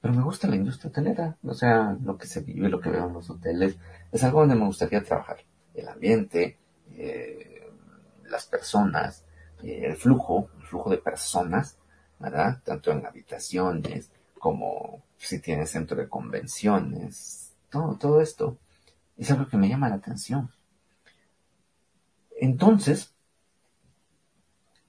pero 0.00 0.14
me 0.14 0.22
gusta 0.22 0.46
la 0.48 0.56
industria 0.56 0.90
hotelera, 0.90 1.36
o 1.42 1.54
sea, 1.54 1.96
lo 2.02 2.18
que 2.18 2.26
se 2.26 2.42
vive, 2.42 2.68
lo 2.68 2.80
que 2.80 2.90
veo 2.90 3.06
en 3.06 3.14
los 3.14 3.30
hoteles, 3.30 3.78
es 4.12 4.22
algo 4.22 4.40
donde 4.40 4.54
me 4.54 4.66
gustaría 4.66 5.02
trabajar. 5.02 5.38
El 5.72 5.88
ambiente, 5.88 6.58
eh, 6.92 7.72
las 8.28 8.46
personas, 8.46 9.24
eh, 9.62 9.82
el 9.86 9.96
flujo, 9.96 10.50
el 10.60 10.66
flujo 10.66 10.90
de 10.90 10.98
personas, 10.98 11.78
Tanto 12.64 12.90
en 12.90 13.06
habitaciones 13.06 14.10
como 14.38 15.02
si 15.16 15.40
tiene 15.40 15.66
centro 15.66 15.96
de 15.96 16.08
convenciones, 16.08 17.54
todo, 17.70 17.96
todo 17.96 18.20
esto 18.20 18.58
es 19.16 19.30
algo 19.30 19.48
que 19.48 19.56
me 19.56 19.68
llama 19.68 19.88
la 19.88 19.96
atención. 19.96 20.50
Entonces, 22.36 23.14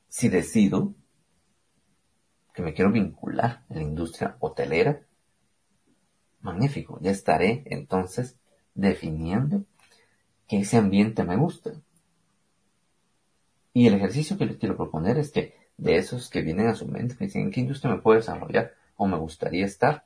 si 0.10 0.30
decido 0.30 0.94
que 2.54 2.62
me 2.62 2.74
quiero 2.74 2.92
vincular 2.92 3.66
a 3.70 3.74
la 3.74 3.82
industria 3.82 4.38
hotelera, 4.40 5.02
magnífico, 6.42 7.00
ya 7.02 7.12
estaré 7.12 7.64
entonces 7.66 8.38
definiendo 8.74 9.66
que 10.48 10.60
ese 10.60 10.78
ambiente 10.78 11.24
me 11.24 11.36
gusta. 11.36 11.74
Y 13.74 13.88
el 13.88 13.96
ejercicio 13.96 14.38
que 14.38 14.46
les 14.46 14.58
quiero 14.58 14.78
proponer 14.78 15.18
es 15.18 15.32
que 15.32 15.65
de 15.78 15.98
esos 15.98 16.30
que 16.30 16.42
vienen 16.42 16.68
a 16.68 16.76
su 16.76 16.88
mente, 16.88 17.16
que 17.16 17.26
dicen, 17.26 17.44
¿en 17.44 17.52
qué 17.52 17.62
industria 17.62 17.94
me 17.94 18.02
puedo 18.02 18.18
desarrollar 18.18 18.74
o 18.96 19.08
me 19.08 19.18
gustaría 19.18 19.66
estar? 19.66 20.04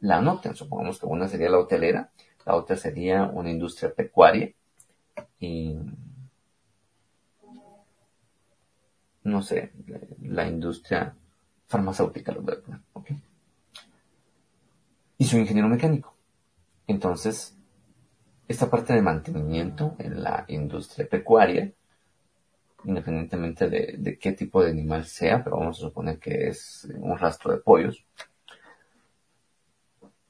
La 0.00 0.18
anoten, 0.18 0.54
supongamos 0.56 0.98
que 0.98 1.06
una 1.06 1.28
sería 1.28 1.50
la 1.50 1.58
hotelera, 1.58 2.10
la 2.44 2.56
otra 2.56 2.76
sería 2.76 3.24
una 3.24 3.50
industria 3.50 3.92
pecuaria, 3.94 4.52
y 5.38 5.76
no 9.24 9.42
sé, 9.42 9.72
la 10.22 10.48
industria 10.48 11.14
farmacéutica, 11.66 12.32
lo 12.32 12.42
voy 12.42 12.54
a 12.54 12.60
poner, 12.60 12.80
¿ok? 12.92 13.10
Y 15.18 15.24
soy 15.24 15.40
ingeniero 15.40 15.68
mecánico. 15.68 16.16
Entonces, 16.86 17.56
esta 18.48 18.68
parte 18.68 18.92
de 18.92 19.02
mantenimiento 19.02 19.94
en 19.98 20.22
la 20.22 20.44
industria 20.48 21.08
pecuaria, 21.08 21.72
independientemente 22.84 23.68
de, 23.68 24.18
qué 24.20 24.32
tipo 24.32 24.62
de 24.62 24.70
animal 24.70 25.04
sea, 25.04 25.42
pero 25.42 25.58
vamos 25.58 25.78
a 25.78 25.80
suponer 25.80 26.18
que 26.18 26.48
es 26.48 26.88
un 26.96 27.18
rastro 27.18 27.52
de 27.52 27.58
pollos, 27.58 28.04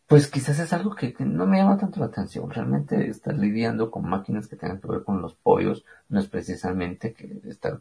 pues 0.06 0.30
quizás 0.30 0.58
es 0.58 0.72
algo 0.74 0.94
que, 0.94 1.14
que, 1.14 1.24
no 1.24 1.46
me 1.46 1.56
llama 1.56 1.78
tanto 1.78 1.98
la 1.98 2.06
atención. 2.06 2.50
Realmente 2.50 3.08
estar 3.08 3.34
lidiando 3.34 3.90
con 3.90 4.06
máquinas 4.06 4.46
que 4.46 4.56
tengan 4.56 4.78
que 4.78 4.88
ver 4.88 5.04
con 5.04 5.22
los 5.22 5.34
pollos 5.34 5.86
no 6.10 6.20
es 6.20 6.28
precisamente 6.28 7.14
que 7.14 7.40
estar 7.44 7.80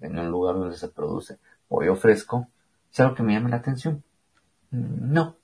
en 0.00 0.18
un 0.18 0.30
lugar 0.30 0.56
donde 0.56 0.76
se 0.76 0.88
produce 0.88 1.38
pollo 1.68 1.94
fresco 1.94 2.48
es 2.92 3.00
algo 3.00 3.14
que 3.14 3.22
me 3.22 3.32
llame 3.32 3.50
la 3.50 3.56
atención. 3.56 4.02
No. 4.70 5.36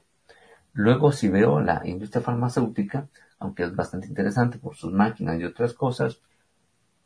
Luego 0.74 1.12
si 1.12 1.28
veo 1.28 1.60
la 1.60 1.82
industria 1.84 2.22
farmacéutica, 2.22 3.08
aunque 3.38 3.64
es 3.64 3.74
bastante 3.74 4.06
interesante 4.06 4.58
por 4.58 4.74
sus 4.74 4.92
máquinas 4.92 5.40
y 5.40 5.44
otras 5.44 5.72
cosas, 5.72 6.20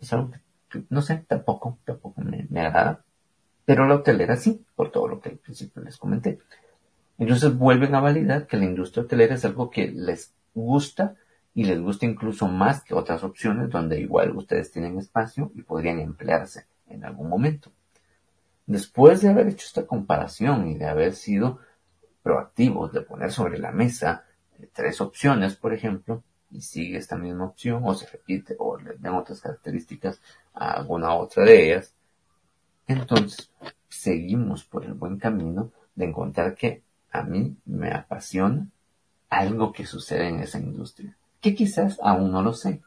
es 0.00 0.12
algo 0.12 0.32
que, 0.32 0.40
no 0.90 1.02
sé, 1.02 1.24
tampoco, 1.28 1.78
tampoco 1.84 2.20
me, 2.22 2.46
me 2.50 2.60
agrada. 2.60 3.04
Pero 3.64 3.86
la 3.86 3.96
hotelera 3.96 4.36
sí, 4.36 4.64
por 4.74 4.90
todo 4.90 5.08
lo 5.08 5.20
que 5.20 5.30
al 5.30 5.36
principio 5.36 5.82
les 5.82 5.96
comenté. 5.96 6.38
Entonces 7.18 7.56
vuelven 7.56 7.94
a 7.94 8.00
validar 8.00 8.46
que 8.46 8.56
la 8.56 8.64
industria 8.64 9.04
hotelera 9.04 9.34
es 9.34 9.44
algo 9.44 9.70
que 9.70 9.88
les 9.88 10.34
gusta 10.54 11.14
y 11.54 11.64
les 11.64 11.80
gusta 11.80 12.06
incluso 12.06 12.48
más 12.48 12.82
que 12.82 12.94
otras 12.94 13.22
opciones 13.24 13.70
donde 13.70 14.00
igual 14.00 14.36
ustedes 14.36 14.70
tienen 14.70 14.98
espacio 14.98 15.52
y 15.54 15.62
podrían 15.62 16.00
emplearse 16.00 16.66
en 16.88 17.04
algún 17.04 17.28
momento. 17.28 17.70
Después 18.66 19.20
de 19.20 19.28
haber 19.28 19.48
hecho 19.48 19.66
esta 19.66 19.86
comparación 19.86 20.68
y 20.68 20.78
de 20.78 20.86
haber 20.86 21.14
sido 21.14 21.58
proactivos, 22.22 22.92
de 22.92 23.02
poner 23.02 23.32
sobre 23.32 23.58
la 23.58 23.72
mesa 23.72 24.24
tres 24.72 25.00
opciones, 25.00 25.56
por 25.56 25.74
ejemplo, 25.74 26.22
y 26.50 26.60
sigue 26.60 26.98
esta 26.98 27.16
misma 27.16 27.46
opción 27.46 27.82
o 27.84 27.94
se 27.94 28.06
repite 28.06 28.54
o 28.58 28.78
le 28.78 28.96
dan 28.98 29.14
otras 29.14 29.40
características 29.40 30.20
a 30.54 30.72
alguna 30.72 31.14
otra 31.14 31.44
de 31.44 31.64
ellas, 31.66 31.94
entonces 32.86 33.50
seguimos 33.88 34.64
por 34.64 34.84
el 34.84 34.94
buen 34.94 35.18
camino 35.18 35.70
de 35.94 36.06
encontrar 36.06 36.54
que 36.54 36.82
a 37.10 37.22
mí 37.22 37.56
me 37.66 37.92
apasiona 37.92 38.68
algo 39.28 39.72
que 39.72 39.86
sucede 39.86 40.28
en 40.28 40.40
esa 40.40 40.58
industria, 40.58 41.16
que 41.40 41.54
quizás 41.54 41.98
aún 42.02 42.30
no 42.32 42.42
lo 42.42 42.52
sé. 42.52 42.82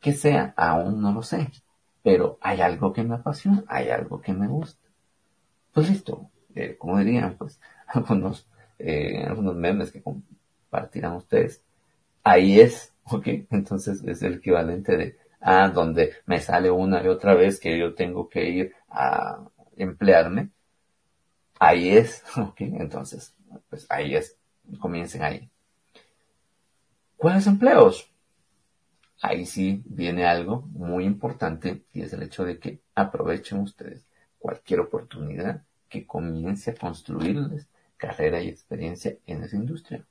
Que 0.00 0.12
sea, 0.12 0.52
aún 0.56 1.00
no 1.00 1.12
lo 1.12 1.22
sé. 1.22 1.50
Pero 2.02 2.38
hay 2.40 2.60
algo 2.60 2.92
que 2.92 3.04
me 3.04 3.14
apasiona, 3.14 3.64
hay 3.68 3.90
algo 3.90 4.20
que 4.20 4.32
me 4.32 4.48
gusta. 4.48 4.88
Pues 5.72 5.88
listo, 5.88 6.30
eh, 6.54 6.76
como 6.78 6.98
dirían, 6.98 7.36
pues, 7.38 7.60
algunos, 7.86 8.46
eh, 8.78 9.24
algunos 9.26 9.54
memes 9.54 9.92
que 9.92 10.02
compartirán 10.02 11.16
ustedes. 11.16 11.62
Ahí 12.24 12.60
es, 12.60 12.92
ok, 13.04 13.26
entonces 13.50 14.02
es 14.04 14.22
el 14.22 14.34
equivalente 14.34 14.96
de, 14.96 15.16
ah, 15.42 15.68
donde 15.68 16.14
me 16.26 16.40
sale 16.40 16.70
una 16.70 17.02
y 17.02 17.08
otra 17.08 17.34
vez 17.34 17.60
que 17.60 17.78
yo 17.78 17.94
tengo 17.94 18.28
que 18.28 18.48
ir 18.48 18.74
a 18.88 19.44
emplearme, 19.76 20.50
Ahí 21.64 21.90
es, 21.90 22.24
ok, 22.36 22.60
entonces, 22.60 23.36
pues 23.70 23.86
ahí 23.88 24.16
es, 24.16 24.36
comiencen 24.80 25.22
ahí. 25.22 25.48
¿Cuáles 27.16 27.46
empleos? 27.46 28.10
Ahí 29.20 29.46
sí 29.46 29.80
viene 29.86 30.26
algo 30.26 30.62
muy 30.72 31.04
importante 31.04 31.84
y 31.92 32.02
es 32.02 32.12
el 32.14 32.24
hecho 32.24 32.44
de 32.44 32.58
que 32.58 32.80
aprovechen 32.96 33.60
ustedes 33.60 34.04
cualquier 34.40 34.80
oportunidad 34.80 35.62
que 35.88 36.04
comience 36.04 36.72
a 36.72 36.74
construirles 36.74 37.68
carrera 37.96 38.42
y 38.42 38.48
experiencia 38.48 39.16
en 39.24 39.44
esa 39.44 39.54
industria. 39.54 40.04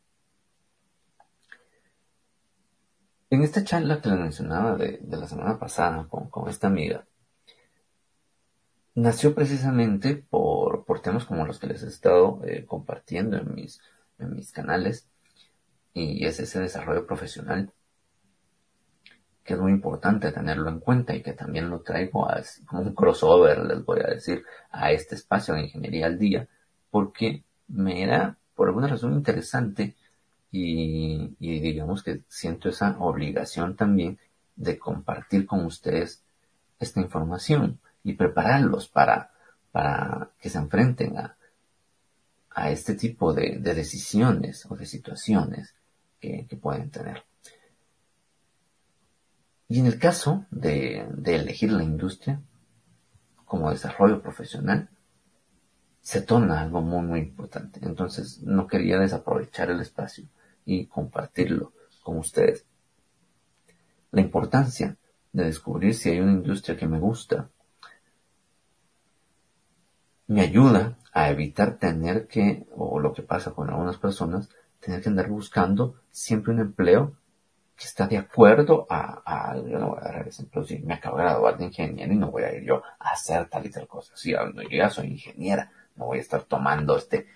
En 3.32 3.41
esta 3.41 3.63
charla 3.63 4.01
que 4.01 4.09
les 4.09 4.19
mencionaba 4.19 4.75
de, 4.75 4.99
de 5.01 5.17
la 5.17 5.25
semana 5.25 5.57
pasada 5.57 6.05
con, 6.09 6.29
con 6.29 6.49
esta 6.49 6.67
amiga, 6.67 7.05
nació 8.93 9.34
precisamente 9.34 10.17
por, 10.17 10.84
por 10.84 11.01
temas 11.01 11.23
como 11.23 11.45
los 11.45 11.57
que 11.57 11.67
les 11.67 11.82
he 11.82 11.88
estado 11.88 12.41
eh, 12.45 12.65
compartiendo 12.65 13.38
en 13.38 13.55
mis, 13.55 13.79
en 14.19 14.36
mis 14.36 14.51
canales 14.51 15.07
y 15.93 16.25
es 16.25 16.41
ese 16.41 16.59
desarrollo 16.59 17.07
profesional 17.07 17.71
que 19.45 19.53
es 19.53 19.59
muy 19.59 19.71
importante 19.71 20.32
tenerlo 20.34 20.69
en 20.69 20.82
cuenta 20.82 21.15
y 21.15 21.23
que 21.23 21.32
también 21.32 21.69
lo 21.69 21.79
traigo 21.79 22.27
como 22.65 22.82
un 22.82 22.93
crossover, 22.93 23.63
les 23.63 23.84
voy 23.86 24.01
a 24.01 24.07
decir, 24.09 24.43
a 24.69 24.91
este 24.91 25.15
espacio 25.15 25.53
de 25.53 25.63
Ingeniería 25.63 26.05
al 26.05 26.19
Día, 26.19 26.47
porque 26.91 27.43
me 27.67 28.03
era 28.03 28.38
por 28.55 28.67
alguna 28.67 28.88
razón 28.88 29.13
interesante 29.13 29.95
y, 30.51 31.35
digamos 31.39 32.03
que 32.03 32.23
siento 32.27 32.69
esa 32.69 32.97
obligación 32.99 33.75
también 33.75 34.19
de 34.55 34.77
compartir 34.77 35.45
con 35.45 35.65
ustedes 35.65 36.23
esta 36.79 36.99
información 36.99 37.79
y 38.03 38.13
prepararlos 38.13 38.89
para, 38.89 39.31
para 39.71 40.31
que 40.39 40.49
se 40.49 40.57
enfrenten 40.57 41.17
a, 41.17 41.37
a 42.49 42.69
este 42.69 42.95
tipo 42.95 43.33
de, 43.33 43.59
de, 43.59 43.73
decisiones 43.73 44.65
o 44.69 44.75
de 44.75 44.85
situaciones 44.85 45.73
que, 46.19 46.45
que, 46.47 46.57
pueden 46.57 46.91
tener. 46.91 47.23
Y 49.69 49.79
en 49.79 49.85
el 49.85 49.97
caso 49.99 50.45
de, 50.51 51.07
de 51.13 51.35
elegir 51.35 51.71
la 51.71 51.83
industria 51.83 52.41
como 53.45 53.71
desarrollo 53.71 54.21
profesional, 54.21 54.89
se 56.01 56.21
torna 56.21 56.61
algo 56.61 56.81
muy, 56.81 57.03
muy 57.03 57.19
importante. 57.19 57.79
Entonces, 57.83 58.41
no 58.41 58.67
quería 58.67 58.99
desaprovechar 58.99 59.69
el 59.69 59.79
espacio 59.79 60.27
y 60.66 60.86
compartirlo 60.86 61.74
con 62.03 62.18
ustedes. 62.18 62.66
La 64.12 64.22
importancia 64.22 64.97
de 65.32 65.45
descubrir 65.45 65.95
si 65.95 66.09
hay 66.09 66.20
una 66.20 66.34
industria 66.34 66.78
que 66.78 66.88
me 66.88 66.99
gusta 66.99 67.49
me 70.28 70.41
ayuda 70.41 70.97
a 71.14 71.30
evitar 71.30 71.78
tener 71.78 72.28
que, 72.28 72.66
o 72.76 72.99
lo 72.99 73.14
que 73.14 73.22
pasa 73.22 73.51
con 73.51 73.70
algunas 73.70 73.97
personas, 73.97 74.49
tener 74.80 75.01
que 75.01 75.09
andar 75.09 75.28
buscando 75.28 75.95
siempre 76.09 76.53
un 76.53 76.62
empleo 76.62 77.18
que 77.76 77.86
está 77.86 78.07
de 78.07 78.18
acuerdo 78.18 78.86
a, 78.89 79.22
a 79.26 79.57
yo 79.57 79.78
no 79.78 79.89
voy 79.89 79.99
a 79.99 80.12
dar 80.12 80.28
ejemplo, 80.28 80.64
si 80.64 80.80
me 80.80 80.93
acabo 80.93 81.18
de 81.18 81.24
graduar 81.24 81.57
de 81.57 81.66
ingeniero 81.66 82.14
y 82.14 82.18
no 82.18 82.32
voy 82.32 82.43
a 82.43 82.53
ir 82.53 82.64
yo 82.64 82.82
a 82.99 83.12
hacer 83.12 83.49
tal 83.49 83.66
y 83.66 83.72
tal 83.72 83.88
cosa. 83.88 84.16
Si 84.16 84.32
yo 84.32 84.39
ya 84.72 84.89
soy 84.89 85.07
ingeniera, 85.07 85.72
no 85.95 86.05
voy 86.05 86.20
a 86.20 86.22
estar 86.22 86.43
tomando 86.43 86.95
este, 86.95 87.28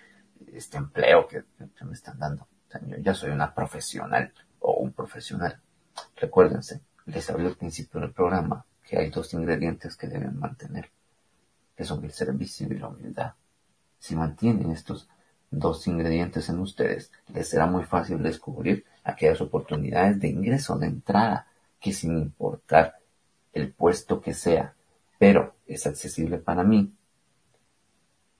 este 0.52 0.78
empleo 0.78 1.26
que 1.26 1.42
me 1.84 1.92
están 1.92 2.18
dando. 2.18 2.46
Ya 3.02 3.14
soy 3.14 3.30
una 3.30 3.54
profesional 3.54 4.32
o 4.60 4.74
un 4.74 4.92
profesional. 4.92 5.60
Recuérdense, 6.16 6.80
les 7.06 7.28
hablé 7.30 7.46
al 7.46 7.56
principio 7.56 8.00
del 8.00 8.12
programa 8.12 8.64
que 8.86 8.98
hay 8.98 9.10
dos 9.10 9.32
ingredientes 9.34 9.96
que 9.96 10.06
deben 10.06 10.38
mantener 10.38 10.90
que 11.76 11.84
son 11.84 12.02
el 12.04 12.12
servicio 12.12 12.66
y 12.66 12.78
la 12.78 12.88
humildad. 12.88 13.34
Si 13.98 14.16
mantienen 14.16 14.72
estos 14.72 15.08
dos 15.50 15.86
ingredientes 15.86 16.48
en 16.48 16.58
ustedes, 16.58 17.12
les 17.28 17.48
será 17.48 17.66
muy 17.66 17.84
fácil 17.84 18.22
descubrir 18.22 18.84
aquellas 19.04 19.40
oportunidades 19.40 20.18
de 20.18 20.28
ingreso 20.28 20.76
de 20.78 20.86
entrada 20.86 21.46
que 21.78 21.92
sin 21.92 22.16
importar 22.16 22.98
el 23.52 23.72
puesto 23.72 24.20
que 24.20 24.34
sea, 24.34 24.74
pero 25.18 25.54
es 25.66 25.86
accesible 25.86 26.38
para 26.38 26.64
mí 26.64 26.92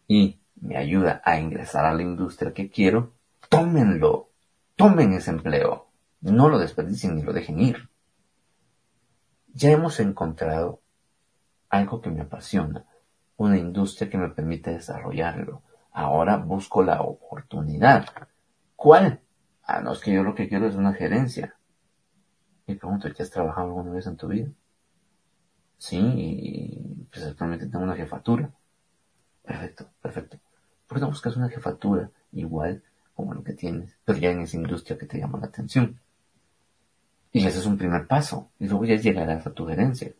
y 0.08 0.38
me 0.60 0.76
ayuda 0.76 1.20
a 1.24 1.38
ingresar 1.38 1.84
a 1.84 1.94
la 1.94 2.02
industria 2.02 2.52
que 2.54 2.70
quiero, 2.70 3.12
tómenlo, 3.48 4.30
tomen 4.76 5.12
ese 5.12 5.30
empleo, 5.30 5.88
no 6.20 6.48
lo 6.48 6.58
desperdicien 6.58 7.16
ni 7.16 7.22
lo 7.22 7.32
dejen 7.32 7.60
ir. 7.60 7.88
Ya 9.52 9.70
hemos 9.70 10.00
encontrado 10.00 10.82
algo 11.68 12.00
que 12.00 12.10
me 12.10 12.22
apasiona, 12.22 12.86
una 13.36 13.58
industria 13.58 14.10
que 14.10 14.18
me 14.18 14.30
permite 14.30 14.70
desarrollarlo. 14.70 15.62
Ahora 15.92 16.36
busco 16.36 16.82
la 16.82 17.00
oportunidad. 17.02 18.06
¿Cuál? 18.74 19.20
Ah, 19.62 19.80
no, 19.80 19.92
es 19.92 20.00
que 20.00 20.12
yo 20.12 20.22
lo 20.22 20.34
que 20.34 20.48
quiero 20.48 20.66
es 20.66 20.74
una 20.74 20.92
gerencia. 20.92 21.56
Y 22.66 22.74
pregunto, 22.74 23.08
¿ya 23.08 23.24
has 23.24 23.30
trabajado 23.30 23.68
alguna 23.68 23.92
vez 23.92 24.06
en 24.06 24.16
tu 24.16 24.28
vida? 24.28 24.50
Sí, 25.78 25.98
y 25.98 27.08
pues 27.10 27.24
actualmente 27.24 27.66
tengo 27.66 27.84
una 27.84 27.96
jefatura. 27.96 28.50
Perfecto, 29.42 29.88
perfecto. 30.02 30.38
¿Por 30.86 30.98
qué 30.98 31.00
no 31.00 31.08
buscas 31.08 31.36
una 31.36 31.48
jefatura 31.48 32.10
igual 32.32 32.82
como 33.16 33.34
lo 33.34 33.42
que 33.42 33.54
tienes, 33.54 33.98
pero 34.04 34.18
ya 34.18 34.30
en 34.30 34.42
esa 34.42 34.56
industria 34.56 34.98
que 34.98 35.06
te 35.06 35.18
llama 35.18 35.38
la 35.38 35.46
atención? 35.46 35.98
Y 37.32 37.46
ese 37.46 37.58
es 37.58 37.66
un 37.66 37.78
primer 37.78 38.06
paso, 38.06 38.50
y 38.58 38.68
luego 38.68 38.84
ya 38.84 38.96
llegarás 38.96 39.46
a 39.46 39.52
tu 39.52 39.66
gerencia. 39.66 40.12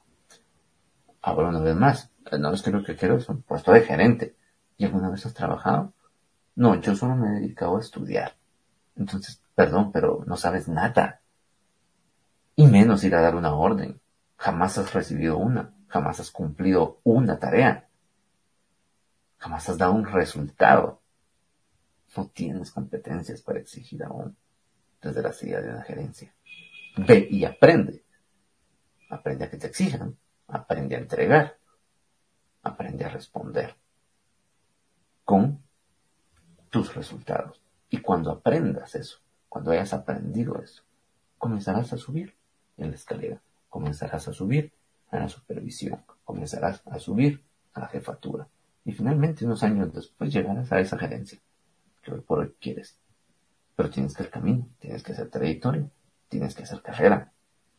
Ahora 1.23 1.49
una 1.49 1.61
vez 1.61 1.77
más, 1.77 2.11
no 2.39 2.53
es 2.53 2.63
que 2.63 2.71
lo 2.71 2.83
que 2.83 2.97
quiero 2.97 3.17
es 3.17 3.29
un 3.29 3.43
puesto 3.43 3.73
de 3.73 3.83
gerente. 3.83 4.35
¿Y 4.77 4.85
alguna 4.85 5.09
vez 5.09 5.25
has 5.27 5.35
trabajado? 5.35 5.93
No, 6.55 6.75
yo 6.81 6.95
solo 6.95 7.17
me 7.17 7.29
he 7.29 7.41
dedicado 7.41 7.77
a 7.77 7.81
estudiar. 7.81 8.35
Entonces, 8.97 9.41
perdón, 9.55 9.93
pero 9.93 10.25
no 10.27 10.37
sabes 10.37 10.69
nada. 10.69 11.21
Y 12.55 12.67
menos 12.67 13.05
ir 13.05 13.15
a 13.15 13.21
dar 13.21 13.35
una 13.35 13.55
orden. 13.55 14.01
Jamás 14.37 14.79
has 14.79 14.93
recibido 14.93 15.37
una. 15.37 15.73
Jamás 15.89 16.21
has 16.21 16.31
cumplido 16.31 17.01
una 17.05 17.39
tarea. 17.39 17.89
Jamás 19.39 19.69
has 19.69 19.79
dado 19.79 19.93
un 19.93 20.07
resultado. 20.07 21.01
No 22.17 22.29
tienes 22.29 22.71
competencias 22.71 23.43
para 23.43 23.59
exigir 23.59 24.03
aún 24.03 24.37
desde 25.03 25.23
la 25.23 25.33
silla 25.33 25.61
de 25.61 25.71
una 25.71 25.83
gerencia. 25.83 26.35
Ve 26.97 27.29
y 27.31 27.45
aprende. 27.45 28.05
Aprende 29.11 29.45
a 29.45 29.51
que 29.51 29.59
te 29.59 29.67
exijan. 29.67 30.17
Aprende 30.49 30.97
a 30.97 31.01
entregar. 31.01 31.59
Aprende 32.63 33.05
a 33.05 33.11
responder 33.11 33.75
con 35.25 35.63
tus 36.71 36.95
resultados. 36.95 37.61
Y 37.91 37.99
cuando 37.99 38.31
aprendas 38.31 38.95
eso, 38.95 39.19
cuando 39.49 39.73
hayas 39.73 39.93
aprendido 39.93 40.61
eso, 40.61 40.83
comenzarás 41.39 41.93
a 41.93 41.99
subir 41.99 42.35
en 42.79 42.91
la 42.91 42.97
escalera, 42.97 43.41
comenzarás 43.69 44.27
a 44.29 44.33
subir 44.33 44.73
a 45.11 45.19
la 45.19 45.29
supervisión, 45.29 46.03
comenzarás 46.25 46.83
a 46.87 46.99
subir 46.99 47.43
a 47.75 47.81
la 47.81 47.89
jefatura. 47.89 48.49
Y 48.85 48.93
finalmente, 48.93 49.45
unos 49.45 49.63
años 49.63 49.93
después, 49.93 50.33
llegarás 50.33 50.73
a 50.73 50.81
esa 50.81 50.99
gerencia 50.99 51.41
que 52.07 52.15
hoy 52.15 52.21
por 52.21 52.39
hoy 52.39 52.55
quieres. 52.61 52.97
Pero 53.75 53.91
tienes 53.91 54.15
que 54.15 54.23
hacer 54.23 54.33
camino, 54.33 54.69
tienes 54.79 55.03
que 55.03 55.13
hacer 55.13 55.29
trayectoria, 55.29 55.91
tienes 56.29 56.55
que 56.55 56.63
hacer 56.63 56.81
carrera, 56.81 57.33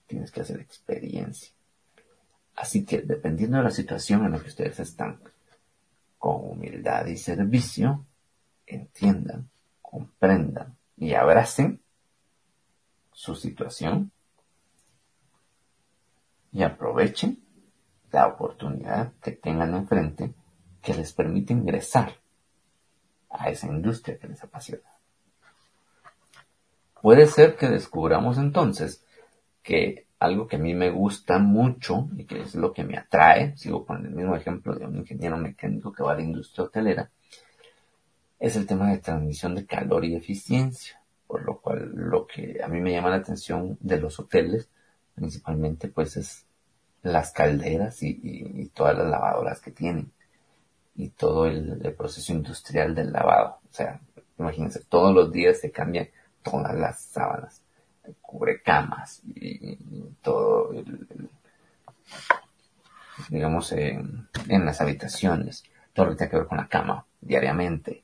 tienes 0.06 0.32
que 0.32 0.42
hacer 0.42 0.60
experiencia. 0.60 1.54
Así 2.56 2.86
que, 2.86 3.02
dependiendo 3.02 3.58
de 3.58 3.64
la 3.64 3.72
situación 3.72 4.26
en 4.26 4.34
la 4.34 4.40
que 4.40 4.50
ustedes 4.50 4.80
están, 4.80 5.20
con 6.18 6.52
humildad 6.52 7.06
y 7.06 7.18
servicio, 7.18 8.06
entiendan, 8.66 9.50
comprendan 9.82 10.76
y 10.98 11.14
abracen 11.14 11.80
su 13.14 13.36
situación 13.36 14.12
y 16.52 16.64
aprovechen 16.64 17.40
la 18.12 18.28
oportunidad 18.28 19.14
que 19.22 19.32
tengan 19.32 19.76
enfrente 19.76 20.34
que 20.82 20.94
les 20.94 21.14
permite 21.14 21.54
ingresar 21.54 22.16
a 23.30 23.50
esa 23.50 23.68
industria 23.68 24.18
que 24.18 24.28
les 24.28 24.44
apasiona. 24.44 24.90
Puede 27.02 27.28
ser 27.28 27.56
que 27.56 27.70
descubramos 27.70 28.38
entonces 28.38 29.04
que 29.62 30.08
algo 30.20 30.48
que 30.48 30.56
a 30.56 30.60
mí 30.60 30.74
me 30.74 30.90
gusta 30.90 31.38
mucho 31.38 32.10
y 32.18 32.26
que 32.26 32.42
es 32.42 32.56
lo 32.56 32.74
que 32.74 32.84
me 32.84 32.98
atrae, 32.98 33.56
sigo 33.56 33.86
con 33.86 34.06
el 34.06 34.12
mismo 34.12 34.36
ejemplo 34.36 34.76
de 34.76 34.86
un 34.86 34.98
ingeniero 34.98 35.38
mecánico 35.38 35.92
que 35.92 36.04
va 36.04 36.14
a 36.14 36.16
la 36.16 36.24
industria 36.24 36.66
hotelera, 36.66 37.12
es 38.40 38.56
el 38.56 38.66
tema 38.66 38.92
de 38.92 39.00
transmisión 39.00 39.56
de 39.56 39.66
calor 39.66 40.06
y 40.06 40.16
eficiencia, 40.16 41.02
por 41.28 41.44
lo 41.44 41.60
cual 41.60 41.92
lo 41.94 42.26
que 42.26 42.62
a 42.64 42.68
mí 42.68 42.80
me 42.82 42.92
llama 42.92 43.10
la 43.10 43.18
atención 43.18 43.78
de 43.80 44.00
los 44.00 44.20
hoteles, 44.20 44.70
principalmente 45.16 45.88
pues 45.88 46.18
es 46.18 46.46
las 47.04 47.32
calderas 47.32 48.02
y, 48.04 48.72
todas 48.74 48.98
las 48.98 49.08
lavadoras 49.08 49.60
que 49.60 49.72
tienen 49.72 50.12
y 50.98 51.10
todo 51.10 51.46
el, 51.46 51.80
proceso 51.98 52.34
industrial 52.34 52.94
del 52.94 53.14
lavado. 53.14 53.60
O 53.70 53.74
sea, 53.74 54.02
imagínense, 54.38 54.84
todos 54.90 55.16
los 55.16 55.32
días 55.32 55.60
se 55.60 55.72
cambian 55.72 56.10
todas 56.44 56.76
las 56.76 57.02
sábanas, 57.02 57.62
cubre 58.22 58.62
camas 58.62 59.22
y, 59.26 59.78
todo 60.22 60.74
digamos, 63.30 63.72
en 63.72 64.28
las 64.48 64.82
habitaciones, 64.82 65.64
todo 65.94 66.08
lo 66.08 66.12
que 66.12 66.18
tiene 66.18 66.32
que 66.32 66.38
ver 66.38 66.48
con 66.48 66.58
la 66.58 66.68
cama 66.68 67.06
diariamente 67.22 68.04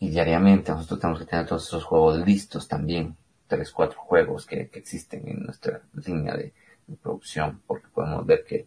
y 0.00 0.10
diariamente 0.10 0.70
nosotros 0.70 1.00
tenemos 1.00 1.20
que 1.20 1.26
tener 1.26 1.46
todos 1.46 1.66
esos 1.66 1.84
juegos 1.84 2.24
listos 2.24 2.68
también, 2.68 3.16
tres, 3.48 3.72
cuatro 3.72 3.98
juegos 4.00 4.46
que, 4.46 4.70
existen 4.72 5.28
en 5.28 5.42
nuestra 5.44 5.82
línea 5.92 6.36
de, 6.36 6.52
producción, 7.02 7.60
porque 7.66 7.86
podemos 7.88 8.24
ver 8.24 8.44
que 8.46 8.56
eh, 8.56 8.66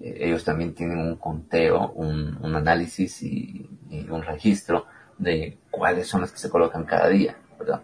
ellos 0.00 0.44
también 0.44 0.74
tienen 0.74 0.98
un 0.98 1.16
conteo, 1.16 1.92
un, 1.92 2.38
análisis 2.54 3.22
y, 3.22 3.68
un 4.08 4.22
registro 4.22 4.86
de 5.18 5.58
cuáles 5.70 6.08
son 6.08 6.22
las 6.22 6.32
que 6.32 6.38
se 6.38 6.48
colocan 6.48 6.84
cada 6.84 7.08
día, 7.08 7.36
¿verdad? 7.58 7.82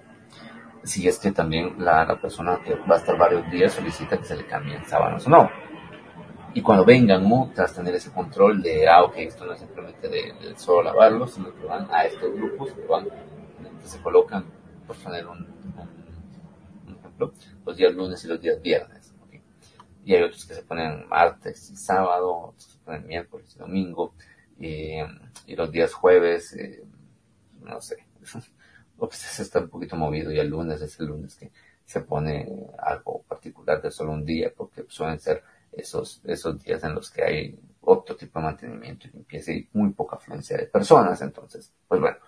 Si 0.83 1.07
es 1.07 1.19
que 1.19 1.33
también 1.33 1.75
la, 1.79 2.19
persona 2.21 2.61
que 2.65 2.75
va 2.75 2.97
a 2.97 2.99
estar 2.99 3.19
varios 3.19 3.51
días 3.51 3.73
solicita 3.73 4.17
que 4.17 4.25
se 4.25 4.37
le 4.37 4.47
cambien 4.47 4.85
sábanas 4.87 5.27
o 5.27 5.31
no 5.31 5.51
y 6.57 6.63
cuando 6.63 6.87
vengan 6.87 7.23
multas, 7.23 7.75
tener 7.75 7.95
ese 7.95 8.11
control 8.11 8.63
de, 8.63 8.89
ah, 8.89 9.03
ok, 9.05 9.13
esto 9.19 9.45
no 9.45 9.53
es 9.53 9.59
simplemente 9.59 10.09
de, 10.09 10.33
solo 10.57 10.85
lavarlo, 10.85 11.29
sino 11.29 11.55
que 11.55 11.67
van 11.67 11.87
a 11.93 12.07
estos 12.07 12.33
grupos 12.33 12.73
que 12.73 12.81
van, 12.87 13.05
que 13.05 13.87
se 13.87 14.01
colocan, 14.01 14.47
por 14.87 14.97
poner 14.97 15.27
un, 15.27 15.47
ejemplo, 16.99 17.35
los 17.67 17.77
días 17.77 17.93
lunes 17.93 18.25
y 18.25 18.29
los 18.29 18.41
días 18.41 18.63
viernes. 18.63 19.06
Y 20.07 20.15
hay 20.15 20.23
otros 20.23 20.47
que 20.47 20.55
se 20.55 20.63
ponen 20.63 21.09
martes 21.09 21.69
y 21.69 21.77
sábado, 21.77 22.51
otros 22.51 22.67
que 22.67 22.73
se 22.75 22.79
ponen 22.79 23.07
miércoles 23.09 23.53
y 23.57 23.59
domingo, 23.59 24.15
y, 24.57 24.99
los 25.49 25.73
días 25.73 25.93
jueves, 25.93 26.53
eh, 26.53 26.85
no 27.63 27.81
sé, 27.81 28.07
se 29.11 29.43
está 29.43 29.59
un 29.59 29.69
poquito 29.69 29.97
movido 29.97 30.31
y 30.31 30.39
el 30.39 30.47
lunes 30.47 30.81
es 30.81 31.01
el 31.01 31.07
lunes 31.07 31.35
que 31.35 31.51
se 31.85 32.03
pone 32.03 32.69
algo 32.79 33.23
particular 33.23 33.83
de 33.83 33.91
solo 33.91 34.13
un 34.13 34.25
día, 34.25 34.53
porque 34.57 34.85
suelen 34.87 35.19
ser 35.19 35.43
esos, 35.73 36.21
esos 36.25 36.63
días 36.63 36.85
en 36.85 36.95
los 36.95 37.11
que 37.11 37.25
hay 37.25 37.59
otro 37.81 38.15
tipo 38.15 38.39
de 38.39 38.45
mantenimiento 38.45 39.09
y 39.09 39.11
limpieza 39.11 39.51
y 39.51 39.69
muy 39.73 39.91
poca 39.91 40.15
afluencia 40.15 40.57
de 40.57 40.67
personas. 40.67 41.21
Entonces, 41.21 41.73
pues 41.89 42.01
bueno, 42.01 42.19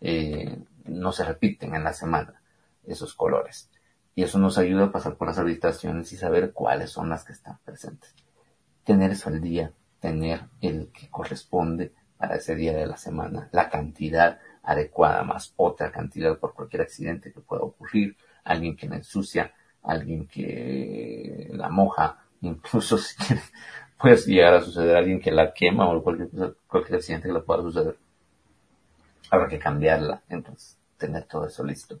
eh, 0.00 0.58
no 0.86 1.12
se 1.12 1.22
repiten 1.22 1.72
en 1.76 1.84
la 1.84 1.92
semana 1.92 2.42
esos 2.84 3.14
colores. 3.14 3.70
Y 4.18 4.24
eso 4.24 4.40
nos 4.40 4.58
ayuda 4.58 4.86
a 4.86 4.90
pasar 4.90 5.14
por 5.14 5.28
las 5.28 5.38
habitaciones 5.38 6.12
y 6.12 6.16
saber 6.16 6.52
cuáles 6.52 6.90
son 6.90 7.08
las 7.08 7.24
que 7.24 7.32
están 7.32 7.60
presentes. 7.64 8.16
Tener 8.82 9.12
eso 9.12 9.28
al 9.28 9.40
día, 9.40 9.72
tener 10.00 10.40
el 10.60 10.90
que 10.90 11.08
corresponde 11.08 11.92
para 12.16 12.34
ese 12.34 12.56
día 12.56 12.76
de 12.76 12.84
la 12.84 12.96
semana, 12.96 13.48
la 13.52 13.70
cantidad 13.70 14.40
adecuada 14.64 15.22
más 15.22 15.54
otra 15.54 15.92
cantidad 15.92 16.36
por 16.36 16.52
cualquier 16.52 16.82
accidente 16.82 17.32
que 17.32 17.38
pueda 17.38 17.62
ocurrir, 17.62 18.16
alguien 18.42 18.74
que 18.74 18.88
la 18.88 18.96
ensucia, 18.96 19.54
alguien 19.84 20.26
que 20.26 21.50
la 21.52 21.68
moja, 21.68 22.18
incluso 22.40 22.98
si 22.98 23.14
puede 23.96 24.16
llegar 24.16 24.54
a 24.54 24.62
suceder 24.62 24.96
alguien 24.96 25.20
que 25.20 25.30
la 25.30 25.52
quema 25.54 25.88
o 25.88 26.02
cualquier, 26.02 26.56
cualquier 26.66 26.96
accidente 26.96 27.28
que 27.28 27.34
le 27.34 27.40
pueda 27.42 27.62
suceder. 27.62 27.96
Habrá 29.30 29.46
que 29.46 29.60
cambiarla, 29.60 30.24
entonces 30.28 30.76
tener 30.96 31.22
todo 31.22 31.46
eso 31.46 31.62
listo. 31.62 32.00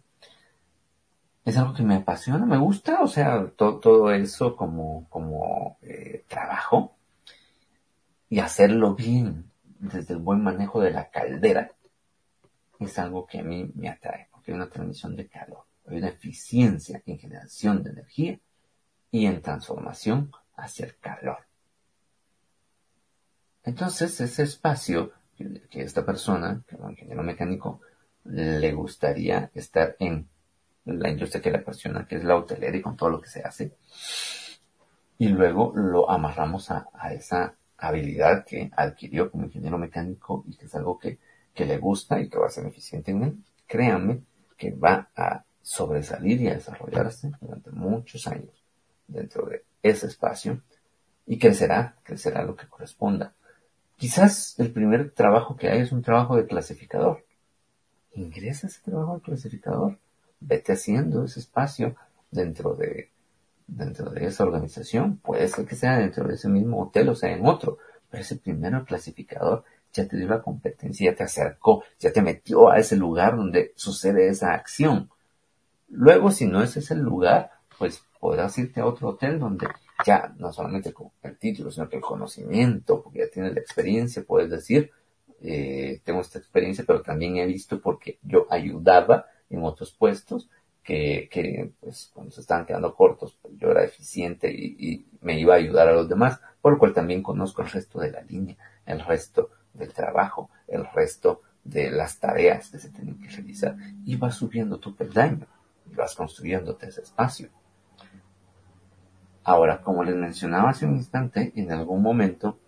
Es 1.48 1.56
algo 1.56 1.72
que 1.72 1.82
me 1.82 1.94
apasiona, 1.94 2.44
me 2.44 2.58
gusta, 2.58 3.00
o 3.00 3.06
sea, 3.06 3.50
todo 3.56 4.12
eso 4.12 4.54
como, 4.54 5.08
como 5.08 5.78
eh, 5.80 6.26
trabajo 6.28 6.94
y 8.28 8.40
hacerlo 8.40 8.94
bien 8.94 9.50
desde 9.78 10.12
el 10.12 10.20
buen 10.20 10.42
manejo 10.42 10.78
de 10.82 10.90
la 10.90 11.08
caldera 11.08 11.72
es 12.78 12.98
algo 12.98 13.26
que 13.26 13.38
a 13.38 13.42
mí 13.42 13.72
me 13.76 13.88
atrae, 13.88 14.28
porque 14.30 14.50
hay 14.50 14.56
una 14.56 14.68
transmisión 14.68 15.16
de 15.16 15.26
calor, 15.26 15.64
hay 15.86 15.96
una 15.96 16.08
eficiencia 16.08 17.02
en 17.06 17.18
generación 17.18 17.82
de 17.82 17.92
energía 17.92 18.38
y 19.10 19.24
en 19.24 19.40
transformación 19.40 20.30
hacia 20.54 20.84
el 20.84 20.98
calor. 20.98 21.46
Entonces, 23.64 24.20
ese 24.20 24.42
espacio 24.42 25.12
que 25.70 25.80
esta 25.80 26.04
persona, 26.04 26.62
que 26.68 26.74
es 26.74 26.80
un 26.82 26.90
ingeniero 26.90 27.22
mecánico, 27.22 27.80
le 28.24 28.70
gustaría 28.74 29.50
estar 29.54 29.96
en 29.98 30.28
la 30.88 31.10
industria 31.10 31.42
que 31.42 31.50
le 31.50 31.58
apasiona, 31.58 32.06
que 32.06 32.16
es 32.16 32.24
la 32.24 32.36
hotelería 32.36 32.80
y 32.80 32.82
con 32.82 32.96
todo 32.96 33.10
lo 33.10 33.20
que 33.20 33.28
se 33.28 33.42
hace, 33.42 33.76
y 35.18 35.28
luego 35.28 35.72
lo 35.74 36.10
amarramos 36.10 36.70
a, 36.70 36.88
esa 37.12 37.54
habilidad 37.76 38.44
que 38.44 38.70
adquirió 38.76 39.30
como 39.30 39.44
ingeniero 39.44 39.78
mecánico 39.78 40.44
y 40.46 40.56
que 40.56 40.66
es 40.66 40.74
algo 40.74 40.98
que, 40.98 41.18
que 41.54 41.64
le 41.64 41.78
gusta 41.78 42.20
y 42.20 42.28
que 42.28 42.38
va 42.38 42.46
a 42.46 42.50
ser 42.50 42.66
eficiente 42.66 43.10
en 43.10 43.22
él, 43.22 43.38
créanme 43.66 44.22
que 44.56 44.72
va 44.72 45.10
a 45.14 45.44
sobresalir 45.62 46.40
y 46.40 46.48
a 46.48 46.54
desarrollarse 46.54 47.32
durante 47.40 47.70
muchos 47.70 48.26
años 48.26 48.64
dentro 49.06 49.46
de 49.46 49.64
ese 49.82 50.06
espacio 50.06 50.62
y 51.26 51.38
crecerá, 51.38 51.96
crecerá 52.02 52.42
lo 52.42 52.56
que 52.56 52.66
corresponda. 52.66 53.34
Quizás 53.96 54.58
el 54.58 54.72
primer 54.72 55.10
trabajo 55.10 55.56
que 55.56 55.68
hay 55.68 55.80
es 55.80 55.92
un 55.92 56.02
trabajo 56.02 56.36
de 56.36 56.46
clasificador. 56.46 57.24
Ingresa 58.14 58.68
ese 58.68 58.80
trabajo 58.82 59.16
de 59.16 59.22
clasificador, 59.22 59.98
vete 60.40 60.72
haciendo 60.72 61.24
ese 61.24 61.40
espacio 61.40 61.96
dentro 62.30 62.74
de, 62.74 63.10
dentro 63.66 64.10
de 64.10 64.26
esa 64.26 64.44
organización. 64.44 65.18
Puede 65.18 65.48
ser 65.48 65.66
que 65.66 65.76
sea 65.76 65.98
dentro 65.98 66.26
de 66.26 66.34
ese 66.34 66.48
mismo 66.48 66.82
hotel 66.82 67.08
o 67.08 67.14
sea 67.14 67.32
en 67.32 67.46
otro, 67.46 67.78
pero 68.10 68.22
ese 68.22 68.36
primero 68.36 68.84
clasificador 68.84 69.64
ya 69.92 70.06
te 70.06 70.16
dio 70.16 70.28
la 70.28 70.42
competencia, 70.42 71.10
ya 71.10 71.16
te 71.16 71.24
acercó, 71.24 71.82
ya 71.98 72.12
te 72.12 72.22
metió 72.22 72.70
a 72.70 72.78
ese 72.78 72.96
lugar 72.96 73.36
donde 73.36 73.72
sucede 73.76 74.28
esa 74.28 74.52
acción. 74.52 75.10
Luego, 75.88 76.30
si 76.30 76.46
no 76.46 76.62
es 76.62 76.76
ese 76.76 76.94
lugar, 76.94 77.50
pues 77.78 78.02
podrás 78.20 78.56
irte 78.58 78.80
a 78.80 78.86
otro 78.86 79.08
hotel 79.08 79.38
donde 79.38 79.66
ya 80.04 80.34
no 80.36 80.52
solamente 80.52 80.92
el 81.22 81.38
título, 81.38 81.70
sino 81.70 81.88
que 81.88 81.96
el 81.96 82.02
conocimiento, 82.02 83.02
porque 83.02 83.20
ya 83.20 83.30
tienes 83.30 83.54
la 83.54 83.60
experiencia, 83.60 84.22
puedes 84.22 84.50
decir, 84.50 84.90
eh, 85.40 86.00
tengo 86.04 86.20
esta 86.20 86.38
experiencia, 86.38 86.84
pero 86.86 87.02
también 87.02 87.36
he 87.36 87.46
visto 87.46 87.80
porque 87.80 88.18
yo 88.22 88.46
ayudaba 88.50 89.26
en 89.50 89.64
otros 89.64 89.92
puestos 89.92 90.48
que, 90.82 91.74
pues 91.80 92.10
cuando 92.14 92.32
se 92.32 92.40
estaban 92.40 92.64
quedando 92.64 92.94
cortos, 92.94 93.36
pues 93.42 93.54
yo 93.58 93.70
era 93.70 93.84
eficiente 93.84 94.50
y, 94.50 94.76
y, 94.78 95.06
me 95.20 95.38
iba 95.38 95.54
a 95.54 95.58
ayudar 95.58 95.88
a 95.88 95.92
los 95.92 96.08
demás, 96.08 96.40
por 96.62 96.72
lo 96.72 96.78
cual 96.78 96.94
también 96.94 97.22
conozco 97.22 97.60
el 97.60 97.68
resto 97.68 97.98
de 97.98 98.12
la 98.12 98.22
línea, 98.22 98.56
el 98.86 99.04
resto 99.04 99.50
del 99.74 99.92
trabajo, 99.92 100.48
el 100.66 100.86
resto 100.94 101.42
de 101.64 101.90
las 101.90 102.18
tareas 102.18 102.70
que 102.70 102.78
se 102.78 102.90
tienen 102.90 103.20
que 103.20 103.28
realizar 103.28 103.76
y 104.04 104.16
vas 104.16 104.36
subiendo 104.36 104.78
tu 104.78 104.94
peldaño 104.94 105.46
y 105.90 105.94
vas 105.94 106.14
construyéndote 106.14 106.88
ese 106.88 107.02
espacio. 107.02 107.50
Ahora, 109.44 109.82
como 109.82 110.04
les 110.04 110.14
mencionaba 110.14 110.70
hace 110.70 110.86
un 110.86 110.96
instante, 110.96 111.52
en 111.56 111.72
algún 111.72 112.02
momento 112.02 112.58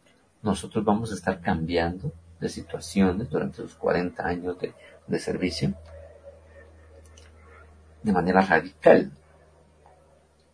nosotros 0.43 0.85
vamos 0.85 1.13
a 1.13 1.15
estar 1.15 1.41
cambiando 1.41 2.13
de 2.41 2.49
situaciones 2.49 3.31
durante 3.31 3.63
los 3.63 3.75
40 3.75 4.27
años 4.27 4.59
de, 4.59 4.75
de 5.07 5.19
servicio 5.19 5.75
de 8.03 8.13
manera 8.13 8.41
radical. 8.41 9.13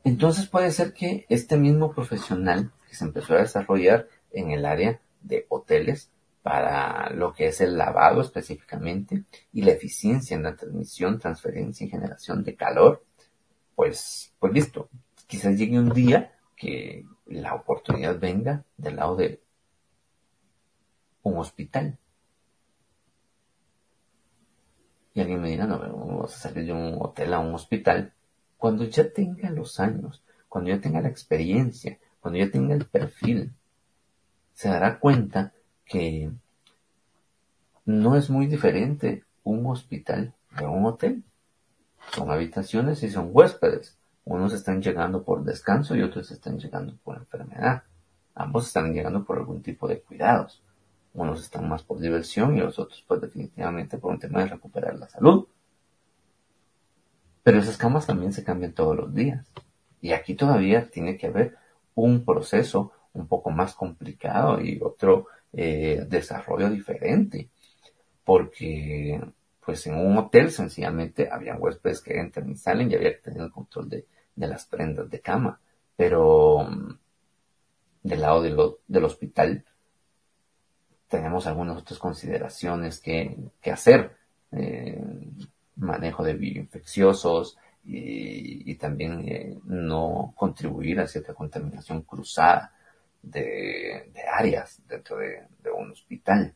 Entonces 0.05 0.47
puede 0.47 0.71
ser 0.71 0.93
que 0.93 1.27
este 1.29 1.57
mismo 1.57 1.93
profesional 1.93 2.73
que 2.89 2.95
se 2.95 3.05
empezó 3.05 3.35
a 3.35 3.39
desarrollar 3.39 4.09
en 4.33 4.51
el 4.51 4.65
área 4.65 5.01
de 5.21 5.47
hoteles 5.49 6.11
para 6.43 7.11
lo 7.11 7.33
que 7.33 7.49
es 7.49 7.61
el 7.61 7.77
lavado 7.77 8.21
específicamente 8.21 9.25
y 9.53 9.63
la 9.63 9.73
eficiencia 9.73 10.37
en 10.37 10.45
la 10.45 10.55
transmisión, 10.55 11.19
transferencia 11.19 11.85
y 11.85 11.91
generación 11.91 12.45
de 12.45 12.55
calor, 12.55 13.05
pues, 13.75 14.33
pues 14.39 14.53
listo. 14.53 14.89
Quizás 15.27 15.59
llegue 15.59 15.79
un 15.79 15.91
día 15.91 16.39
que 16.55 17.05
la 17.27 17.55
oportunidad 17.55 18.19
venga 18.21 18.65
del 18.77 18.95
lado 18.95 19.17
de 19.17 19.43
un 21.23 21.39
hospital. 21.39 21.99
Y 25.17 25.23
alguien 25.23 25.41
me 25.41 25.49
dirá, 25.49 25.67
no, 25.67 25.79
vamos 25.79 26.35
a 26.35 26.39
salir 26.39 26.67
de 26.67 26.75
un 26.75 26.99
hotel 27.01 27.33
a 27.33 27.39
un 27.39 27.55
hospital. 27.55 28.13
Cuando 28.59 28.85
ya 28.85 29.11
tenga 29.11 29.49
los 29.49 29.81
años, 29.81 30.23
cuando 30.47 30.69
ya 30.69 30.79
tenga 30.79 31.01
la 31.01 31.09
experiencia, 31.09 31.99
cuando 32.21 32.39
ya 32.39 32.51
tenga 32.51 32.75
el 32.75 32.85
perfil, 32.85 33.51
se 34.53 34.69
dará 34.69 34.99
cuenta 34.99 35.55
que 35.87 36.31
no 37.87 38.15
es 38.15 38.29
muy 38.29 38.47
diferente 38.47 39.25
un 39.43 39.65
hospital 39.65 40.35
de 40.59 40.67
un 40.67 40.85
hotel. 40.85 41.23
Son 42.13 42.31
habitaciones 42.31 43.03
y 43.03 43.09
son 43.09 43.31
huéspedes. 43.33 43.97
Unos 44.27 44.53
están 44.53 44.83
llegando 44.83 45.23
por 45.23 45.45
descanso 45.45 45.97
y 45.97 46.03
otros 46.03 46.31
están 46.31 46.59
llegando 46.59 46.95
por 47.03 47.17
enfermedad. 47.17 47.85
Ambos 48.35 48.67
están 48.67 48.93
llegando 48.93 49.25
por 49.25 49.39
algún 49.39 49.63
tipo 49.63 49.89
de 49.89 49.99
cuidados. 49.99 50.63
Unos 51.17 51.41
están 51.41 51.67
más 51.67 51.83
por 51.83 51.99
diversión 51.99 52.57
y 52.57 52.61
los 52.61 52.79
otros 52.79 53.03
pues 53.09 53.23
definitivamente 53.23 53.97
por 53.97 54.13
un 54.13 54.19
tema 54.19 54.41
de 54.41 54.49
recuperar 54.49 54.99
la 54.99 55.09
salud. 55.09 55.47
Pero 57.43 57.59
esas 57.59 57.79
camas 57.79 58.07
también 58.07 58.35
se 58.35 58.45
cambian 58.45 58.75
todos 58.75 58.95
los 58.95 59.15
días. 59.15 59.51
Y 60.03 60.13
aquí 60.13 60.35
todavía 60.35 60.91
tiene 60.91 61.17
que 61.17 61.29
haber 61.29 61.57
un 61.95 62.23
proceso 62.23 62.93
un 63.15 63.27
poco 63.29 63.51
más 63.51 63.75
complicado 63.75 64.61
y 64.61 64.79
otro 64.83 65.29
eh, 65.55 66.05
desarrollo 66.07 66.69
diferente. 66.69 67.49
Porque, 68.23 69.19
pues 69.65 69.87
en 69.87 69.95
un 69.95 70.19
hotel 70.19 70.51
sencillamente 70.51 71.31
había 71.31 71.57
huéspedes 71.57 72.03
que 72.03 72.19
entran 72.21 72.51
y 72.51 72.57
salen 72.57 72.91
y 72.91 72.95
había 72.95 73.15
que 73.15 73.23
tener 73.23 73.41
el 73.41 73.51
control 73.51 73.89
de, 73.89 74.07
de 74.35 74.47
las 74.49 74.67
prendas 74.67 75.09
de 75.09 75.21
cama. 75.21 75.59
Pero 75.97 76.65
mm, 76.65 76.99
del 78.03 78.21
lado 78.21 78.43
del 78.43 79.05
hospital 79.05 79.65
tenemos 81.09 81.47
algunas 81.47 81.77
otras 81.79 81.99
consideraciones 81.99 83.01
que, 83.01 83.37
que 83.61 83.71
hacer. 83.71 84.17
Eh, 84.53 85.03
manejo 85.77 86.25
de 86.25 86.35
bioinfecciosos 86.35 87.59
y, 87.85 88.71
y 88.71 88.75
también 88.77 89.29
eh, 89.29 89.59
no 89.65 90.33
contribuir 90.35 91.01
a 91.01 91.07
cierta 91.07 91.35
contaminación 91.35 92.03
cruzada 92.03 92.73
de, 93.23 94.13
áreas 94.33 94.81
dentro 94.89 95.19
de, 95.19 95.43
de, 95.63 95.71
un 95.71 95.93
hospital. 95.93 96.55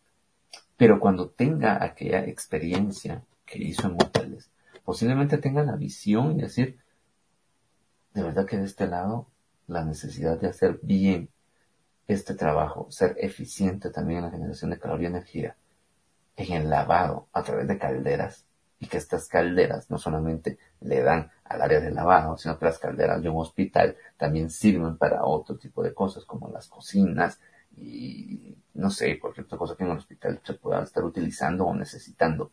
Pero 0.76 0.98
cuando 0.98 1.28
tenga 1.28 1.82
aquella 1.84 2.24
experiencia 2.24 3.22
que 3.44 3.58
hizo 3.58 3.88
en 3.88 3.94
hoteles, 3.94 4.50
posiblemente 4.84 5.38
tenga 5.38 5.62
la 5.62 5.76
visión 5.76 6.38
y 6.38 6.42
decir, 6.42 6.78
de 8.14 8.22
verdad 8.22 8.46
que 8.46 8.56
de 8.56 8.64
este 8.64 8.86
lado 8.86 9.28
la 9.66 9.84
necesidad 9.84 10.40
de 10.40 10.48
hacer 10.48 10.80
bien 10.82 11.28
este 12.12 12.34
trabajo, 12.34 12.86
ser 12.90 13.16
eficiente 13.18 13.90
también 13.90 14.18
en 14.18 14.24
la 14.26 14.30
generación 14.30 14.70
de 14.70 14.78
calor 14.78 15.02
y 15.02 15.06
energía, 15.06 15.56
en 16.36 16.52
el 16.52 16.70
lavado 16.70 17.28
a 17.32 17.42
través 17.42 17.68
de 17.68 17.78
calderas, 17.78 18.44
y 18.78 18.86
que 18.86 18.96
estas 18.96 19.28
calderas 19.28 19.90
no 19.90 19.98
solamente 19.98 20.58
le 20.80 21.02
dan 21.02 21.30
al 21.44 21.60
área 21.60 21.80
de 21.80 21.90
lavado, 21.90 22.38
sino 22.38 22.58
que 22.58 22.64
las 22.64 22.78
calderas 22.78 23.22
de 23.22 23.28
un 23.28 23.40
hospital 23.40 23.96
también 24.16 24.48
sirven 24.50 24.96
para 24.96 25.24
otro 25.24 25.56
tipo 25.58 25.82
de 25.82 25.92
cosas, 25.92 26.24
como 26.24 26.48
las 26.48 26.68
cocinas 26.68 27.38
y 27.76 28.56
no 28.74 28.90
sé, 28.90 29.18
cualquier 29.18 29.46
otra 29.46 29.58
cosa 29.58 29.76
que 29.76 29.84
en 29.84 29.90
el 29.90 29.98
hospital 29.98 30.40
se 30.42 30.54
pueda 30.54 30.82
estar 30.82 31.04
utilizando 31.04 31.66
o 31.66 31.74
necesitando. 31.74 32.50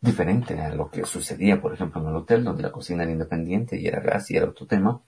Diferente 0.00 0.60
a 0.60 0.72
lo 0.72 0.90
que 0.90 1.04
sucedía, 1.04 1.60
por 1.60 1.74
ejemplo, 1.74 2.00
en 2.00 2.08
el 2.08 2.16
hotel, 2.16 2.44
donde 2.44 2.62
la 2.62 2.70
cocina 2.70 3.02
era 3.02 3.10
independiente 3.10 3.76
y 3.76 3.86
era 3.88 4.00
gas 4.00 4.30
y 4.30 4.36
era 4.36 4.46
otro 4.46 4.66
tema, 4.66 5.00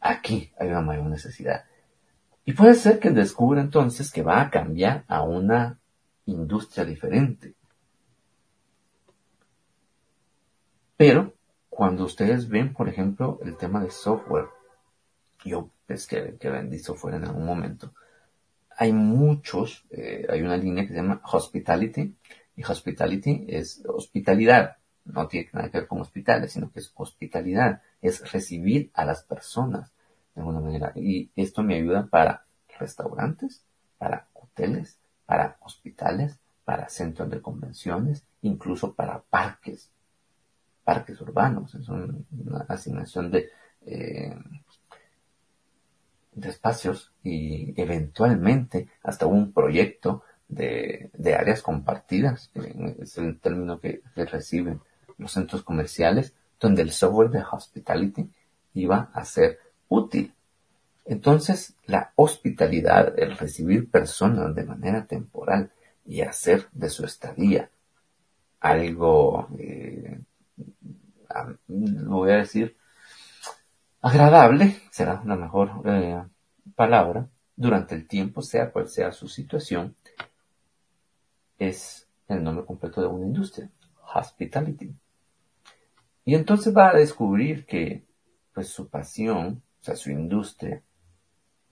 aquí 0.00 0.50
hay 0.58 0.68
una 0.68 0.80
mayor 0.80 1.04
necesidad. 1.06 1.64
Y 2.44 2.52
puede 2.52 2.74
ser 2.74 2.98
que 2.98 3.10
descubra 3.10 3.60
entonces 3.60 4.10
que 4.10 4.22
va 4.22 4.40
a 4.40 4.50
cambiar 4.50 5.04
a 5.08 5.22
una 5.22 5.78
industria 6.26 6.84
diferente. 6.84 7.54
Pero 10.96 11.34
cuando 11.68 12.04
ustedes 12.04 12.48
ven, 12.48 12.72
por 12.72 12.88
ejemplo, 12.88 13.40
el 13.42 13.56
tema 13.56 13.82
de 13.82 13.90
software, 13.90 14.46
yo 15.44 15.70
es 15.88 16.06
que, 16.06 16.36
que 16.38 16.50
vendí 16.50 16.78
software 16.78 17.16
en 17.16 17.24
algún 17.24 17.46
momento, 17.46 17.92
hay 18.76 18.92
muchos, 18.92 19.84
eh, 19.90 20.26
hay 20.28 20.42
una 20.42 20.56
línea 20.56 20.84
que 20.84 20.90
se 20.90 20.96
llama 20.96 21.20
hospitality, 21.24 22.14
y 22.56 22.64
hospitality 22.64 23.46
es 23.48 23.82
hospitalidad, 23.86 24.76
no 25.04 25.26
tiene 25.26 25.50
nada 25.52 25.70
que 25.70 25.78
ver 25.78 25.88
con 25.88 26.00
hospitales, 26.00 26.52
sino 26.52 26.70
que 26.70 26.80
es 26.80 26.92
hospitalidad, 26.94 27.82
es 28.00 28.30
recibir 28.32 28.90
a 28.94 29.04
las 29.04 29.24
personas 29.24 29.93
de 30.34 30.40
alguna 30.40 30.60
manera. 30.60 30.92
Y 30.94 31.30
esto 31.36 31.62
me 31.62 31.76
ayuda 31.76 32.06
para 32.06 32.44
restaurantes, 32.78 33.64
para 33.98 34.28
hoteles, 34.34 34.98
para 35.26 35.56
hospitales, 35.60 36.38
para 36.64 36.88
centros 36.88 37.30
de 37.30 37.40
convenciones, 37.40 38.24
incluso 38.42 38.94
para 38.94 39.20
parques, 39.22 39.90
parques 40.82 41.20
urbanos. 41.20 41.74
Es 41.74 41.88
una 41.88 42.24
asignación 42.68 43.30
de, 43.30 43.50
eh, 43.86 44.34
de 46.32 46.48
espacios 46.48 47.12
y 47.22 47.80
eventualmente 47.80 48.88
hasta 49.02 49.26
un 49.26 49.52
proyecto 49.52 50.22
de, 50.48 51.10
de 51.14 51.34
áreas 51.34 51.62
compartidas, 51.62 52.50
es 52.98 53.18
el 53.18 53.40
término 53.40 53.80
que 53.80 54.02
reciben 54.14 54.80
los 55.16 55.32
centros 55.32 55.62
comerciales, 55.62 56.34
donde 56.60 56.82
el 56.82 56.90
software 56.90 57.30
de 57.30 57.42
hospitality 57.50 58.30
iba 58.74 59.10
a 59.12 59.24
ser 59.24 59.58
útil. 59.94 60.34
Entonces, 61.04 61.74
la 61.86 62.12
hospitalidad, 62.16 63.18
el 63.18 63.36
recibir 63.36 63.90
personas 63.90 64.54
de 64.54 64.64
manera 64.64 65.06
temporal 65.06 65.70
y 66.06 66.22
hacer 66.22 66.68
de 66.72 66.88
su 66.88 67.04
estadía 67.04 67.70
algo, 68.60 69.48
eh, 69.58 70.20
lo 71.68 72.16
voy 72.16 72.30
a 72.30 72.36
decir, 72.36 72.76
agradable, 74.00 74.80
será 74.90 75.22
la 75.26 75.36
mejor 75.36 75.82
eh, 75.84 76.22
palabra, 76.74 77.28
durante 77.56 77.94
el 77.94 78.08
tiempo, 78.08 78.42
sea 78.42 78.70
cual 78.70 78.88
sea 78.88 79.12
su 79.12 79.28
situación, 79.28 79.94
es 81.58 82.08
el 82.28 82.42
nombre 82.42 82.64
completo 82.64 83.00
de 83.00 83.06
una 83.06 83.26
industria, 83.26 83.70
hospitality. 84.14 84.94
Y 86.24 86.34
entonces 86.34 86.74
va 86.74 86.90
a 86.90 86.96
descubrir 86.96 87.66
que, 87.66 88.04
pues 88.52 88.68
su 88.68 88.88
pasión, 88.88 89.62
sea, 89.84 89.96
su 89.96 90.10
industria, 90.10 90.82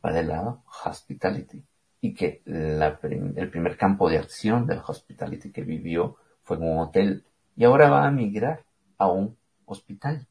va 0.05 0.13
del 0.13 0.29
lado 0.29 0.65
hospitality. 0.85 1.65
Y 2.01 2.15
que 2.15 2.43
la, 2.45 2.99
el 3.03 3.51
primer 3.51 3.77
campo 3.77 4.09
de 4.09 4.19
acción 4.19 4.67
del 4.67 4.81
hospitality 4.87 5.53
que 5.53 5.63
vivió 5.63 6.17
fue 6.43 6.57
en 6.57 6.65
un 6.65 6.79
hotel. 6.79 7.25
Y 7.57 7.65
ahora 7.65 7.89
va 7.89 8.07
a 8.07 8.11
migrar 8.11 8.65
a 8.99 9.09
un 9.09 9.37
hospital. 9.67 10.27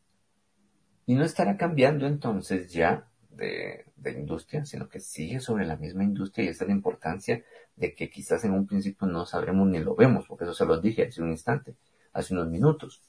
Y 1.06 1.16
no 1.16 1.24
estará 1.24 1.58
cambiando 1.58 2.08
entonces 2.08 2.72
ya 2.72 3.08
de, 3.30 3.86
de, 3.96 4.12
industria, 4.12 4.66
sino 4.66 4.90
que 4.90 5.00
sigue 5.00 5.40
sobre 5.40 5.66
la 5.66 5.78
misma 5.78 6.04
industria 6.04 6.46
y 6.46 6.48
esa 6.50 6.66
es 6.66 6.70
la 6.70 6.76
importancia 6.76 7.44
de 7.76 7.96
que 7.96 8.10
quizás 8.10 8.44
en 8.44 8.52
un 8.52 8.68
principio 8.68 9.08
no 9.08 9.26
sabremos 9.26 9.68
ni 9.68 9.80
lo 9.80 9.96
vemos, 9.96 10.28
porque 10.28 10.44
eso 10.44 10.54
se 10.54 10.66
los 10.66 10.82
dije 10.82 11.08
hace 11.08 11.22
un 11.22 11.32
instante, 11.32 11.76
hace 12.14 12.34
unos 12.34 12.50
minutos. 12.50 13.02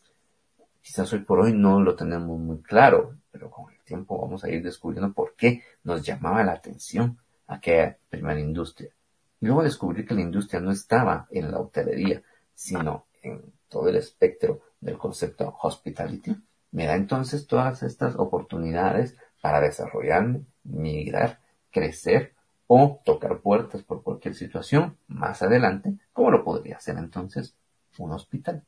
Quizás 0.81 1.13
hoy 1.13 1.21
por 1.21 1.41
hoy 1.41 1.53
no 1.53 1.81
lo 1.81 1.95
tenemos 1.95 2.39
muy 2.39 2.63
claro, 2.63 3.17
pero 3.33 3.51
con 3.51 3.73
el 3.73 3.81
tiempo 3.81 4.21
vamos 4.21 4.45
a 4.45 4.51
ir 4.51 4.63
descubriendo 4.63 5.13
por 5.13 5.35
qué 5.35 5.63
nos 5.83 6.03
llamaba 6.03 6.45
la 6.45 6.53
atención 6.53 7.19
aquella 7.47 7.99
primera 8.09 8.39
industria. 8.39 8.91
Y 9.41 9.47
luego 9.47 9.65
descubrir 9.65 10.07
que 10.07 10.15
la 10.15 10.21
industria 10.21 10.61
no 10.61 10.71
estaba 10.71 11.27
en 11.31 11.51
la 11.51 11.59
hotelería, 11.59 12.23
sino 12.55 13.07
en 13.23 13.43
todo 13.69 13.89
el 13.89 13.97
espectro 13.97 14.61
del 14.81 14.99
concepto 14.99 15.57
hospitality, 15.63 16.37
me 16.73 16.87
da 16.87 16.95
entonces 16.95 17.47
todas 17.47 17.83
estas 17.83 18.17
oportunidades 18.17 19.17
para 19.41 19.61
desarrollarme, 19.61 20.45
migrar, 20.65 21.41
crecer 21.71 22.35
o 22.67 23.01
tocar 23.05 23.41
puertas 23.41 23.83
por 23.83 24.03
cualquier 24.03 24.35
situación 24.35 24.97
más 25.07 25.43
adelante, 25.43 25.95
como 26.13 26.31
lo 26.31 26.45
podría 26.45 26.77
hacer 26.77 26.97
entonces 26.99 27.55
un 27.99 28.13
hospital. 28.13 28.65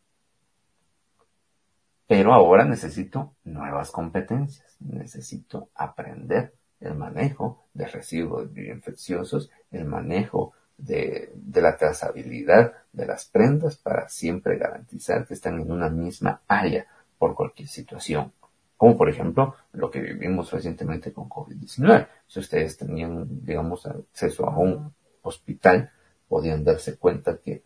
Pero 2.07 2.35
ahora 2.35 2.65
necesito 2.65 3.35
nuevas 3.45 3.91
competencias, 3.91 4.77
necesito 4.81 5.71
aprender 5.75 6.53
el 6.81 6.95
manejo 6.95 7.65
de 7.73 7.87
residuos 7.87 8.53
bioinfecciosos, 8.53 9.51
el 9.71 9.87
manejo 9.87 10.53
de, 10.77 11.33
de, 11.35 11.63
la 11.63 11.77
trazabilidad 11.77 12.75
de 12.93 13.07
las 13.07 13.25
prendas 13.27 13.77
para 13.77 14.09
siempre 14.09 14.59
garantizar 14.59 15.27
que 15.27 15.35
están 15.35 15.61
en 15.61 15.71
una 15.71 15.89
misma 15.89 16.43
área 16.47 16.87
por 17.19 17.35
cualquier 17.35 17.69
situación. 17.69 18.33
Como 18.77 18.99
por 18.99 19.09
ejemplo 19.09 19.55
lo 19.73 19.91
que 19.91 20.01
vivimos 20.01 20.51
recientemente 20.51 21.13
con 21.13 21.29
COVID-19. 21.29 22.09
Si 22.27 22.41
ustedes 22.41 22.77
tenían, 22.77 23.45
digamos, 23.45 23.87
acceso 23.87 24.47
a 24.47 24.59
un 24.59 24.93
hospital, 25.23 25.91
podían 26.29 26.65
darse 26.65 26.97
cuenta 26.99 27.39
que 27.39 27.63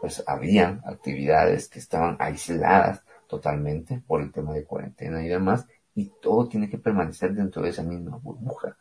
pues 0.00 0.22
habían 0.26 0.82
actividades 0.84 1.68
que 1.68 1.78
estaban 1.78 2.16
aisladas 2.20 3.02
totalmente 3.28 4.02
por 4.06 4.22
el 4.22 4.32
tema 4.32 4.54
de 4.54 4.64
cuarentena 4.64 5.24
y 5.24 5.28
demás, 5.28 5.66
y 5.94 6.10
todo 6.20 6.48
tiene 6.48 6.68
que 6.68 6.78
permanecer 6.78 7.34
dentro 7.34 7.62
de 7.62 7.70
esa 7.70 7.82
misma 7.82 8.16
burbuja. 8.16 8.76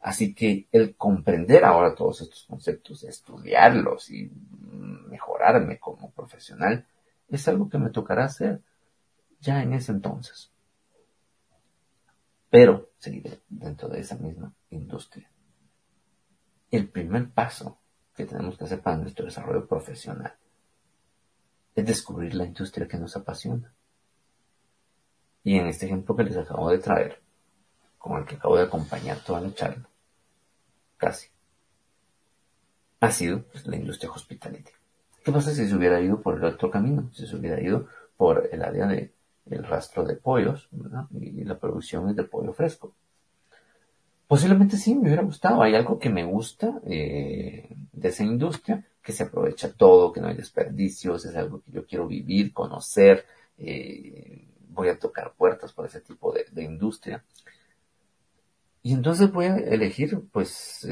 Así 0.00 0.34
que 0.34 0.68
el 0.72 0.96
comprender 0.96 1.64
ahora 1.64 1.94
todos 1.94 2.20
estos 2.20 2.44
conceptos, 2.44 3.04
estudiarlos 3.04 4.10
y 4.10 4.30
mejorarme 5.08 5.78
como 5.78 6.10
profesional, 6.10 6.86
es 7.28 7.48
algo 7.48 7.68
que 7.68 7.78
me 7.78 7.90
tocará 7.90 8.24
hacer 8.24 8.62
ya 9.40 9.62
en 9.62 9.72
ese 9.72 9.92
entonces. 9.92 10.52
Pero 12.50 12.90
seguiré 12.98 13.40
dentro 13.48 13.88
de 13.88 14.00
esa 14.00 14.16
misma 14.16 14.52
industria. 14.70 15.30
El 16.70 16.88
primer 16.88 17.30
paso 17.30 17.78
que 18.14 18.26
tenemos 18.26 18.56
que 18.56 18.64
hacer 18.64 18.80
para 18.80 18.96
nuestro 18.96 19.24
desarrollo 19.24 19.66
profesional 19.66 20.34
es 21.74 21.84
descubrir 21.84 22.34
la 22.34 22.46
industria 22.46 22.88
que 22.88 22.96
nos 22.96 23.16
apasiona. 23.16 23.75
Y 25.46 25.60
en 25.60 25.68
este 25.68 25.86
ejemplo 25.86 26.16
que 26.16 26.24
les 26.24 26.36
acabo 26.36 26.68
de 26.70 26.78
traer, 26.78 27.20
con 27.98 28.18
el 28.18 28.26
que 28.26 28.34
acabo 28.34 28.56
de 28.56 28.64
acompañar 28.64 29.18
toda 29.18 29.40
la 29.40 29.54
charla, 29.54 29.88
casi, 30.96 31.28
ha 32.98 33.12
sido 33.12 33.44
pues, 33.44 33.64
la 33.64 33.76
industria 33.76 34.10
hospitality. 34.10 34.72
¿Qué 35.24 35.30
pasa 35.30 35.52
si 35.52 35.68
se 35.68 35.76
hubiera 35.76 36.00
ido 36.00 36.20
por 36.20 36.36
el 36.36 36.42
otro 36.42 36.68
camino? 36.68 37.10
Si 37.12 37.28
se 37.28 37.36
hubiera 37.36 37.62
ido 37.62 37.86
por 38.16 38.48
el 38.50 38.64
área 38.64 38.88
de 38.88 39.12
el 39.48 39.62
rastro 39.62 40.02
de 40.02 40.16
pollos 40.16 40.68
y 41.12 41.44
la 41.44 41.60
producción 41.60 42.12
de 42.16 42.24
pollo 42.24 42.52
fresco. 42.52 42.96
Posiblemente 44.26 44.76
sí, 44.76 44.96
me 44.96 45.02
hubiera 45.02 45.22
gustado. 45.22 45.62
Hay 45.62 45.76
algo 45.76 46.00
que 46.00 46.10
me 46.10 46.24
gusta 46.24 46.80
eh, 46.84 47.68
de 47.92 48.08
esa 48.08 48.24
industria, 48.24 48.84
que 49.00 49.12
se 49.12 49.22
aprovecha 49.22 49.72
todo, 49.72 50.12
que 50.12 50.20
no 50.20 50.26
hay 50.26 50.34
desperdicios, 50.34 51.24
es 51.24 51.36
algo 51.36 51.60
que 51.60 51.70
yo 51.70 51.86
quiero 51.86 52.08
vivir, 52.08 52.52
conocer. 52.52 53.24
Eh, 53.58 54.48
voy 54.76 54.88
a 54.88 54.98
tocar 54.98 55.34
puertas 55.36 55.72
por 55.72 55.86
ese 55.86 56.00
tipo 56.00 56.32
de, 56.32 56.62
industria. 56.62 57.24
Y 58.82 58.92
entonces 58.94 59.32
voy 59.32 59.46
a 59.46 59.56
elegir, 59.56 60.22
pues, 60.30 60.86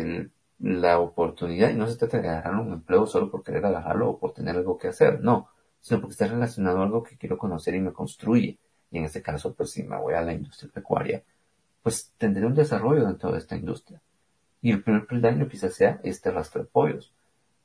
la 0.58 0.98
oportunidad, 0.98 1.70
y 1.70 1.74
no 1.74 1.86
se 1.86 1.96
trata 1.96 2.20
de 2.20 2.28
agarrar 2.28 2.56
un 2.56 2.72
empleo 2.72 3.06
solo 3.06 3.30
por 3.30 3.44
querer 3.44 3.64
agarrarlo 3.64 4.10
o 4.10 4.18
por 4.18 4.32
tener 4.32 4.56
algo 4.56 4.78
que 4.78 4.88
hacer, 4.88 5.20
no 5.20 5.48
sino 5.84 6.00
porque 6.00 6.12
está 6.12 6.26
relacionado 6.26 6.80
a 6.80 6.84
algo 6.84 7.02
que 7.02 7.18
quiero 7.18 7.36
conocer 7.36 7.74
y 7.74 7.80
me 7.80 7.92
construye. 7.92 8.58
Y 8.90 8.96
en 8.96 9.04
este 9.04 9.20
caso, 9.20 9.54
pues 9.54 9.70
si 9.72 9.82
me 9.82 9.98
voy 9.98 10.14
a 10.14 10.22
la 10.22 10.32
industria 10.32 10.72
pecuaria, 10.72 11.22
pues 11.82 12.10
tendré 12.16 12.46
un 12.46 12.54
desarrollo 12.54 13.04
dentro 13.04 13.30
de 13.30 13.36
esta 13.36 13.54
industria. 13.54 14.00
Y 14.62 14.70
el 14.70 14.82
primer 14.82 15.06
peldaño 15.06 15.46
quizás 15.46 15.74
sea 15.74 16.00
este 16.02 16.30
rastro 16.30 16.62
de 16.62 16.68
pollos, 16.68 17.12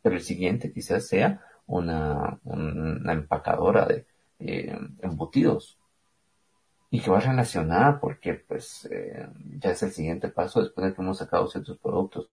pero 0.02 0.16
el 0.16 0.22
siguiente 0.22 0.74
quizás 0.74 1.08
sea 1.08 1.42
una, 1.66 2.42
una 2.44 3.14
empacadora 3.14 3.86
de 3.86 4.06
eh, 4.40 4.78
embutidos 5.02 5.79
y 6.92 7.02
que 7.02 7.12
va 7.12 7.20
relacionada 7.20 8.00
porque 8.00 8.34
pues 8.34 8.88
eh, 8.92 9.28
ya 9.60 9.72
es 9.72 9.84
el 9.84 9.92
siguiente 9.92 10.30
paso 10.30 10.62
después 10.62 10.88
de 10.88 10.94
que 10.94 11.02
hemos 11.02 11.18
sacado 11.18 11.48
ciertos 11.48 11.78
productos 11.78 12.30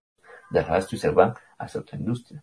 de 0.51 0.63
rastro 0.63 0.97
y 0.97 1.01
se 1.01 1.11
van 1.11 1.35
hacia 1.59 1.81
otra 1.81 1.99
industria. 1.99 2.43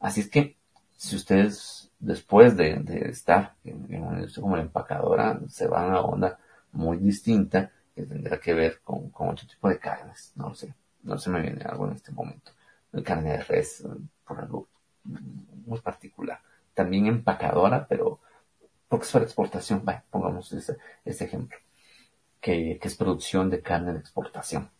Así 0.00 0.20
es 0.20 0.28
que 0.28 0.56
si 0.96 1.16
ustedes 1.16 1.90
después 1.98 2.56
de, 2.56 2.82
estar 3.08 3.54
en, 3.64 3.92
en 3.92 4.28
como 4.40 4.56
la 4.56 4.62
empacadora, 4.62 5.40
se 5.48 5.66
va 5.66 5.82
a 5.82 5.86
una 5.86 6.00
onda 6.00 6.38
muy 6.72 6.98
distinta 6.98 7.70
que 7.94 8.02
tendrá 8.02 8.38
que 8.38 8.54
ver 8.54 8.80
con, 8.82 9.10
otro 9.14 9.46
tipo 9.46 9.68
de 9.68 9.78
carnes. 9.78 10.32
No 10.36 10.54
sé, 10.54 10.74
no 11.02 11.18
se 11.18 11.30
me 11.30 11.40
viene 11.40 11.64
algo 11.64 11.86
en 11.86 11.94
este 11.94 12.12
momento. 12.12 12.52
La 12.92 13.02
carne 13.02 13.32
de 13.32 13.42
res, 13.42 13.86
por 14.26 14.38
algo 14.38 14.68
muy 15.04 15.80
particular. 15.80 16.40
También 16.74 17.06
empacadora, 17.06 17.86
pero 17.86 18.20
porque 18.96 19.06
es 19.06 19.12
para 19.12 19.24
exportación. 19.24 19.84
Pongamos 20.10 20.52
ese, 20.52 20.78
ejemplo, 21.04 21.58
que, 22.40 22.78
es 22.82 22.96
producción 22.96 23.50
de 23.50 23.60
carne 23.60 23.92
de 23.92 23.98
exportación. 23.98 24.70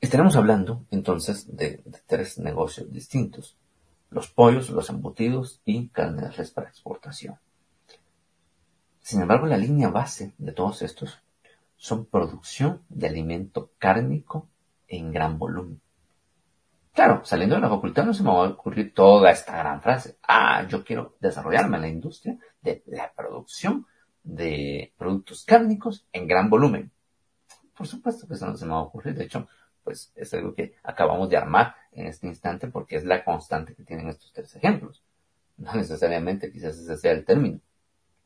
Estaremos 0.00 0.36
hablando 0.36 0.86
entonces 0.90 1.54
de 1.56 1.82
tres 2.06 2.38
negocios 2.38 2.90
distintos 2.92 3.58
los 4.10 4.30
pollos, 4.30 4.70
los 4.70 4.88
embutidos 4.88 5.60
y 5.64 5.88
carne 5.88 6.22
de 6.22 6.30
res 6.30 6.50
para 6.50 6.68
exportación. 6.68 7.38
Sin 9.00 9.20
embargo, 9.20 9.46
la 9.46 9.58
línea 9.58 9.88
base 9.88 10.32
de 10.38 10.52
todos 10.52 10.82
estos 10.82 11.18
son 11.76 12.06
producción 12.06 12.82
de 12.88 13.08
alimento 13.08 13.70
cárnico 13.78 14.48
en 14.86 15.12
gran 15.12 15.38
volumen. 15.38 15.80
Claro, 16.98 17.24
saliendo 17.24 17.54
de 17.54 17.60
la 17.60 17.68
facultad 17.68 18.06
no 18.06 18.12
se 18.12 18.24
me 18.24 18.30
va 18.30 18.44
a 18.44 18.48
ocurrir 18.48 18.92
toda 18.92 19.30
esta 19.30 19.56
gran 19.56 19.80
frase. 19.80 20.18
Ah, 20.26 20.66
yo 20.66 20.82
quiero 20.82 21.14
desarrollarme 21.20 21.76
en 21.76 21.82
la 21.82 21.88
industria 21.88 22.36
de 22.60 22.82
la 22.86 23.12
producción 23.12 23.86
de 24.24 24.92
productos 24.98 25.44
cárnicos 25.44 26.08
en 26.12 26.26
gran 26.26 26.50
volumen. 26.50 26.90
Por 27.76 27.86
supuesto 27.86 28.26
que 28.26 28.34
eso 28.34 28.48
no 28.48 28.56
se 28.56 28.64
me 28.64 28.72
va 28.72 28.78
a 28.78 28.82
ocurrir. 28.82 29.14
De 29.14 29.22
hecho, 29.22 29.46
pues 29.84 30.12
es 30.16 30.34
algo 30.34 30.54
que 30.54 30.74
acabamos 30.82 31.30
de 31.30 31.36
armar 31.36 31.76
en 31.92 32.08
este 32.08 32.26
instante 32.26 32.66
porque 32.66 32.96
es 32.96 33.04
la 33.04 33.24
constante 33.24 33.76
que 33.76 33.84
tienen 33.84 34.08
estos 34.08 34.32
tres 34.32 34.56
ejemplos. 34.56 35.04
No 35.56 35.72
necesariamente 35.74 36.50
quizás 36.50 36.76
ese 36.78 36.96
sea 36.96 37.12
el 37.12 37.24
término. 37.24 37.60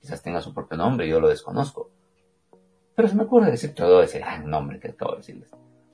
Quizás 0.00 0.22
tenga 0.22 0.40
su 0.40 0.54
propio 0.54 0.78
nombre 0.78 1.06
yo 1.06 1.20
lo 1.20 1.28
desconozco. 1.28 1.90
Pero 2.96 3.06
se 3.06 3.16
me 3.16 3.24
ocurre 3.24 3.50
decir 3.50 3.74
todo 3.74 4.02
ese 4.02 4.20
gran 4.20 4.48
nombre 4.48 4.80
que 4.80 4.88
acabo 4.88 5.10
de 5.10 5.18
decirles. 5.18 5.50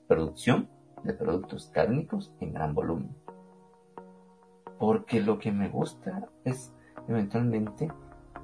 Producción 0.07 0.78
de 1.03 1.15
productos 1.15 1.71
cárnicos 1.73 2.33
en 2.41 2.53
gran 2.53 2.75
volumen. 2.75 3.15
Porque 4.79 5.21
lo 5.21 5.39
que 5.39 5.53
me 5.53 5.69
gusta 5.69 6.29
es 6.45 6.73
eventualmente 7.09 7.89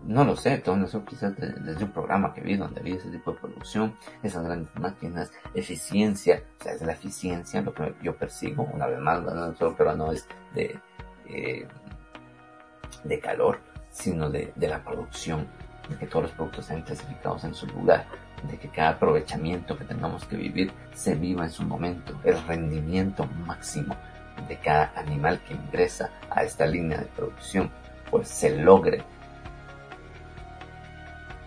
no 0.06 0.24
lo 0.24 0.36
sé, 0.36 0.58
todo 0.58 0.76
eso 0.84 1.04
quizás 1.04 1.34
desde 1.36 1.84
un 1.84 1.92
programa 1.92 2.34
que 2.34 2.40
vi 2.40 2.56
donde 2.56 2.82
vi 2.82 2.92
ese 2.92 3.10
tipo 3.10 3.32
de 3.32 3.38
producción, 3.38 3.96
esas 4.22 4.44
grandes 4.44 4.74
máquinas, 4.76 5.32
eficiencia, 5.54 6.42
o 6.60 6.62
sea, 6.62 6.72
es 6.74 6.82
la 6.82 6.92
eficiencia 6.92 7.62
lo 7.62 7.72
que 7.72 7.94
yo 8.02 8.16
persigo, 8.16 8.68
una 8.72 8.86
vez 8.86 8.98
más, 8.98 9.22
no 9.22 9.54
solo, 9.56 9.74
pero 9.76 9.94
no 9.96 10.12
es 10.12 10.26
de, 10.54 10.78
eh, 11.26 11.66
de 13.04 13.20
calor, 13.20 13.60
sino 13.90 14.30
de, 14.30 14.52
de 14.56 14.68
la 14.68 14.84
producción, 14.84 15.46
de 15.88 15.96
que 15.96 16.06
todos 16.06 16.24
los 16.24 16.32
productos 16.32 16.66
sean 16.66 16.82
clasificados 16.82 17.44
en 17.44 17.54
su 17.54 17.66
lugar, 17.68 18.06
de 18.48 18.58
que 18.58 18.68
cada 18.68 18.90
aprovechamiento 18.90 19.76
que 19.76 19.84
tengamos 19.84 20.24
que 20.24 20.36
vivir 20.36 20.72
se 20.94 21.14
viva 21.14 21.44
en 21.44 21.50
su 21.50 21.62
momento, 21.64 22.18
el 22.24 22.40
rendimiento 22.46 23.26
máximo 23.46 23.96
de 24.48 24.56
cada 24.58 24.92
animal 24.96 25.40
que 25.46 25.54
ingresa 25.54 26.10
a 26.30 26.42
esta 26.42 26.66
línea 26.66 26.98
de 26.98 27.06
producción, 27.06 27.70
pues 28.10 28.28
se 28.28 28.56
logre 28.56 29.02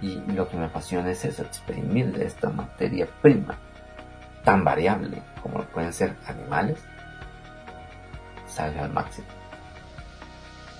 y 0.01 0.21
lo 0.31 0.47
que 0.47 0.57
me 0.57 0.65
apasiona 0.65 1.09
es 1.11 1.25
eso, 1.25 1.41
exprimir 1.43 2.15
de 2.15 2.25
esta 2.25 2.49
materia 2.49 3.07
prima 3.21 3.57
tan 4.43 4.63
variable 4.63 5.21
como 5.41 5.63
pueden 5.63 5.91
ser 5.91 6.15
animales, 6.25 6.79
salga 8.47 8.85
al 8.85 8.93
máximo. 8.93 9.27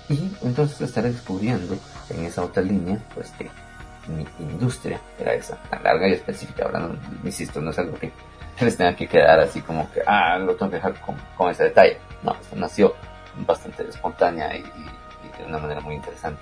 Y 0.09 0.32
entonces 0.41 0.80
estaré 0.80 1.11
descubriendo 1.11 1.78
en 2.09 2.24
esa 2.24 2.43
otra 2.43 2.63
línea, 2.63 2.99
pues 3.13 3.32
que 3.32 3.49
mi 4.08 4.26
industria 4.39 4.99
era 5.20 5.34
esa, 5.34 5.55
tan 5.70 5.84
larga 5.84 6.08
y 6.08 6.14
específica. 6.14 6.66
Ahora, 6.66 6.80
no, 6.80 6.95
insisto, 7.24 7.62
no 7.62 7.72
es 7.72 7.80
algo 7.80 7.97
que 7.97 8.12
les 8.62 8.78
tenga 8.78 8.95
que 8.95 9.08
quedar 9.08 9.39
así 9.39 9.62
como 9.62 9.91
que, 9.91 10.01
ah, 10.05 10.38
lo 10.38 10.55
tengo 10.55 10.72
que 10.72 10.78
dejar 10.78 10.95
con, 11.38 11.49
ese 11.49 11.66
detalle. 11.66 11.97
No, 12.24 12.34
esto 12.34 12.55
nació 12.55 12.95
bastante 13.45 13.88
espontánea 13.88 14.55
y 14.55 14.62
de 14.62 15.45
una 15.45 15.60
manera 15.60 15.82
muy 15.82 15.95
interesante. 15.95 16.41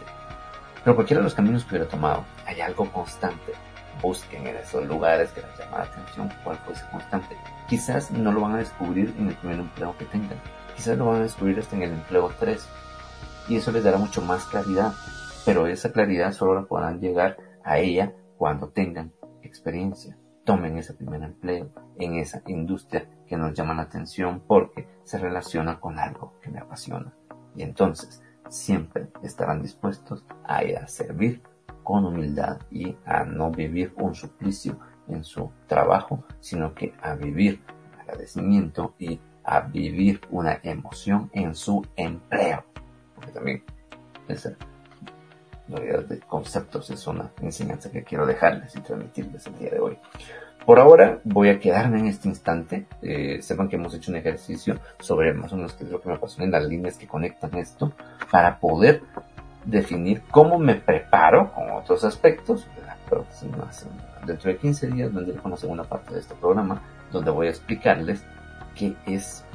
Pero 0.83 0.95
cualquiera 0.95 1.19
de 1.19 1.25
los 1.25 1.33
caminos 1.33 1.63
que 1.63 1.71
hubiera 1.71 1.89
tomado, 1.89 2.23
hay 2.45 2.61
algo 2.61 2.89
constante. 2.91 3.53
Busquen 4.01 4.45
en 4.47 4.57
esos 4.57 4.85
lugares 4.85 5.31
que 5.31 5.41
les 5.41 5.57
llama 5.57 5.79
la 5.79 5.83
atención 5.85 6.31
cuál 6.43 6.57
fue 6.57 6.73
ese 6.73 6.85
constante. 6.91 7.35
Quizás 7.67 8.11
no 8.11 8.31
lo 8.31 8.41
van 8.41 8.55
a 8.55 8.57
descubrir 8.57 9.13
en 9.17 9.29
el 9.29 9.35
primer 9.35 9.59
empleo 9.59 9.95
que 9.97 10.05
tengan. 10.05 10.39
Quizás 10.75 10.97
lo 10.97 11.07
van 11.07 11.21
a 11.21 11.23
descubrir 11.23 11.59
hasta 11.59 11.75
en 11.75 11.83
el 11.83 11.91
empleo 11.91 12.31
3. 12.39 12.67
Y 13.47 13.57
eso 13.57 13.71
les 13.71 13.83
dará 13.83 13.97
mucho 13.97 14.21
más 14.21 14.45
claridad 14.45 14.93
pero 15.45 15.67
esa 15.67 15.91
claridad 15.91 16.33
solo 16.33 16.55
la 16.55 16.63
podrán 16.63 16.99
llegar 16.99 17.37
a 17.65 17.79
ella 17.79 18.13
cuando 18.37 18.69
tengan 18.69 19.11
experiencia. 19.41 20.17
Tomen 20.45 20.77
ese 20.77 20.93
primer 20.93 21.23
empleo 21.23 21.69
en 21.97 22.15
esa 22.15 22.41
industria 22.45 23.09
que 23.27 23.35
nos 23.35 23.53
llama 23.53 23.73
la 23.73 23.81
atención 23.81 24.43
porque 24.47 24.87
se 25.03 25.17
relaciona 25.17 25.79
con 25.79 25.99
algo 25.99 26.35
que 26.41 26.51
me 26.51 26.59
apasiona. 26.59 27.13
Y 27.55 27.63
entonces 27.63 28.21
siempre 28.47 29.07
estarán 29.23 29.61
dispuestos 29.61 30.23
a 30.43 30.63
ir 30.63 30.77
a 30.77 30.87
servir 30.87 31.41
con 31.83 32.05
humildad 32.05 32.59
y 32.69 32.95
a 33.05 33.25
no 33.25 33.51
vivir 33.51 33.93
un 33.97 34.13
suplicio 34.13 34.79
en 35.07 35.23
su 35.23 35.51
trabajo, 35.67 36.23
sino 36.39 36.73
que 36.73 36.93
a 37.01 37.15
vivir 37.15 37.61
agradecimiento 37.99 38.93
y 38.99 39.19
a 39.43 39.61
vivir 39.61 40.21
una 40.29 40.59
emoción 40.63 41.29
en 41.33 41.55
su 41.55 41.85
empleo. 41.95 42.63
Porque 43.15 43.31
también 43.31 43.63
novedad 45.67 46.03
de 46.03 46.19
conceptos 46.19 46.89
es 46.89 47.05
una 47.07 47.31
enseñanza 47.41 47.91
que 47.91 48.03
quiero 48.03 48.25
dejarles 48.25 48.75
y 48.75 48.81
transmitirles 48.81 49.47
el 49.47 49.57
día 49.57 49.71
de 49.71 49.79
hoy. 49.79 49.97
Por 50.65 50.79
ahora 50.79 51.19
voy 51.23 51.49
a 51.49 51.59
quedarme 51.59 51.99
en 51.99 52.07
este 52.07 52.27
instante. 52.27 52.87
Eh, 53.01 53.39
sepan 53.41 53.69
que 53.69 53.75
hemos 53.75 53.93
hecho 53.93 54.11
un 54.11 54.17
ejercicio 54.17 54.79
sobre 54.99 55.33
más 55.33 55.53
o 55.53 55.57
menos 55.57 55.73
qué 55.73 55.83
es 55.83 55.91
lo 55.91 56.01
que 56.01 56.09
me 56.09 56.17
pasó 56.17 56.41
en 56.41 56.51
las 56.51 56.65
líneas 56.65 56.97
que 56.97 57.07
conectan 57.07 57.55
esto 57.55 57.93
para 58.31 58.59
poder 58.59 59.03
definir 59.63 60.23
cómo 60.31 60.57
me 60.57 60.75
preparo 60.75 61.51
con 61.53 61.69
otros 61.71 62.03
aspectos. 62.03 62.67
Dentro 64.25 64.51
de 64.51 64.57
15 64.57 64.87
días 64.87 65.13
vendré 65.13 65.35
con 65.35 65.51
la 65.51 65.57
segunda 65.57 65.83
parte 65.83 66.15
de 66.15 66.19
este 66.19 66.33
programa 66.33 66.81
donde 67.11 67.29
voy 67.29 67.47
a 67.47 67.51
explicarles 67.51 68.23
qué 68.75 68.95
es 69.05 69.45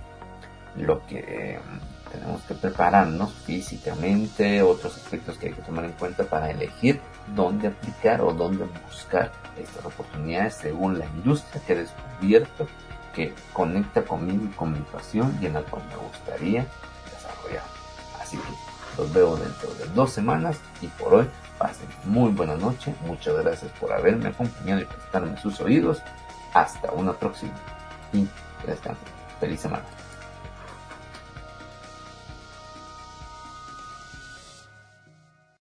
lo 0.76 1.04
que 1.06 1.58
tenemos 2.10 2.42
que 2.42 2.54
prepararnos 2.54 3.32
físicamente, 3.44 4.62
otros 4.62 4.96
aspectos 4.96 5.36
que 5.38 5.48
hay 5.48 5.52
que 5.52 5.62
tomar 5.62 5.84
en 5.84 5.92
cuenta 5.92 6.24
para 6.24 6.50
elegir 6.50 7.00
dónde 7.34 7.68
aplicar 7.68 8.20
o 8.20 8.32
dónde 8.32 8.66
buscar 8.86 9.32
estas 9.58 9.84
oportunidades 9.84 10.54
según 10.54 10.98
la 10.98 11.06
industria 11.06 11.62
que 11.66 11.72
he 11.72 11.76
descubierto 11.76 12.66
que 13.14 13.34
conecta 13.52 14.02
conmigo 14.02 14.44
y 14.44 14.54
con 14.54 14.72
mi 14.72 14.80
pasión 14.80 15.36
y 15.40 15.46
en 15.46 15.54
la 15.54 15.62
cual 15.62 15.82
me 15.88 15.96
gustaría 15.96 16.66
desarrollar. 17.12 17.64
Así 18.20 18.36
que 18.36 19.00
los 19.00 19.12
veo 19.12 19.36
dentro 19.36 19.72
de 19.74 19.86
dos 19.94 20.12
semanas 20.12 20.58
y 20.80 20.86
por 20.86 21.14
hoy 21.14 21.26
pasen 21.58 21.88
muy 22.04 22.30
buena 22.30 22.56
noche. 22.56 22.94
Muchas 23.06 23.36
gracias 23.36 23.70
por 23.80 23.92
haberme 23.92 24.28
acompañado 24.28 24.80
y 24.80 24.84
prestarme 24.84 25.36
sus 25.40 25.60
oídos. 25.60 26.02
Hasta 26.54 26.90
una 26.92 27.12
próxima 27.12 27.52
y 28.12 28.26
que 28.60 28.66
descansen. 28.66 29.06
Feliz 29.38 29.60
semana. 29.60 29.99